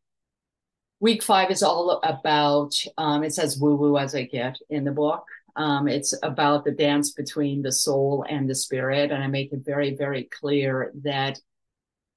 Week 0.99 1.23
five 1.23 1.51
is 1.51 1.63
all 1.63 2.01
about, 2.03 2.73
um, 2.97 3.23
it 3.23 3.33
says 3.33 3.57
woo 3.57 3.77
woo 3.77 3.97
as 3.97 4.13
I 4.13 4.23
get 4.23 4.57
in 4.69 4.83
the 4.83 4.91
book. 4.91 5.23
Um, 5.57 5.87
it's 5.87 6.13
about 6.21 6.63
the 6.63 6.71
dance 6.71 7.11
between 7.11 7.63
the 7.63 7.71
soul 7.71 8.25
and 8.29 8.47
the 8.47 8.55
spirit. 8.55 9.11
And 9.11 9.23
I 9.23 9.27
make 9.27 9.51
it 9.51 9.65
very, 9.65 9.95
very 9.95 10.23
clear 10.25 10.91
that 11.03 11.39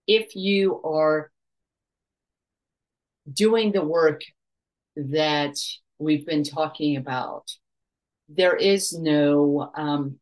if 0.06 0.36
you 0.36 0.80
are 0.82 1.30
doing 3.32 3.72
the 3.72 3.84
work 3.84 4.20
that 4.96 5.56
we've 5.98 6.26
been 6.26 6.44
talking 6.44 6.96
about, 6.96 7.50
there 8.28 8.56
is 8.56 8.92
no, 8.92 9.70
um, 9.74 10.18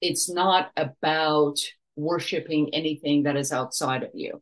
it's 0.00 0.30
not 0.30 0.70
about 0.76 1.58
worshiping 1.96 2.72
anything 2.72 3.24
that 3.24 3.36
is 3.36 3.52
outside 3.52 4.04
of 4.04 4.10
you. 4.14 4.40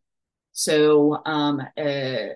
So 0.52 1.22
um, 1.24 1.60
uh, 1.76 2.26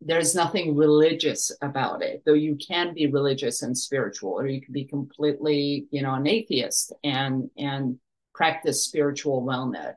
there's 0.00 0.34
nothing 0.34 0.76
religious 0.76 1.50
about 1.62 2.02
it, 2.02 2.22
though 2.26 2.34
you 2.34 2.56
can 2.56 2.94
be 2.94 3.06
religious 3.06 3.62
and 3.62 3.76
spiritual, 3.76 4.32
or 4.32 4.46
you 4.46 4.60
can 4.60 4.72
be 4.72 4.84
completely, 4.84 5.86
you 5.90 6.02
know, 6.02 6.14
an 6.14 6.26
atheist 6.26 6.92
and 7.02 7.50
and 7.56 7.98
practice 8.34 8.84
spiritual 8.84 9.42
wellness. 9.42 9.94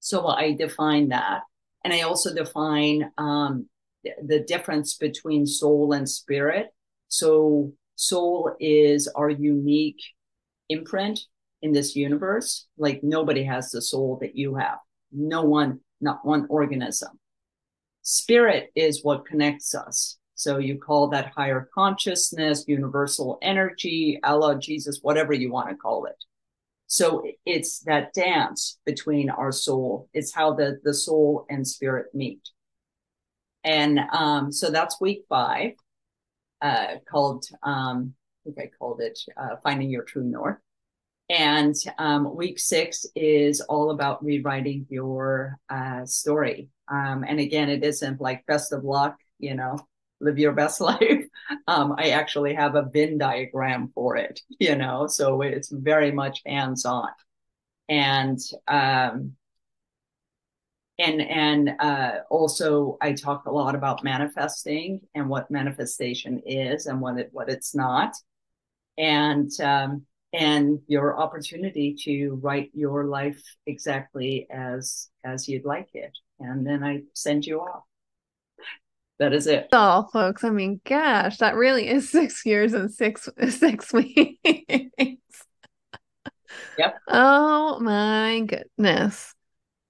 So 0.00 0.26
I 0.26 0.52
define 0.52 1.08
that, 1.08 1.42
and 1.84 1.92
I 1.92 2.02
also 2.02 2.34
define 2.34 3.10
um, 3.18 3.66
the 4.24 4.40
difference 4.40 4.96
between 4.96 5.46
soul 5.46 5.92
and 5.92 6.08
spirit. 6.08 6.68
So 7.08 7.72
soul 7.96 8.54
is 8.60 9.08
our 9.08 9.30
unique 9.30 10.00
imprint 10.68 11.20
in 11.62 11.72
this 11.72 11.94
universe. 11.96 12.66
Like 12.78 13.02
nobody 13.02 13.44
has 13.44 13.70
the 13.70 13.82
soul 13.82 14.18
that 14.20 14.36
you 14.36 14.54
have. 14.56 14.78
No 15.12 15.42
one, 15.42 15.80
not 16.00 16.24
one 16.24 16.46
organism. 16.48 17.18
Spirit 18.02 18.70
is 18.74 19.04
what 19.04 19.26
connects 19.26 19.74
us. 19.74 20.18
So 20.34 20.58
you 20.58 20.76
call 20.76 21.08
that 21.08 21.32
higher 21.36 21.68
consciousness, 21.72 22.64
universal 22.66 23.38
energy, 23.42 24.18
Allah, 24.24 24.58
Jesus, 24.58 24.98
whatever 25.02 25.32
you 25.32 25.52
want 25.52 25.68
to 25.68 25.76
call 25.76 26.06
it. 26.06 26.16
So 26.88 27.22
it's 27.46 27.78
that 27.80 28.12
dance 28.12 28.78
between 28.84 29.30
our 29.30 29.52
soul. 29.52 30.08
It's 30.12 30.34
how 30.34 30.54
the, 30.54 30.80
the 30.82 30.92
soul 30.92 31.46
and 31.48 31.66
spirit 31.66 32.06
meet. 32.12 32.42
And 33.64 34.00
um, 34.12 34.50
so 34.50 34.70
that's 34.70 35.00
week 35.00 35.22
five, 35.28 35.72
uh, 36.60 36.96
called, 37.08 37.44
um, 37.62 38.14
I 38.44 38.50
think 38.50 38.58
I 38.58 38.70
called 38.76 39.00
it 39.00 39.18
uh, 39.36 39.56
Finding 39.62 39.90
Your 39.90 40.02
True 40.02 40.24
North. 40.24 40.58
And 41.32 41.74
um, 41.96 42.36
week 42.36 42.58
six 42.58 43.06
is 43.16 43.62
all 43.62 43.90
about 43.90 44.22
rewriting 44.22 44.86
your 44.90 45.58
uh, 45.70 46.04
story. 46.04 46.68
Um, 46.88 47.24
and 47.26 47.40
again, 47.40 47.70
it 47.70 47.82
isn't 47.82 48.20
like 48.20 48.44
best 48.44 48.70
of 48.70 48.84
luck, 48.84 49.16
you 49.38 49.54
know, 49.54 49.78
live 50.20 50.38
your 50.38 50.52
best 50.52 50.78
life. 50.92 51.24
Um, 51.66 51.94
I 51.96 52.10
actually 52.10 52.52
have 52.52 52.74
a 52.74 52.82
Venn 52.82 53.16
diagram 53.16 53.90
for 53.94 54.16
it, 54.16 54.42
you 54.60 54.76
know, 54.76 55.06
so 55.06 55.40
it's 55.40 55.70
very 55.70 56.12
much 56.12 56.42
hands 56.44 56.84
on. 56.84 57.08
And 57.88 58.38
um, 58.68 59.32
and 60.98 61.22
and 61.22 61.70
uh, 61.80 62.18
also 62.28 62.98
I 63.00 63.14
talk 63.14 63.46
a 63.46 63.50
lot 63.50 63.74
about 63.74 64.04
manifesting 64.04 65.00
and 65.14 65.30
what 65.30 65.50
manifestation 65.50 66.42
is 66.44 66.84
and 66.84 67.00
what 67.00 67.18
it 67.18 67.30
what 67.32 67.48
it's 67.48 67.74
not, 67.74 68.14
and 68.98 69.50
um, 69.60 70.06
and 70.32 70.80
your 70.86 71.18
opportunity 71.18 71.94
to 72.04 72.38
write 72.42 72.70
your 72.72 73.04
life 73.04 73.40
exactly 73.66 74.46
as 74.50 75.08
as 75.24 75.48
you'd 75.48 75.64
like 75.64 75.88
it. 75.94 76.16
And 76.40 76.66
then 76.66 76.82
i 76.82 77.02
send 77.14 77.44
you 77.44 77.60
off. 77.60 77.82
That 79.18 79.32
is 79.32 79.46
it. 79.46 79.68
All 79.72 80.06
oh, 80.06 80.10
folks. 80.10 80.42
I 80.42 80.50
mean 80.50 80.80
gosh 80.84 81.38
that 81.38 81.54
really 81.54 81.88
is 81.88 82.10
six 82.10 82.44
years 82.46 82.72
and 82.72 82.90
six 82.90 83.28
six 83.50 83.92
weeks. 83.92 84.38
Yep. 86.78 86.98
Oh 87.08 87.78
my 87.80 88.40
goodness. 88.46 89.34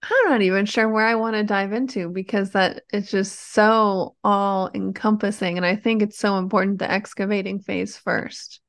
I'm 0.04 0.30
not 0.30 0.42
even 0.42 0.66
sure 0.66 0.88
where 0.88 1.06
i 1.06 1.14
want 1.14 1.36
to 1.36 1.44
dive 1.44 1.72
into 1.72 2.08
because 2.08 2.50
that 2.50 2.82
it's 2.92 3.08
just 3.08 3.52
so 3.52 4.16
all 4.24 4.68
encompassing 4.74 5.56
and 5.56 5.64
i 5.64 5.76
think 5.76 6.02
it's 6.02 6.18
so 6.18 6.38
important 6.38 6.80
the 6.80 6.90
excavating 6.90 7.60
phase 7.60 7.96
first. 7.96 8.60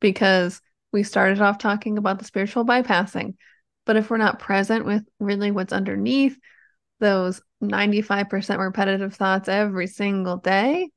Because 0.00 0.60
we 0.92 1.02
started 1.02 1.40
off 1.40 1.58
talking 1.58 1.98
about 1.98 2.18
the 2.18 2.24
spiritual 2.24 2.64
bypassing. 2.64 3.34
But 3.84 3.96
if 3.96 4.10
we're 4.10 4.18
not 4.18 4.38
present 4.38 4.84
with 4.84 5.04
really 5.18 5.50
what's 5.50 5.72
underneath 5.72 6.38
those 7.00 7.40
95% 7.62 8.58
repetitive 8.58 9.14
thoughts 9.14 9.48
every 9.48 9.86
single 9.86 10.36
day, 10.36 10.88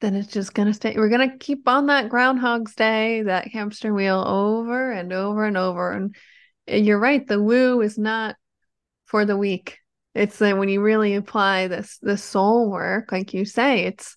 then 0.00 0.14
it's 0.14 0.32
just 0.32 0.54
going 0.54 0.68
to 0.68 0.74
stay. 0.74 0.94
We're 0.96 1.08
going 1.08 1.30
to 1.30 1.38
keep 1.38 1.68
on 1.68 1.86
that 1.86 2.08
Groundhog's 2.08 2.74
Day, 2.74 3.22
that 3.22 3.48
hamster 3.48 3.92
wheel 3.92 4.22
over 4.26 4.90
and 4.92 5.12
over 5.12 5.44
and 5.44 5.56
over. 5.56 5.92
And 5.92 6.14
you're 6.66 6.98
right, 6.98 7.26
the 7.26 7.42
woo 7.42 7.80
is 7.80 7.98
not 7.98 8.36
for 9.06 9.24
the 9.24 9.36
weak. 9.36 9.78
It's 10.14 10.38
that 10.38 10.58
when 10.58 10.68
you 10.68 10.82
really 10.82 11.14
apply 11.14 11.68
this 11.68 11.98
this 12.02 12.22
soul 12.22 12.70
work, 12.70 13.12
like 13.12 13.32
you 13.32 13.44
say, 13.44 13.84
it's 13.84 14.16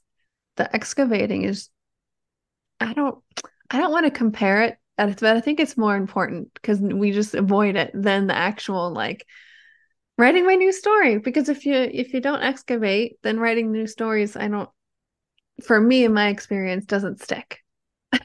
the 0.56 0.74
excavating 0.74 1.44
is 1.44 1.70
I 2.80 2.94
don't 2.94 3.24
I 3.74 3.78
don't 3.78 3.92
want 3.92 4.06
to 4.06 4.12
compare 4.12 4.62
it, 4.62 4.78
but 4.98 5.24
I 5.24 5.42
think 5.42 5.60
it's 5.60 5.76
more 5.76 5.96
important 5.96 6.54
because 6.54 6.80
we 6.80 7.12
just 7.12 7.34
avoid 7.34 7.76
it 7.76 7.90
than 7.96 8.28
the 8.28 8.36
actual 8.36 8.92
like 8.92 9.26
writing 10.16 10.46
my 10.46 10.54
new 10.54 10.72
story. 10.72 11.18
Because 11.18 11.50
if 11.50 11.66
you 11.66 11.74
if 11.74 12.14
you 12.14 12.22
don't 12.22 12.44
excavate, 12.44 13.18
then 13.24 13.40
writing 13.40 13.72
new 13.72 13.88
stories, 13.88 14.38
I 14.38 14.48
don't. 14.48 14.70
For 15.64 15.80
me, 15.82 16.06
in 16.06 16.14
my 16.14 16.30
experience, 16.30 16.86
doesn't 16.86 17.22
stick. 17.22 17.60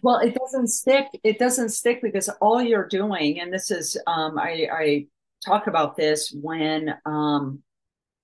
well, 0.02 0.18
it 0.18 0.34
doesn't 0.34 0.68
stick. 0.68 1.06
It 1.24 1.38
doesn't 1.38 1.70
stick 1.70 2.02
because 2.02 2.28
all 2.40 2.60
you're 2.60 2.86
doing, 2.86 3.40
and 3.40 3.52
this 3.52 3.70
is, 3.70 3.98
um, 4.06 4.38
I, 4.38 4.68
I 4.70 5.06
talk 5.44 5.66
about 5.66 5.96
this 5.96 6.34
when 6.38 6.94
um, 7.06 7.62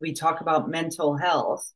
we 0.01 0.13
talk 0.13 0.43
about 0.43 0.69
mental 0.69 1.17
health. 1.17 1.71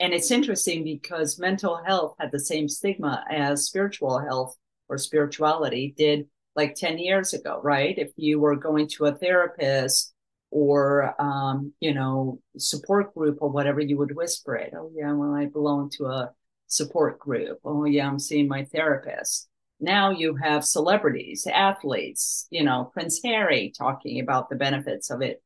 And 0.00 0.12
it's 0.12 0.32
interesting 0.32 0.82
because 0.82 1.38
mental 1.38 1.80
health 1.84 2.14
had 2.18 2.32
the 2.32 2.40
same 2.40 2.68
stigma 2.68 3.24
as 3.30 3.66
spiritual 3.66 4.18
health 4.18 4.56
or 4.88 4.98
spirituality 4.98 5.94
did 5.96 6.26
like 6.54 6.74
10 6.74 6.98
years 6.98 7.32
ago, 7.32 7.60
right? 7.62 7.98
If 7.98 8.10
you 8.16 8.38
were 8.38 8.56
going 8.56 8.88
to 8.88 9.06
a 9.06 9.14
therapist 9.14 10.12
or, 10.50 11.14
um, 11.20 11.72
you 11.80 11.94
know, 11.94 12.40
support 12.58 13.14
group 13.14 13.38
or 13.40 13.48
whatever, 13.48 13.80
you 13.80 13.96
would 13.98 14.14
whisper 14.14 14.54
it. 14.56 14.74
Oh, 14.76 14.90
yeah, 14.94 15.12
well, 15.12 15.34
I 15.34 15.46
belong 15.46 15.90
to 15.96 16.06
a 16.06 16.32
support 16.66 17.18
group. 17.18 17.58
Oh, 17.64 17.84
yeah, 17.84 18.06
I'm 18.06 18.18
seeing 18.18 18.48
my 18.48 18.64
therapist. 18.64 19.48
Now 19.80 20.10
you 20.10 20.36
have 20.36 20.64
celebrities, 20.64 21.46
athletes, 21.46 22.46
you 22.50 22.62
know, 22.62 22.90
Prince 22.92 23.20
Harry 23.24 23.72
talking 23.76 24.20
about 24.20 24.48
the 24.48 24.56
benefits 24.56 25.10
of 25.10 25.22
it. 25.22 25.42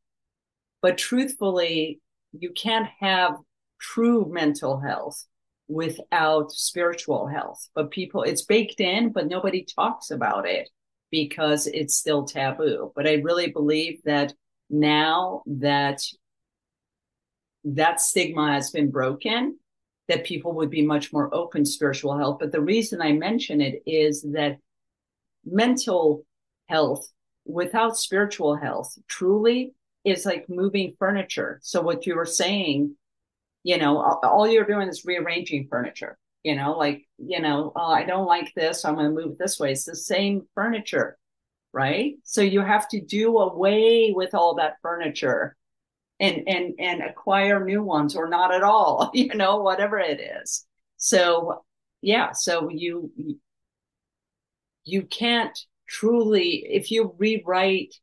But 0.83 0.99
truthfully, 0.99 2.01
you 2.33 2.51
can't 2.51 2.89
have 3.01 3.37
true 3.81 4.27
mental 4.31 4.79
health 4.81 5.25
without 5.69 6.53
spiritual 6.53 7.27
health. 7.27 7.69
But 7.75 7.91
people, 7.91 8.23
it's 8.23 8.45
baked 8.45 8.81
in, 8.81 9.13
but 9.13 9.27
nobody 9.27 9.65
talks 9.65 10.11
about 10.11 10.47
it 10.47 10.69
because 11.11 11.67
it's 11.67 11.97
still 11.97 12.25
taboo. 12.25 12.93
But 12.95 13.07
I 13.07 13.15
really 13.15 13.51
believe 13.51 14.03
that 14.05 14.33
now 14.71 15.43
that 15.47 16.03
that 17.65 18.01
stigma 18.01 18.53
has 18.53 18.71
been 18.71 18.91
broken, 18.91 19.59
that 20.09 20.25
people 20.25 20.53
would 20.53 20.71
be 20.71 20.87
much 20.87 21.13
more 21.13 21.35
open 21.35 21.65
to 21.65 21.71
spiritual 21.71 22.17
health. 22.17 22.39
But 22.39 22.53
the 22.53 22.61
reason 22.61 23.03
I 23.03 23.13
mention 23.13 23.61
it 23.61 23.83
is 23.87 24.23
that 24.33 24.59
mental 25.45 26.25
health 26.69 27.09
without 27.45 27.97
spiritual 27.97 28.57
health 28.57 28.97
truly 29.09 29.73
is 30.05 30.25
like 30.25 30.49
moving 30.49 30.95
furniture. 30.99 31.59
So 31.63 31.81
what 31.81 32.07
you 32.07 32.15
were 32.15 32.27
saying 32.27 32.97
you 33.67 33.77
know 33.79 33.99
all, 34.23 34.47
you're 34.47 34.65
doing 34.65 34.89
is 34.89 35.05
rearranging 35.05 35.67
furniture 35.69 36.17
you 36.45 36.55
know 36.55 36.79
like 36.79 37.05
you 37.19 37.41
know 37.41 37.73
oh, 37.75 37.91
i 37.91 38.05
don't 38.05 38.27
like 38.27 38.53
this 38.55 38.83
so 38.83 38.89
i'm 38.89 38.95
going 38.95 39.07
to 39.07 39.21
move 39.21 39.33
it 39.33 39.39
this 39.39 39.59
way. 39.59 39.73
It's 39.73 39.85
the 39.85 39.97
same 39.97 40.47
furniture 40.55 41.19
right? 41.77 42.15
So 42.25 42.41
you 42.41 42.63
have 42.63 42.89
to 42.89 43.03
do 43.03 43.37
away 43.37 44.11
with 44.17 44.35
all 44.35 44.55
that 44.55 44.77
furniture 44.81 45.57
and 46.19 46.49
and 46.49 46.75
and 46.79 47.03
acquire 47.03 47.63
new 47.63 47.83
ones 47.83 48.17
or 48.17 48.29
not 48.29 48.55
at 48.55 48.63
all 48.63 49.11
you 49.15 49.35
know 49.35 49.59
whatever 49.59 49.99
it 49.99 50.21
is. 50.21 50.65
So 50.97 51.65
yeah 52.03 52.33
so 52.33 52.71
you 52.71 53.11
you 54.85 55.03
can't 55.03 55.59
truly 55.89 56.65
if 56.71 56.91
you 56.91 57.15
rewrite 57.19 57.95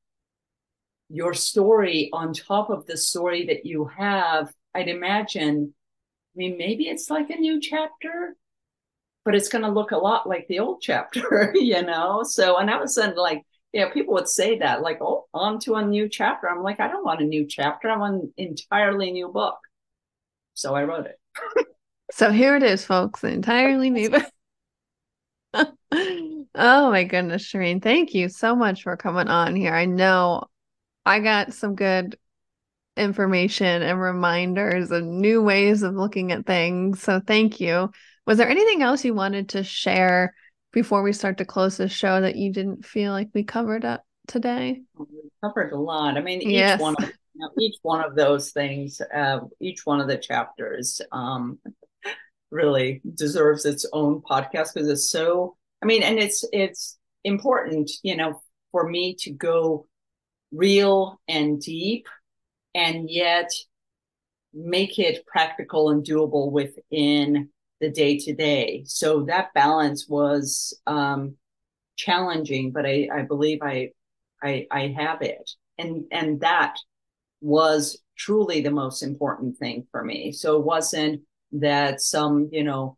your 1.10 1.34
story 1.34 2.10
on 2.14 2.34
top 2.34 2.70
of 2.70 2.86
the 2.86 2.98
story 2.98 3.46
that 3.48 3.66
you 3.66 3.86
have 3.86 4.52
I'd 4.76 4.88
imagine, 4.88 5.74
I 5.74 6.36
mean, 6.36 6.58
maybe 6.58 6.86
it's 6.86 7.10
like 7.10 7.30
a 7.30 7.36
new 7.36 7.60
chapter, 7.60 8.36
but 9.26 9.36
it's 9.36 9.50
going 9.50 9.64
to 9.64 9.70
look 9.70 9.92
a 9.92 9.98
lot 9.98 10.28
like 10.28 10.48
the 10.48 10.60
old 10.60 10.82
chapter, 10.82 11.52
you 11.56 11.82
know? 11.82 12.24
So, 12.24 12.58
and 12.58 12.70
I 12.70 12.78
was 12.78 12.96
then 12.96 13.16
like, 13.16 13.44
yeah, 13.72 13.92
people 13.92 14.14
would 14.14 14.28
say 14.28 14.60
that, 14.60 14.82
like, 14.82 15.00
oh, 15.02 15.26
on 15.34 15.60
to 15.62 15.76
a 15.76 15.86
new 15.86 16.08
chapter. 16.08 16.48
I'm 16.48 16.62
like, 16.62 16.80
I 16.80 16.88
don't 16.88 17.06
want 17.06 17.22
a 17.22 17.26
new 17.26 17.48
chapter. 17.48 17.90
I 17.90 17.98
want 17.98 18.24
an 18.24 18.34
entirely 18.38 19.12
new 19.12 19.30
book. 19.30 19.58
So 20.54 20.76
I 20.76 20.84
wrote 20.84 21.08
it. 21.08 21.20
so 22.12 22.32
here 22.32 22.56
it 22.56 22.62
is, 22.62 22.86
folks, 22.86 23.24
entirely 23.24 23.90
new 23.90 24.12
book. 24.12 24.26
oh 26.56 26.92
my 26.92 27.04
goodness, 27.04 27.44
Shirin. 27.44 27.82
Thank 27.82 28.14
you 28.14 28.30
so 28.30 28.56
much 28.56 28.84
for 28.84 28.96
coming 28.96 29.28
on 29.28 29.56
here. 29.56 29.74
I 29.74 29.86
know 29.86 30.44
I 31.06 31.20
got 31.20 31.54
some 31.54 31.76
good 31.76 32.18
information 32.96 33.82
and 33.82 34.00
reminders 34.00 34.92
and 34.92 35.20
new 35.20 35.42
ways 35.42 35.84
of 35.84 35.96
looking 35.96 36.32
at 36.32 36.46
things. 36.46 37.02
So 37.02 37.20
thank 37.20 37.60
you. 37.60 37.92
Was 38.26 38.38
there 38.38 38.50
anything 38.50 38.82
else 38.82 39.04
you 39.04 39.14
wanted 39.14 39.50
to 39.50 39.64
share 39.64 40.34
before 40.72 41.04
we 41.04 41.14
start 41.14 41.38
to 41.38 41.46
close 41.46 41.78
this 41.78 41.92
show 41.92 42.22
that 42.22 42.36
you 42.36 42.52
didn't 42.52 42.86
feel 42.86 43.12
like 43.12 43.30
we 43.34 43.44
covered 43.44 43.86
up 43.86 44.06
today? 44.28 44.82
We 44.98 45.06
covered 45.44 45.74
a 45.74 45.78
lot. 45.78 46.18
I 46.18 46.22
mean, 46.22 46.42
each 46.42 46.50
yes. 46.50 46.80
one 46.80 46.96
of 47.00 47.06
you 47.06 47.42
know, 47.42 47.50
each 47.60 47.78
one 47.82 48.04
of 48.04 48.16
those 48.16 48.52
things, 48.52 49.02
uh, 49.14 49.40
each 49.60 49.86
one 49.86 50.00
of 50.00 50.08
the 50.08 50.18
chapters, 50.18 51.02
um, 51.12 51.60
really 52.52 53.02
deserves 53.16 53.66
its 53.66 53.86
own 53.92 54.22
podcast 54.22 54.74
because 54.74 54.88
it's 54.88 55.10
so. 55.10 55.58
I 55.82 55.86
mean, 55.86 56.04
and 56.04 56.20
it's 56.20 56.46
it's 56.54 56.98
important, 57.24 57.92
you 58.04 58.16
know, 58.16 58.42
for 58.72 58.88
me 58.88 59.16
to 59.20 59.32
go 59.32 59.88
real 60.52 61.20
and 61.28 61.60
deep, 61.60 62.08
and 62.76 63.10
yet 63.10 63.50
make 64.54 65.00
it 65.00 65.26
practical 65.26 65.90
and 65.90 66.06
doable 66.06 66.52
within 66.52 67.50
the 67.80 67.90
day 67.90 68.18
to 68.18 68.34
day. 68.34 68.84
So 68.86 69.24
that 69.26 69.54
balance 69.54 70.08
was 70.08 70.80
um, 70.88 71.36
challenging, 71.96 72.72
but 72.72 72.86
I, 72.86 73.10
I 73.14 73.22
believe 73.24 73.60
I, 73.62 73.90
I, 74.42 74.68
I 74.72 74.88
have 74.98 75.22
it, 75.22 75.52
and 75.78 76.06
and 76.12 76.42
that 76.42 76.78
was 77.42 77.98
truly 78.18 78.62
the 78.62 78.72
most 78.72 79.04
important 79.04 79.58
thing 79.58 79.88
for 79.92 80.04
me. 80.04 80.32
So 80.32 80.58
it 80.58 80.66
wasn't 80.66 81.22
that 81.54 82.02
some 82.02 82.50
you 82.52 82.64
know 82.64 82.98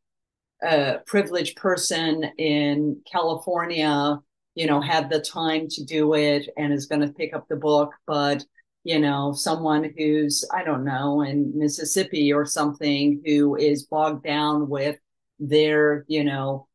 privileged 1.05 1.57
person 1.57 2.23
in 2.37 3.01
California 3.11 4.17
you 4.55 4.65
know 4.65 4.81
had 4.81 5.09
the 5.09 5.19
time 5.19 5.67
to 5.69 5.83
do 5.83 6.15
it 6.15 6.47
and 6.57 6.73
is 6.73 6.87
going 6.87 7.01
to 7.01 7.13
pick 7.13 7.33
up 7.33 7.47
the 7.47 7.55
book, 7.55 7.93
but 8.07 8.43
you 8.85 8.99
know, 8.99 9.33
someone 9.33 9.91
who's, 9.97 10.45
I 10.53 10.63
don't 10.63 10.85
know, 10.85 11.23
in 11.23 11.57
Mississippi 11.57 12.31
or 12.31 12.45
something 12.45 13.19
who 13.25 13.55
is 13.55 13.87
bogged 13.87 14.23
down 14.23 14.69
with 14.69 14.97
their, 15.39 16.05
you 16.07 16.23
know, 16.23 16.67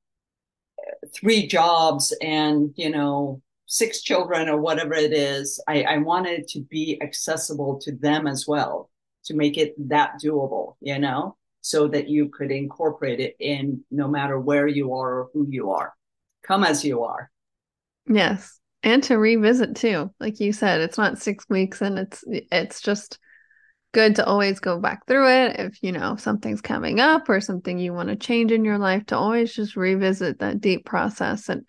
three 1.15 1.47
jobs 1.47 2.13
and, 2.21 2.73
you 2.75 2.91
know, 2.91 3.41
six 3.67 4.03
children 4.03 4.49
or 4.49 4.61
whatever 4.61 4.95
it 4.95 5.13
is. 5.13 5.63
I, 5.69 5.85
I 5.85 5.99
wanted 5.99 6.49
to 6.49 6.63
be 6.63 7.01
accessible 7.01 7.79
to 7.83 7.93
them 7.93 8.27
as 8.27 8.45
well 8.45 8.91
to 9.27 9.35
make 9.35 9.57
it 9.57 9.77
that 9.89 10.15
doable, 10.21 10.75
you 10.81 10.99
know, 10.99 11.37
so 11.61 11.87
that 11.87 12.09
you 12.09 12.29
could 12.29 12.51
incorporate 12.51 13.21
it 13.21 13.37
in 13.39 13.85
no 13.93 14.09
matter 14.09 14.37
where 14.41 14.67
you 14.67 14.95
are 14.95 15.21
or 15.21 15.31
who 15.33 15.47
you 15.49 15.71
are. 15.71 15.95
Come 16.43 16.65
as 16.65 16.85
you 16.85 17.05
are. 17.05 17.31
Yes 18.09 18.60
and 18.83 19.03
to 19.03 19.17
revisit 19.17 19.77
too 19.77 20.13
like 20.21 20.41
you 20.41 20.53
said 20.53 20.81
it's 20.81 20.99
not 20.99 21.19
six 21.19 21.45
weeks 21.49 21.83
and 21.83 21.99
it's 21.99 22.25
it's 22.27 22.81
just 22.81 23.19
good 23.93 24.17
to 24.17 24.25
always 24.25 24.61
go 24.61 24.79
back 24.79 25.07
through 25.07 25.29
it 25.29 25.59
if 25.59 25.83
you 25.83 25.93
know 25.93 26.17
something's 26.17 26.61
coming 26.61 27.01
up 27.01 27.29
or 27.29 27.41
something 27.41 27.79
you 27.79 27.93
want 27.93 28.09
to 28.09 28.17
change 28.17 28.53
in 28.53 28.65
your 28.65 28.79
life 28.79 29.05
to 29.07 29.17
always 29.17 29.53
just 29.53 29.77
revisit 29.77 30.39
that 30.39 30.61
deep 30.61 30.85
process 30.85 31.49
and 31.49 31.67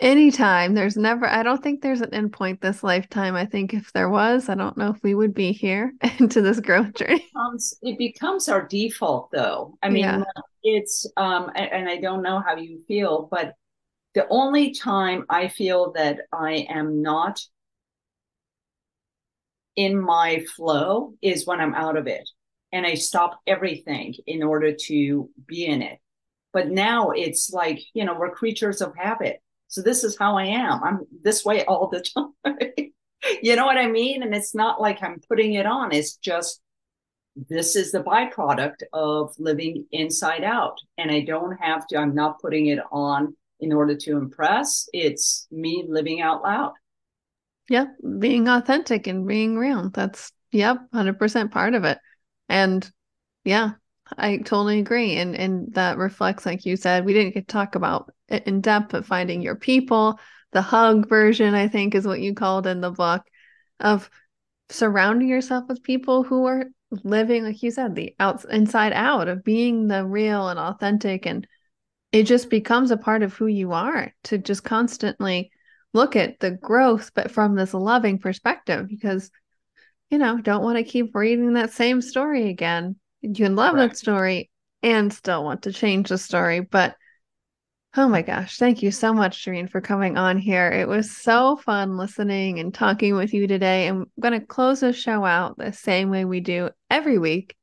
anytime 0.00 0.74
there's 0.74 0.96
never 0.96 1.26
i 1.26 1.42
don't 1.42 1.62
think 1.62 1.80
there's 1.80 2.00
an 2.00 2.14
end 2.14 2.32
point 2.32 2.60
this 2.60 2.84
lifetime 2.84 3.34
i 3.34 3.44
think 3.44 3.74
if 3.74 3.92
there 3.92 4.08
was 4.08 4.48
i 4.48 4.54
don't 4.54 4.76
know 4.76 4.90
if 4.90 5.02
we 5.02 5.14
would 5.14 5.34
be 5.34 5.52
here 5.52 5.92
into 6.18 6.40
this 6.40 6.60
growth 6.60 6.94
journey 6.94 7.14
it 7.14 7.22
becomes, 7.32 7.74
it 7.82 7.98
becomes 7.98 8.48
our 8.48 8.66
default 8.66 9.30
though 9.32 9.76
i 9.82 9.88
mean 9.88 10.04
yeah. 10.04 10.22
it's 10.62 11.06
um 11.16 11.50
and 11.56 11.88
i 11.88 11.96
don't 11.96 12.22
know 12.22 12.40
how 12.40 12.56
you 12.56 12.80
feel 12.86 13.28
but 13.30 13.54
the 14.14 14.26
only 14.28 14.74
time 14.74 15.24
I 15.28 15.48
feel 15.48 15.92
that 15.92 16.20
I 16.32 16.66
am 16.68 17.02
not 17.02 17.40
in 19.76 20.00
my 20.00 20.44
flow 20.56 21.14
is 21.22 21.46
when 21.46 21.60
I'm 21.60 21.74
out 21.74 21.96
of 21.96 22.06
it 22.06 22.28
and 22.72 22.84
I 22.84 22.94
stop 22.94 23.40
everything 23.46 24.14
in 24.26 24.42
order 24.42 24.74
to 24.86 25.30
be 25.46 25.66
in 25.66 25.82
it. 25.82 25.98
But 26.52 26.68
now 26.68 27.10
it's 27.10 27.50
like, 27.52 27.80
you 27.94 28.04
know, 28.04 28.14
we're 28.18 28.30
creatures 28.30 28.80
of 28.80 28.96
habit. 28.96 29.40
So 29.68 29.82
this 29.82 30.02
is 30.02 30.16
how 30.18 30.36
I 30.36 30.46
am. 30.46 30.82
I'm 30.82 31.00
this 31.22 31.44
way 31.44 31.64
all 31.66 31.88
the 31.88 32.00
time. 32.16 32.90
you 33.42 33.54
know 33.54 33.66
what 33.66 33.76
I 33.76 33.86
mean? 33.86 34.22
And 34.22 34.34
it's 34.34 34.54
not 34.54 34.80
like 34.80 35.02
I'm 35.02 35.20
putting 35.28 35.54
it 35.54 35.66
on. 35.66 35.92
It's 35.92 36.16
just 36.16 36.60
this 37.48 37.76
is 37.76 37.92
the 37.92 38.02
byproduct 38.02 38.82
of 38.92 39.32
living 39.38 39.86
inside 39.92 40.42
out. 40.42 40.78
And 40.96 41.10
I 41.10 41.20
don't 41.20 41.56
have 41.58 41.86
to, 41.88 41.98
I'm 41.98 42.14
not 42.14 42.40
putting 42.40 42.66
it 42.66 42.80
on 42.90 43.36
in 43.60 43.72
order 43.72 43.96
to 43.96 44.16
impress. 44.16 44.88
It's 44.92 45.46
me 45.50 45.84
living 45.88 46.20
out 46.20 46.42
loud. 46.42 46.72
Yeah, 47.68 47.86
being 48.18 48.48
authentic 48.48 49.06
and 49.06 49.26
being 49.26 49.56
real. 49.56 49.90
That's, 49.90 50.32
yep, 50.52 50.78
100% 50.90 51.50
part 51.50 51.74
of 51.74 51.84
it. 51.84 51.98
And 52.48 52.90
yeah, 53.44 53.72
I 54.16 54.38
totally 54.38 54.78
agree. 54.78 55.16
And 55.16 55.34
and 55.36 55.74
that 55.74 55.98
reflects, 55.98 56.46
like 56.46 56.64
you 56.64 56.76
said, 56.76 57.04
we 57.04 57.12
didn't 57.12 57.34
get 57.34 57.48
to 57.48 57.52
talk 57.52 57.74
about 57.74 58.12
it 58.28 58.46
in 58.46 58.60
depth, 58.60 58.92
but 58.92 59.04
finding 59.04 59.42
your 59.42 59.56
people, 59.56 60.18
the 60.52 60.62
hug 60.62 61.08
version, 61.08 61.54
I 61.54 61.68
think 61.68 61.94
is 61.94 62.06
what 62.06 62.20
you 62.20 62.34
called 62.34 62.66
in 62.66 62.80
the 62.80 62.90
book 62.90 63.22
of 63.80 64.08
surrounding 64.70 65.28
yourself 65.28 65.64
with 65.68 65.82
people 65.82 66.22
who 66.22 66.46
are 66.46 66.66
living, 67.04 67.44
like 67.44 67.62
you 67.62 67.70
said, 67.70 67.94
the 67.94 68.14
outs 68.18 68.44
inside 68.44 68.92
out 68.92 69.28
of 69.28 69.44
being 69.44 69.88
the 69.88 70.04
real 70.04 70.48
and 70.48 70.58
authentic 70.58 71.26
and 71.26 71.46
it 72.12 72.24
just 72.24 72.50
becomes 72.50 72.90
a 72.90 72.96
part 72.96 73.22
of 73.22 73.34
who 73.34 73.46
you 73.46 73.72
are 73.72 74.14
to 74.24 74.38
just 74.38 74.64
constantly 74.64 75.50
look 75.92 76.16
at 76.16 76.40
the 76.40 76.50
growth, 76.50 77.12
but 77.14 77.30
from 77.30 77.54
this 77.54 77.74
loving 77.74 78.18
perspective, 78.18 78.88
because, 78.88 79.30
you 80.10 80.18
know, 80.18 80.38
don't 80.40 80.62
want 80.62 80.78
to 80.78 80.84
keep 80.84 81.14
reading 81.14 81.54
that 81.54 81.72
same 81.72 82.00
story 82.00 82.48
again. 82.48 82.96
You 83.20 83.34
can 83.34 83.56
love 83.56 83.74
right. 83.74 83.88
that 83.88 83.96
story 83.96 84.50
and 84.82 85.12
still 85.12 85.44
want 85.44 85.62
to 85.62 85.72
change 85.72 86.08
the 86.08 86.18
story. 86.18 86.60
But 86.60 86.94
oh 87.96 88.08
my 88.08 88.22
gosh, 88.22 88.58
thank 88.58 88.82
you 88.82 88.90
so 88.90 89.12
much, 89.12 89.44
Shirin, 89.44 89.68
for 89.68 89.80
coming 89.80 90.16
on 90.16 90.38
here. 90.38 90.70
It 90.70 90.88
was 90.88 91.16
so 91.16 91.56
fun 91.56 91.96
listening 91.96 92.58
and 92.58 92.72
talking 92.72 93.14
with 93.16 93.34
you 93.34 93.46
today. 93.46 93.88
And 93.88 94.02
I'm 94.02 94.10
going 94.20 94.38
to 94.38 94.46
close 94.46 94.80
the 94.80 94.92
show 94.92 95.24
out 95.24 95.58
the 95.58 95.72
same 95.72 96.10
way 96.10 96.24
we 96.24 96.40
do 96.40 96.70
every 96.90 97.18
week 97.18 97.56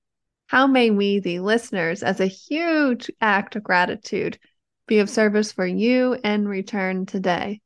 how 0.48 0.68
may 0.68 0.92
we, 0.92 1.20
the 1.20 1.40
listeners, 1.40 2.04
as 2.04 2.20
a 2.20 2.28
huge 2.28 3.10
act 3.20 3.56
of 3.56 3.64
gratitude, 3.64 4.38
be 4.88 5.00
of 5.00 5.10
service 5.10 5.52
for 5.52 5.66
you 5.66 6.18
and 6.24 6.48
return 6.48 7.06
today? 7.06 7.62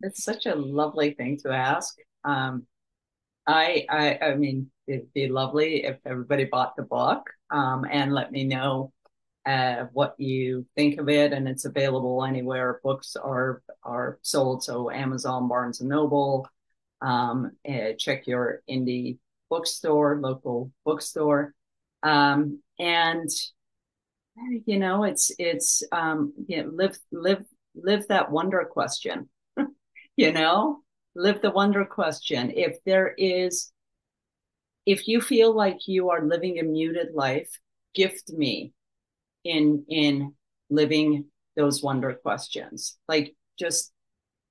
It's 0.00 0.24
such 0.24 0.46
a 0.46 0.54
lovely 0.54 1.12
thing 1.12 1.38
to 1.44 1.50
ask. 1.50 1.96
Um, 2.24 2.66
I, 3.46 3.86
I, 3.88 4.18
I 4.18 4.34
mean, 4.34 4.70
it'd 4.86 5.12
be 5.12 5.28
lovely 5.28 5.84
if 5.84 5.98
everybody 6.04 6.44
bought 6.44 6.74
the 6.76 6.82
book 6.82 7.30
um, 7.50 7.86
and 7.88 8.12
let 8.12 8.32
me 8.32 8.44
know 8.44 8.92
uh, 9.46 9.86
what 9.92 10.14
you 10.18 10.66
think 10.74 10.98
of 10.98 11.08
it. 11.08 11.32
And 11.32 11.48
it's 11.48 11.64
available 11.64 12.24
anywhere 12.24 12.80
books 12.82 13.16
are 13.16 13.62
are 13.82 14.18
sold. 14.22 14.64
So 14.64 14.90
Amazon, 14.90 15.48
Barnes 15.48 15.80
and 15.80 15.88
Noble. 15.88 16.48
Um, 17.00 17.52
uh, 17.66 17.92
check 17.98 18.26
your 18.26 18.62
indie 18.68 19.18
bookstore, 19.48 20.20
local 20.20 20.70
bookstore 20.84 21.54
um, 22.02 22.60
and 22.78 23.28
you 24.66 24.78
know 24.78 25.04
it's 25.04 25.30
it's 25.38 25.82
um, 25.92 26.32
you 26.46 26.62
know, 26.62 26.70
live 26.70 26.98
live 27.12 27.44
live 27.74 28.06
that 28.08 28.30
wonder 28.30 28.64
question 28.70 29.28
you 30.16 30.32
know? 30.32 30.80
Live 31.16 31.42
the 31.42 31.50
wonder 31.50 31.84
question. 31.84 32.52
If 32.54 32.76
there 32.84 33.14
is 33.16 33.72
if 34.86 35.08
you 35.08 35.20
feel 35.20 35.54
like 35.54 35.88
you 35.88 36.10
are 36.10 36.22
living 36.24 36.58
a 36.58 36.62
muted 36.62 37.14
life 37.14 37.50
gift 37.94 38.30
me 38.30 38.72
in 39.44 39.84
in 39.88 40.34
living 40.68 41.26
those 41.56 41.82
wonder 41.82 42.14
questions. 42.14 42.96
Like 43.08 43.34
just 43.58 43.92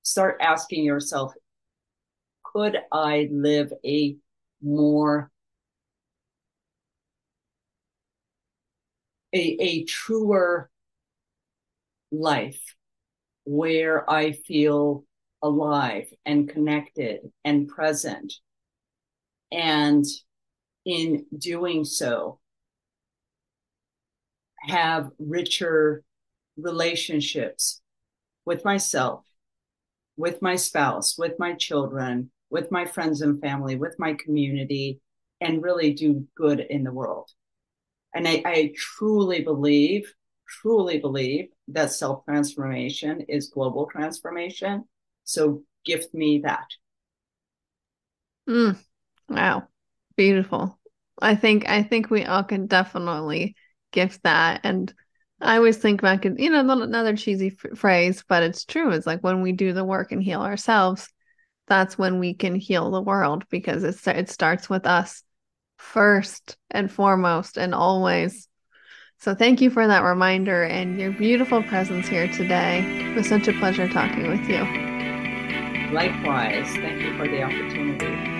start 0.04 0.38
asking 0.42 0.84
yourself 0.84 1.34
could 2.44 2.78
i 2.92 3.28
live 3.32 3.72
a 3.86 4.16
more 4.62 5.30
a, 9.34 9.58
a 9.60 9.84
truer 9.86 10.70
life 12.12 12.76
where 13.44 14.10
I 14.10 14.32
feel 14.32 15.06
alive 15.42 16.12
and 16.26 16.50
connected 16.50 17.32
and 17.44 17.68
present. 17.68 18.34
And 19.52 20.06
in 20.86 21.26
doing 21.38 21.86
so, 21.86 22.40
have 24.62 25.10
richer 25.18 26.04
relationships 26.58 27.82
with 28.46 28.66
myself, 28.66 29.24
with 30.18 30.42
my 30.42 30.56
spouse, 30.56 31.18
with 31.18 31.40
my 31.40 31.54
children, 31.54 32.32
with 32.50 32.72
my 32.72 32.86
friends 32.86 33.22
and 33.22 33.40
family, 33.40 33.76
with 33.76 33.96
my 33.98 34.14
community, 34.14 35.00
and 35.40 35.64
really 35.64 35.94
do 35.94 36.28
good 36.36 36.60
in 36.60 36.84
the 36.84 36.92
world. 36.92 37.30
And 38.14 38.28
I, 38.28 38.42
I 38.46 38.74
truly 38.76 39.42
believe, 39.44 40.14
truly 40.48 41.00
believe 41.00 41.50
that 41.70 41.92
self 41.92 42.26
transformation 42.26 43.22
is 43.30 43.50
global 43.50 43.88
transformation. 43.92 44.86
So 45.24 45.64
gift 45.86 46.14
me 46.14 46.42
that. 46.44 46.68
Mm, 48.48 48.78
wow. 49.30 49.68
Beautiful. 50.18 50.80
I 51.22 51.36
think 51.36 51.68
I 51.70 51.84
think 51.84 52.10
we 52.10 52.26
all 52.26 52.44
can 52.44 52.68
definitely 52.68 53.56
gift 53.92 54.24
that 54.24 54.62
and 54.64 54.94
I 55.42 55.58
always 55.58 55.78
think 55.78 56.02
back 56.02 56.26
you 56.26 56.50
know 56.50 56.60
another 56.60 57.16
cheesy 57.16 57.58
f- 57.64 57.78
phrase 57.78 58.24
but 58.28 58.44
it's 58.44 58.66
true 58.66 58.92
it's 58.92 59.08
like 59.08 59.22
when 59.22 59.42
we 59.42 59.52
do 59.52 59.74
the 59.74 59.84
work 59.84 60.12
and 60.12 60.22
heal 60.22 60.42
ourselves 60.42 61.10
that's 61.68 61.98
when 61.98 62.20
we 62.20 62.34
can 62.34 62.56
heal 62.56 62.92
the 62.92 63.02
world 63.02 63.46
because 63.50 63.84
it 63.84 63.96
it 64.16 64.30
starts 64.30 64.70
with 64.70 64.86
us 64.86 65.24
first 65.80 66.58
and 66.70 66.92
foremost 66.92 67.58
and 67.58 67.74
always. 67.74 68.48
So 69.20 69.34
thank 69.34 69.60
you 69.62 69.70
for 69.70 69.88
that 69.88 70.04
reminder 70.04 70.64
and 70.64 71.00
your 71.00 71.12
beautiful 71.12 71.64
presence 71.64 72.08
here 72.08 72.28
today. 72.28 72.84
It 73.10 73.16
was 73.16 73.28
such 73.28 73.48
a 73.48 73.54
pleasure 73.54 73.88
talking 73.88 74.28
with 74.28 74.48
you. 74.48 74.64
Likewise. 75.94 76.68
Thank 76.68 77.02
you 77.02 77.18
for 77.18 77.28
the 77.28 77.42
opportunity 77.42 78.39